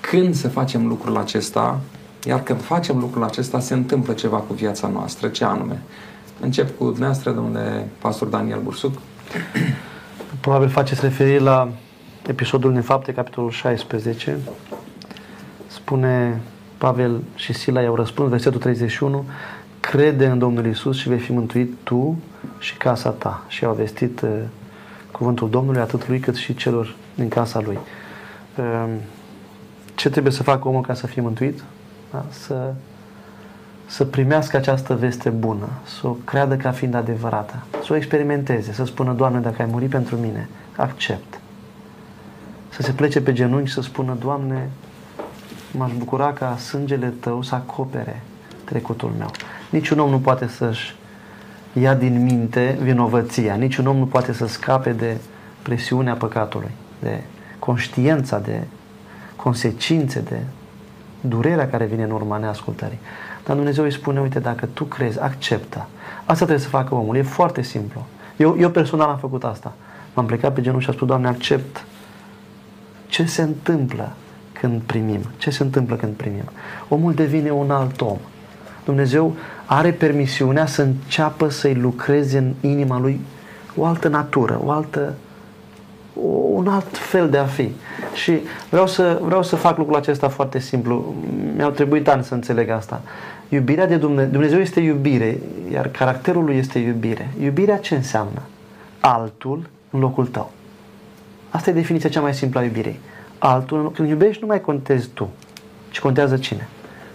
când 0.00 0.34
să 0.34 0.48
facem 0.48 0.86
lucrul 0.86 1.16
acesta, 1.16 1.80
iar 2.26 2.42
când 2.42 2.60
facem 2.62 2.98
lucrul 2.98 3.24
acesta 3.24 3.60
se 3.60 3.74
întâmplă 3.74 4.12
ceva 4.12 4.36
cu 4.36 4.52
viața 4.52 4.88
noastră. 4.88 5.28
Ce 5.28 5.44
anume? 5.44 5.82
Încep 6.40 6.78
cu 6.78 6.84
dumneavoastră, 6.84 7.30
domnule 7.30 7.88
pastor 8.00 8.28
Daniel 8.28 8.60
Bursuc. 8.62 8.92
Probabil 10.46 10.68
faceți 10.68 11.00
referire 11.00 11.38
la 11.38 11.68
episodul 12.26 12.72
din 12.72 12.82
fapte, 12.82 13.12
capitolul 13.12 13.50
16. 13.50 14.38
Spune 15.66 16.40
Pavel 16.78 17.22
și 17.34 17.52
Sila 17.52 17.80
i-au 17.80 17.94
răspuns, 17.94 18.30
versetul 18.30 18.60
31, 18.60 19.24
crede 19.80 20.26
în 20.26 20.38
Domnul 20.38 20.66
Isus 20.66 20.96
și 20.96 21.08
vei 21.08 21.18
fi 21.18 21.32
mântuit 21.32 21.74
tu 21.82 22.18
și 22.58 22.76
casa 22.76 23.10
ta. 23.10 23.44
Și 23.48 23.64
au 23.64 23.74
vestit 23.74 24.20
uh, 24.20 24.30
cuvântul 25.10 25.50
Domnului 25.50 25.80
atât 25.80 26.08
lui 26.08 26.18
cât 26.18 26.36
și 26.36 26.54
celor 26.54 26.94
din 27.14 27.28
casa 27.28 27.60
lui. 27.60 27.78
Uh, 28.56 28.94
ce 29.94 30.10
trebuie 30.10 30.32
să 30.32 30.42
facă 30.42 30.68
omul 30.68 30.82
ca 30.82 30.94
să 30.94 31.06
fie 31.06 31.22
mântuit? 31.22 31.62
Da? 32.12 32.24
Să, 32.30 32.74
să 33.86 34.04
primească 34.04 34.56
această 34.56 34.94
veste 34.94 35.28
bună, 35.28 35.68
să 36.00 36.06
o 36.06 36.10
creadă 36.10 36.56
ca 36.56 36.70
fiind 36.70 36.94
adevărată, 36.94 37.62
să 37.84 37.92
o 37.92 37.96
experimenteze, 37.96 38.72
să 38.72 38.84
spună, 38.84 39.12
Doamne, 39.12 39.40
dacă 39.40 39.62
ai 39.62 39.68
murit 39.70 39.90
pentru 39.90 40.16
mine, 40.16 40.48
accept. 40.76 41.40
Să 42.68 42.82
se 42.82 42.92
plece 42.92 43.20
pe 43.20 43.32
genunchi 43.32 43.68
și 43.68 43.74
să 43.74 43.80
spună, 43.80 44.16
Doamne, 44.20 44.70
m-aș 45.70 45.92
bucura 45.92 46.32
ca 46.32 46.56
sângele 46.56 47.12
Tău 47.20 47.42
să 47.42 47.54
acopere 47.54 48.22
trecutul 48.64 49.12
meu. 49.18 49.30
Niciun 49.70 49.98
om 49.98 50.10
nu 50.10 50.18
poate 50.18 50.46
să-și 50.46 50.94
ia 51.72 51.94
din 51.94 52.22
minte 52.22 52.78
vinovăția. 52.82 53.54
Niciun 53.54 53.86
om 53.86 53.96
nu 53.96 54.06
poate 54.06 54.32
să 54.32 54.46
scape 54.46 54.92
de 54.92 55.16
presiunea 55.62 56.14
păcatului, 56.14 56.70
de 57.00 57.20
conștiința, 57.58 58.38
de 58.38 58.62
consecințe, 59.36 60.20
de 60.20 60.38
durerea 61.20 61.68
care 61.68 61.84
vine 61.84 62.02
în 62.02 62.10
urma 62.10 62.36
neascultării. 62.36 62.98
Dar 63.46 63.56
Dumnezeu 63.56 63.84
îi 63.84 63.92
spune, 63.92 64.20
uite, 64.20 64.38
dacă 64.38 64.68
tu 64.72 64.84
crezi, 64.84 65.20
acceptă. 65.20 65.86
Asta 66.18 66.34
trebuie 66.34 66.58
să 66.58 66.68
facă 66.68 66.94
omul. 66.94 67.16
E 67.16 67.22
foarte 67.22 67.62
simplu. 67.62 68.06
Eu, 68.36 68.56
eu 68.58 68.70
personal 68.70 69.08
am 69.08 69.18
făcut 69.18 69.44
asta. 69.44 69.72
M-am 70.14 70.26
plecat 70.26 70.54
pe 70.54 70.60
genunchi 70.60 70.84
și 70.84 70.90
am 70.90 70.96
spus, 70.96 71.08
Doamne, 71.08 71.28
accept 71.28 71.84
ce 73.06 73.24
se 73.24 73.42
întâmplă 73.42 74.12
când 74.52 74.80
primim. 74.80 75.20
Ce 75.36 75.50
se 75.50 75.62
întâmplă 75.62 75.96
când 75.96 76.12
primim? 76.12 76.44
Omul 76.88 77.14
devine 77.14 77.50
un 77.50 77.70
alt 77.70 78.00
om. 78.00 78.18
Dumnezeu 78.84 79.34
are 79.66 79.90
permisiunea 79.90 80.66
să 80.66 80.82
înceapă 80.82 81.48
să-i 81.48 81.74
lucreze 81.74 82.38
în 82.38 82.70
inima 82.70 82.98
lui 82.98 83.20
o 83.76 83.84
altă 83.84 84.08
natură, 84.08 84.60
o 84.64 84.70
altă, 84.70 85.14
un 86.52 86.68
alt 86.68 86.96
fel 86.96 87.30
de 87.30 87.38
a 87.38 87.44
fi. 87.44 87.72
Și 88.14 88.40
vreau 88.70 88.86
să, 88.86 89.20
vreau 89.22 89.42
să 89.42 89.56
fac 89.56 89.78
lucrul 89.78 89.96
acesta 89.96 90.28
foarte 90.28 90.58
simplu. 90.58 91.14
Mi-au 91.56 91.70
trebuit 91.70 92.08
ani 92.08 92.24
să 92.24 92.34
înțeleg 92.34 92.68
asta. 92.68 93.00
Iubirea 93.48 93.86
de 93.86 93.96
Dumnezeu, 93.96 94.30
Dumnezeu 94.30 94.60
este 94.60 94.80
iubire, 94.80 95.38
iar 95.72 95.88
caracterul 95.88 96.44
lui 96.44 96.56
este 96.56 96.78
iubire. 96.78 97.30
Iubirea 97.42 97.76
ce 97.76 97.94
înseamnă? 97.94 98.42
Altul 99.00 99.68
în 99.90 100.00
locul 100.00 100.26
tău. 100.26 100.52
Asta 101.50 101.70
e 101.70 101.72
definiția 101.72 102.08
cea 102.08 102.20
mai 102.20 102.34
simplă 102.34 102.60
a 102.60 102.62
iubirei. 102.62 103.00
Altul, 103.38 103.92
când 103.92 104.08
iubești, 104.08 104.40
nu 104.40 104.46
mai 104.46 104.60
contezi 104.60 105.08
tu, 105.08 105.28
ci 105.90 106.00
contează 106.00 106.36
cine? 106.36 106.68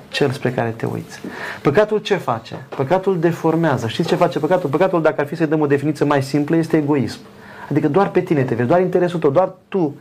Cel 0.09 0.31
spre 0.31 0.51
care 0.51 0.69
te 0.69 0.85
uiți. 0.85 1.19
Păcatul 1.61 1.97
ce 1.97 2.15
face? 2.15 2.65
Păcatul 2.75 3.19
deformează. 3.19 3.87
Știți 3.87 4.07
ce 4.07 4.15
face 4.15 4.39
păcatul? 4.39 4.69
Păcatul, 4.69 5.01
dacă 5.01 5.21
ar 5.21 5.27
fi 5.27 5.35
să 5.35 5.45
dăm 5.45 5.59
o 5.59 5.65
definiție 5.65 6.05
mai 6.05 6.23
simplă, 6.23 6.55
este 6.55 6.77
egoism. 6.77 7.19
Adică 7.69 7.87
doar 7.87 8.09
pe 8.09 8.21
tine 8.21 8.43
te 8.43 8.55
vezi, 8.55 8.67
doar 8.67 8.81
interesul 8.81 9.19
tău, 9.19 9.29
doar 9.29 9.53
tu 9.67 9.95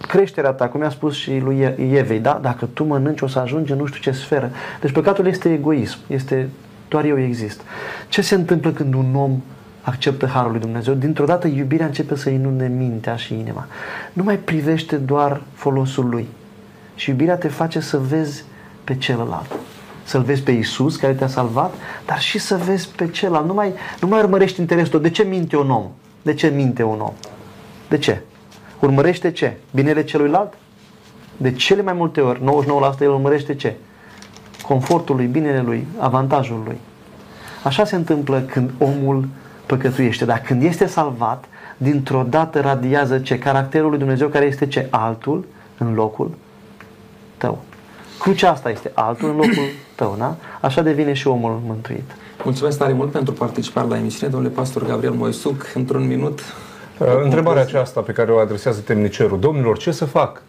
creșterea 0.00 0.50
ta, 0.50 0.68
cum 0.68 0.80
i-a 0.80 0.90
spus 0.90 1.14
și 1.14 1.38
lui 1.38 1.74
Evei, 1.92 2.18
da? 2.18 2.38
dacă 2.42 2.68
tu 2.72 2.84
mănânci 2.84 3.20
o 3.20 3.26
să 3.26 3.38
ajungi 3.38 3.72
în 3.72 3.78
nu 3.78 3.86
știu 3.86 4.00
ce 4.00 4.10
sferă. 4.10 4.50
Deci 4.80 4.92
păcatul 4.92 5.26
este 5.26 5.52
egoism, 5.52 5.98
este 6.06 6.48
doar 6.88 7.04
eu 7.04 7.20
exist. 7.20 7.60
Ce 8.08 8.22
se 8.22 8.34
întâmplă 8.34 8.70
când 8.70 8.94
un 8.94 9.14
om 9.14 9.40
acceptă 9.82 10.26
Harul 10.26 10.50
lui 10.50 10.60
Dumnezeu? 10.60 10.94
Dintr-o 10.94 11.24
dată 11.24 11.46
iubirea 11.46 11.86
începe 11.86 12.16
să 12.16 12.30
inunde 12.30 12.66
mintea 12.76 13.16
și 13.16 13.34
inima. 13.34 13.66
Nu 14.12 14.22
mai 14.22 14.38
privește 14.38 14.96
doar 14.96 15.40
folosul 15.52 16.08
lui. 16.08 16.28
Și 16.94 17.10
iubirea 17.10 17.36
te 17.36 17.48
face 17.48 17.80
să 17.80 17.98
vezi 17.98 18.44
pe 18.84 18.94
celălalt. 18.94 19.52
Să-L 20.04 20.22
vezi 20.22 20.42
pe 20.42 20.50
Isus 20.50 20.96
care 20.96 21.12
te-a 21.12 21.26
salvat, 21.26 21.74
dar 22.06 22.20
și 22.20 22.38
să 22.38 22.56
vezi 22.56 22.88
pe 22.88 23.08
celălalt. 23.08 23.46
Nu 23.46 23.54
mai, 23.54 23.72
nu 24.00 24.08
mai 24.08 24.20
urmărești 24.20 24.60
interesul 24.60 24.90
tău. 24.90 25.00
De 25.00 25.10
ce 25.10 25.22
minte 25.22 25.56
un 25.56 25.70
om? 25.70 25.90
De 26.22 26.34
ce 26.34 26.48
minte 26.48 26.82
un 26.82 27.00
om? 27.00 27.12
De 27.88 27.98
ce? 27.98 28.22
Urmărește 28.80 29.30
ce? 29.30 29.56
Binele 29.70 30.04
celuilalt? 30.04 30.52
De 31.36 31.52
cele 31.52 31.82
mai 31.82 31.92
multe 31.92 32.20
ori, 32.20 32.40
99% 32.40 33.00
el 33.00 33.10
urmărește 33.10 33.54
ce? 33.54 33.74
Confortul 34.66 35.16
lui, 35.16 35.26
binele 35.26 35.60
lui, 35.60 35.86
avantajul 35.98 36.62
lui. 36.64 36.76
Așa 37.62 37.84
se 37.84 37.96
întâmplă 37.96 38.40
când 38.40 38.70
omul 38.78 39.28
păcătuiește. 39.66 40.24
Dar 40.24 40.40
când 40.40 40.62
este 40.62 40.86
salvat, 40.86 41.44
dintr-o 41.76 42.26
dată 42.28 42.60
radiază 42.60 43.18
ce? 43.18 43.38
Caracterul 43.38 43.88
lui 43.88 43.98
Dumnezeu 43.98 44.28
care 44.28 44.44
este 44.44 44.66
ce? 44.66 44.86
Altul 44.90 45.44
în 45.78 45.94
locul 45.94 46.30
tău. 47.36 47.62
Crucea 48.18 48.50
asta 48.50 48.70
este 48.70 48.90
altul 48.94 49.28
în 49.28 49.34
locul 49.34 49.68
tău, 49.94 50.14
da? 50.18 50.36
Așa 50.60 50.82
devine 50.82 51.12
și 51.12 51.26
omul 51.26 51.60
mântuit. 51.66 52.10
Mulțumesc 52.44 52.78
tare 52.78 52.92
mult 52.92 53.10
pentru 53.10 53.32
participare 53.32 53.88
la 53.88 53.96
emisiune, 53.96 54.32
domnule 54.32 54.54
pastor 54.54 54.86
Gabriel 54.86 55.12
Moisuc. 55.12 55.72
Într-un 55.74 56.06
minut, 56.06 56.40
Uh, 56.40 56.73
întrebarea 56.98 57.62
aceasta 57.62 58.00
pe 58.00 58.12
care 58.12 58.32
o 58.32 58.38
adresează 58.38 58.80
temnicerul, 58.80 59.40
domnilor, 59.40 59.78
ce 59.78 59.90
să 59.90 60.04
fac? 60.04 60.42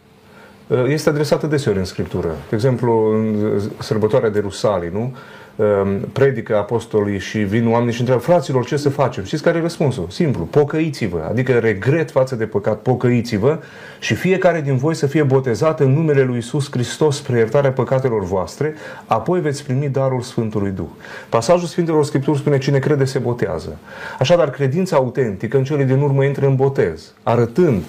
Uh, 0.67 0.83
este 0.87 1.09
adresată 1.09 1.47
deseori 1.47 1.77
în 1.77 1.85
Scriptură. 1.85 2.27
De 2.27 2.55
exemplu, 2.55 3.11
în 3.11 3.61
sărbătoarea 3.79 4.29
de 4.29 4.39
Rusalii, 4.39 4.89
nu? 4.93 5.15
Um, 5.57 5.99
predică 5.99 6.57
apostolii 6.57 7.19
și 7.19 7.37
vin 7.37 7.71
oamenii 7.71 7.93
și 7.93 7.99
întreabă, 7.99 8.23
fraților, 8.23 8.65
ce 8.65 8.77
să 8.77 8.89
facem? 8.89 9.23
Știți 9.23 9.43
care 9.43 9.57
e 9.57 9.61
răspunsul? 9.61 10.07
Simplu, 10.09 10.43
pocăiți-vă, 10.43 11.25
adică 11.29 11.51
regret 11.51 12.11
față 12.11 12.35
de 12.35 12.45
păcat, 12.45 12.79
pocăiți-vă 12.81 13.59
și 13.99 14.13
fiecare 14.15 14.61
din 14.61 14.77
voi 14.77 14.95
să 14.95 15.07
fie 15.07 15.23
botezat 15.23 15.79
în 15.79 15.93
numele 15.93 16.23
lui 16.23 16.37
Isus 16.37 16.71
Hristos 16.71 17.15
spre 17.15 17.37
iertarea 17.37 17.71
păcatelor 17.71 18.23
voastre, 18.23 18.73
apoi 19.05 19.39
veți 19.41 19.63
primi 19.63 19.89
darul 19.89 20.21
Sfântului 20.21 20.71
Duh. 20.71 20.89
Pasajul 21.29 21.67
Sfintelor 21.67 22.05
Scripturi 22.05 22.37
spune, 22.37 22.57
cine 22.57 22.79
crede 22.79 23.05
se 23.05 23.19
botează. 23.19 23.77
Așadar, 24.19 24.49
credința 24.49 24.95
autentică 24.95 25.57
în 25.57 25.63
cele 25.63 25.83
din 25.83 26.01
urmă 26.01 26.23
intră 26.23 26.45
în 26.45 26.55
botez, 26.55 27.13
arătând 27.23 27.83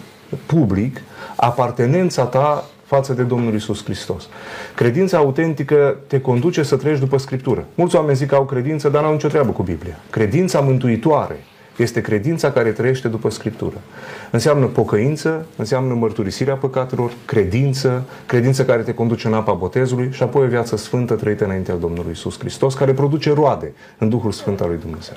public 0.47 1.01
apartenența 1.37 2.25
ta 2.25 2.65
față 2.87 3.13
de 3.13 3.23
Domnul 3.23 3.55
Isus 3.55 3.85
Hristos. 3.85 4.29
Credința 4.75 5.19
autentică 5.19 5.97
te 6.07 6.21
conduce 6.21 6.63
să 6.63 6.77
trăiești 6.77 7.05
după 7.05 7.19
Scriptură. 7.19 7.67
Mulți 7.75 7.97
oameni 7.97 8.17
zic 8.17 8.29
că 8.29 8.35
au 8.35 8.45
credință, 8.45 8.89
dar 8.89 9.03
n-au 9.03 9.13
nicio 9.13 9.29
treabă 9.29 9.51
cu 9.53 9.63
Biblia. 9.63 9.99
Credința 10.11 10.61
mântuitoare 10.61 11.45
este 11.77 12.01
credința 12.01 12.53
care 12.53 12.71
trăiește 12.71 13.09
după 13.09 13.31
Scriptură. 13.31 13.77
Înseamnă 14.31 14.67
pocăință, 14.67 15.47
înseamnă 15.57 15.95
mărturisirea 15.95 16.55
păcatelor, 16.55 17.13
credință, 17.25 18.05
credință 18.27 18.65
care 18.65 18.83
te 18.83 18.95
conduce 18.95 19.27
în 19.27 19.35
apa 19.35 19.53
botezului 19.53 20.09
și 20.13 20.23
apoi 20.23 20.45
o 20.45 20.49
viață 20.49 20.77
sfântă 20.77 21.15
trăită 21.15 21.45
înaintea 21.45 21.75
Domnului 21.75 22.13
Isus 22.13 22.39
Hristos, 22.39 22.75
care 22.75 22.93
produce 22.93 23.33
roade 23.33 23.73
în 23.99 24.09
Duhul 24.09 24.33
Sfânt 24.33 24.61
al 24.61 24.69
lui 24.69 24.79
Dumnezeu. 24.81 25.17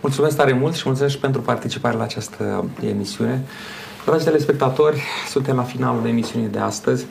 Mulțumesc 0.00 0.36
tare 0.36 0.52
mult 0.52 0.74
și 0.74 0.82
mulțumesc 0.84 1.14
și 1.14 1.20
pentru 1.20 1.40
participarea 1.40 1.98
la 1.98 2.04
această 2.04 2.64
emisiune. 2.90 3.42
Dragi 4.04 4.24
telespectatori, 4.24 5.02
suntem 5.28 5.56
la 5.56 5.62
finalul 5.62 6.06
emisiunii 6.06 6.48
de 6.48 6.58
astăzi. 6.58 7.06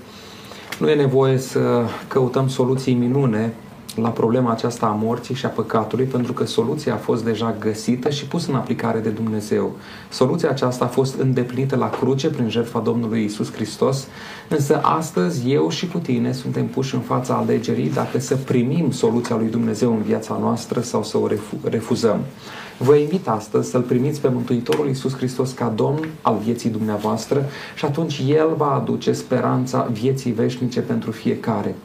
Nu 0.80 0.90
e 0.90 0.96
nevoie 0.96 1.38
să 1.38 1.86
căutăm 2.08 2.48
soluții 2.48 2.94
minune 2.94 3.54
la 3.96 4.10
problema 4.10 4.52
aceasta 4.52 4.86
a 4.86 5.00
morții 5.02 5.36
și 5.36 5.46
a 5.46 5.50
păcatului, 5.50 6.06
pentru 6.06 6.34
că 6.34 6.46
soluția 6.46 6.94
a 6.94 6.98
fost 6.98 7.24
deja 7.24 7.56
găsită 7.60 8.10
și 8.10 8.26
pusă 8.26 8.50
în 8.50 8.56
aplicare 8.56 9.00
de 9.00 9.10
Dumnezeu. 9.10 9.76
Soluția 10.10 10.50
aceasta 10.50 10.86
a 10.86 10.88
fost 10.88 11.20
îndeplinită 11.20 11.76
la 11.76 11.90
cruce 11.90 12.30
prin 12.30 12.50
jertfa 12.50 12.80
Domnului 12.80 13.24
Isus 13.24 13.54
Hristos, 13.54 14.08
însă 14.50 14.82
astăzi 14.82 15.52
eu 15.52 15.70
și 15.70 15.88
cu 15.88 15.98
tine 15.98 16.32
suntem 16.32 16.68
puși 16.68 16.96
în 16.96 17.02
fața 17.02 17.34
alegerii 17.34 17.90
dacă 17.90 18.20
să 18.20 18.36
primim 18.36 18.92
soluția 18.92 19.36
lui 19.36 19.48
Dumnezeu 19.48 19.92
în 19.92 20.02
viața 20.02 20.38
noastră 20.42 20.82
sau 20.82 21.04
să 21.04 21.18
o 21.18 21.28
refuzăm. 21.64 22.20
Vă 22.78 22.96
invit 22.96 23.28
astăzi 23.28 23.70
să-L 23.70 23.82
primiți 23.82 24.22
pe 24.22 24.28
Mântuitorul 24.28 24.88
Iisus 24.88 25.16
Hristos 25.16 25.52
ca 25.52 25.74
Domn 25.76 26.08
al 26.22 26.38
vieții 26.44 26.70
dumneavoastră 26.70 27.46
și 27.76 27.86
atunci 27.86 28.22
El 28.28 28.54
va 28.58 28.74
aduce 28.74 29.12
speranța 29.12 29.90
vieții 29.92 30.32
veșnice 30.32 30.80
pentru 30.80 31.12
fiecare. 31.12 31.76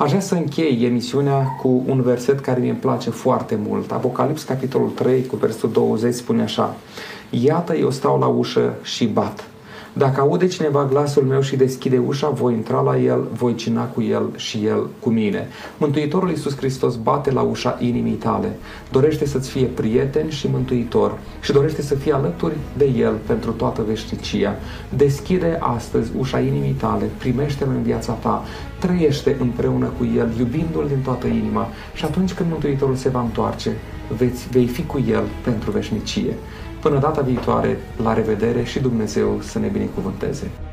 Aș 0.00 0.08
vrea 0.08 0.20
să 0.20 0.34
închei 0.34 0.84
emisiunea 0.84 1.56
cu 1.62 1.82
un 1.86 2.02
verset 2.02 2.40
care 2.40 2.60
mi-e 2.60 2.72
place 2.72 3.10
foarte 3.10 3.58
mult. 3.66 3.90
Apocalips, 3.92 4.42
capitolul 4.42 4.88
3, 4.88 5.26
cu 5.26 5.36
versetul 5.36 5.70
20, 5.72 6.14
spune 6.14 6.42
așa 6.42 6.76
Iată, 7.30 7.76
eu 7.76 7.90
stau 7.90 8.18
la 8.18 8.26
ușă 8.26 8.74
și 8.82 9.06
bat. 9.06 9.49
Dacă 9.92 10.20
aude 10.20 10.46
cineva 10.46 10.86
glasul 10.90 11.22
meu 11.22 11.40
și 11.40 11.56
deschide 11.56 11.98
ușa, 11.98 12.28
voi 12.28 12.52
intra 12.52 12.80
la 12.80 12.98
el, 12.98 13.28
voi 13.32 13.54
cina 13.54 13.84
cu 13.84 14.02
el 14.02 14.30
și 14.36 14.66
el 14.66 14.88
cu 15.00 15.10
mine. 15.10 15.48
Mântuitorul 15.78 16.28
Iisus 16.28 16.56
Hristos 16.56 16.96
bate 16.96 17.30
la 17.30 17.40
ușa 17.40 17.78
inimii 17.80 18.12
tale. 18.12 18.56
Dorește 18.90 19.26
să-ți 19.26 19.50
fie 19.50 19.64
prieten 19.64 20.28
și 20.28 20.48
mântuitor 20.50 21.18
și 21.40 21.52
dorește 21.52 21.82
să 21.82 21.94
fie 21.94 22.12
alături 22.12 22.56
de 22.76 22.84
el 22.84 23.14
pentru 23.26 23.50
toată 23.50 23.82
veșnicia. 23.86 24.56
Deschide 24.96 25.58
astăzi 25.60 26.10
ușa 26.18 26.40
inimii 26.40 26.76
tale, 26.80 27.04
primește-l 27.18 27.68
în 27.68 27.82
viața 27.82 28.12
ta, 28.12 28.44
trăiește 28.78 29.36
împreună 29.40 29.90
cu 29.98 30.08
el, 30.16 30.28
iubindu-l 30.38 30.86
din 30.88 31.00
toată 31.02 31.26
inima 31.26 31.68
și 31.94 32.04
atunci 32.04 32.32
când 32.32 32.50
Mântuitorul 32.50 32.94
se 32.94 33.08
va 33.08 33.20
întoarce, 33.20 33.76
veți, 34.16 34.48
vei 34.50 34.66
fi 34.66 34.82
cu 34.82 35.04
el 35.10 35.22
pentru 35.44 35.70
veșnicie. 35.70 36.34
Până 36.80 36.98
data 36.98 37.20
viitoare, 37.20 37.78
la 38.02 38.14
revedere 38.14 38.64
și 38.64 38.80
Dumnezeu 38.80 39.40
să 39.40 39.58
ne 39.58 39.68
binecuvânteze! 39.68 40.69